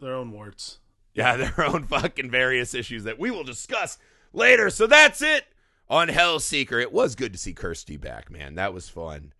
Their 0.00 0.14
own 0.14 0.32
warts. 0.32 0.78
yeah, 1.12 1.36
their 1.36 1.62
own 1.62 1.84
fucking 1.84 2.30
various 2.30 2.72
issues 2.72 3.04
that 3.04 3.18
we 3.18 3.30
will 3.30 3.44
discuss 3.44 3.98
later. 4.32 4.70
So 4.70 4.86
that's 4.86 5.20
it 5.20 5.44
on 5.88 6.08
Hellseeker. 6.08 6.80
It 6.80 6.92
was 6.92 7.14
good 7.14 7.32
to 7.32 7.38
see 7.38 7.52
Kirsty 7.52 7.96
back, 7.96 8.30
man. 8.30 8.54
That 8.54 8.74
was 8.74 8.88
fun. 8.88 9.32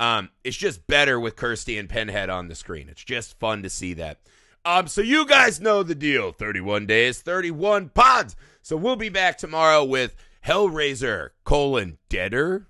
Um, 0.00 0.30
it's 0.42 0.56
just 0.56 0.86
better 0.86 1.18
with 1.20 1.36
Kirsty 1.36 1.78
and 1.78 1.88
Pinhead 1.88 2.28
on 2.30 2.48
the 2.48 2.54
screen. 2.54 2.88
It's 2.88 3.04
just 3.04 3.38
fun 3.38 3.62
to 3.62 3.70
see 3.70 3.94
that. 3.94 4.18
Um, 4.64 4.88
so 4.88 5.00
you 5.02 5.26
guys 5.26 5.60
know 5.60 5.82
the 5.82 5.94
deal. 5.94 6.32
31 6.32 6.86
days, 6.86 7.20
31 7.20 7.90
pods. 7.90 8.34
So 8.62 8.76
we'll 8.76 8.96
be 8.96 9.10
back 9.10 9.38
tomorrow 9.38 9.84
with 9.84 10.16
Hellraiser 10.46 11.30
colon 11.44 11.98
deader. 12.08 12.66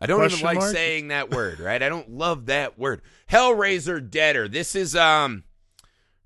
I 0.00 0.06
don't 0.06 0.18
Question 0.18 0.38
even 0.40 0.46
like 0.46 0.58
mark? 0.58 0.72
saying 0.72 1.08
that 1.08 1.30
word, 1.30 1.60
right? 1.60 1.82
I 1.82 1.88
don't 1.88 2.10
love 2.10 2.46
that 2.46 2.78
word. 2.78 3.02
Hellraiser 3.30 4.08
deader. 4.10 4.48
This 4.48 4.74
is 4.74 4.96
um 4.96 5.44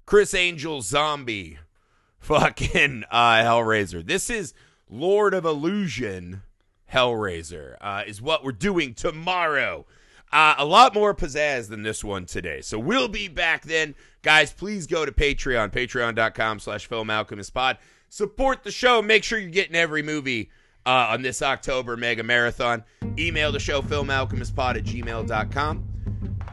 Criss 0.07 0.33
Angel 0.35 0.81
zombie 0.81 1.59
fucking 2.19 3.05
uh 3.11 3.35
Hellraiser. 3.43 4.07
This 4.07 4.31
is 4.31 4.55
Lord 4.91 5.35
of 5.35 5.45
Illusion 5.45 6.43
Hellraiser 6.93 7.77
uh 7.81 8.05
is 8.07 8.23
what 8.23 8.45
we're 8.45 8.53
doing 8.53 8.95
tomorrow. 8.95 9.85
Uh, 10.33 10.55
a 10.59 10.65
lot 10.65 10.95
more 10.95 11.15
pizzazz 11.15 11.69
than 11.69 11.83
this 11.83 12.03
one 12.03 12.27
today. 12.27 12.61
So 12.61 12.79
we'll 12.79 13.09
be 13.09 13.29
back 13.29 13.63
then. 13.63 13.95
Guys, 14.23 14.53
please 14.53 14.87
go 14.87 15.05
to 15.07 15.13
Patreon, 15.13 15.73
patreon.com 15.73 16.59
slash 16.59 16.87
film 16.87 17.11
alchemist 17.11 17.55
pod. 17.55 17.79
Support 18.09 18.65
the 18.65 18.73
show. 18.73 19.01
Make 19.03 19.25
sure 19.25 19.39
you're 19.39 19.51
getting 19.51 19.77
every 19.77 20.03
movie 20.03 20.51
uh, 20.85 21.09
on 21.11 21.23
this 21.23 21.43
October 21.43 21.97
mega 21.97 22.23
marathon. 22.23 22.85
Email 23.19 23.53
the 23.53 23.61
show, 23.61 23.83
filmalchemistpod 23.83 24.77
at 24.77 24.85
gmail.com. 24.85 25.85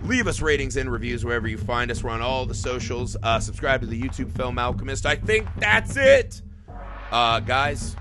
Leave 0.03 0.27
us 0.27 0.41
ratings 0.41 0.75
and 0.75 0.91
reviews 0.91 1.23
wherever 1.23 1.47
you 1.47 1.57
find 1.57 1.89
us. 1.89 2.03
We're 2.03 2.11
on 2.11 2.21
all 2.21 2.45
the 2.45 2.53
socials. 2.53 3.15
Uh, 3.23 3.39
subscribe 3.39 3.81
to 3.81 3.87
the 3.87 3.99
YouTube 3.99 4.31
Film 4.31 4.59
Alchemist. 4.59 5.05
I 5.05 5.15
think 5.15 5.47
that's 5.57 5.95
it. 5.95 6.41
Uh, 7.11 7.39
guys, 7.39 7.95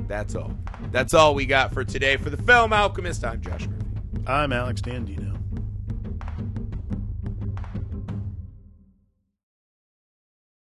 that's 0.00 0.34
all. 0.34 0.52
That's 0.90 1.14
all 1.14 1.34
we 1.34 1.46
got 1.46 1.72
for 1.72 1.84
today. 1.84 2.16
For 2.16 2.30
the 2.30 2.36
Film 2.42 2.72
Alchemist, 2.72 3.24
I'm 3.24 3.40
Josh 3.40 3.66
Murphy. 3.66 3.84
I'm 4.26 4.52
Alex 4.52 4.80
Dandino. 4.80 5.33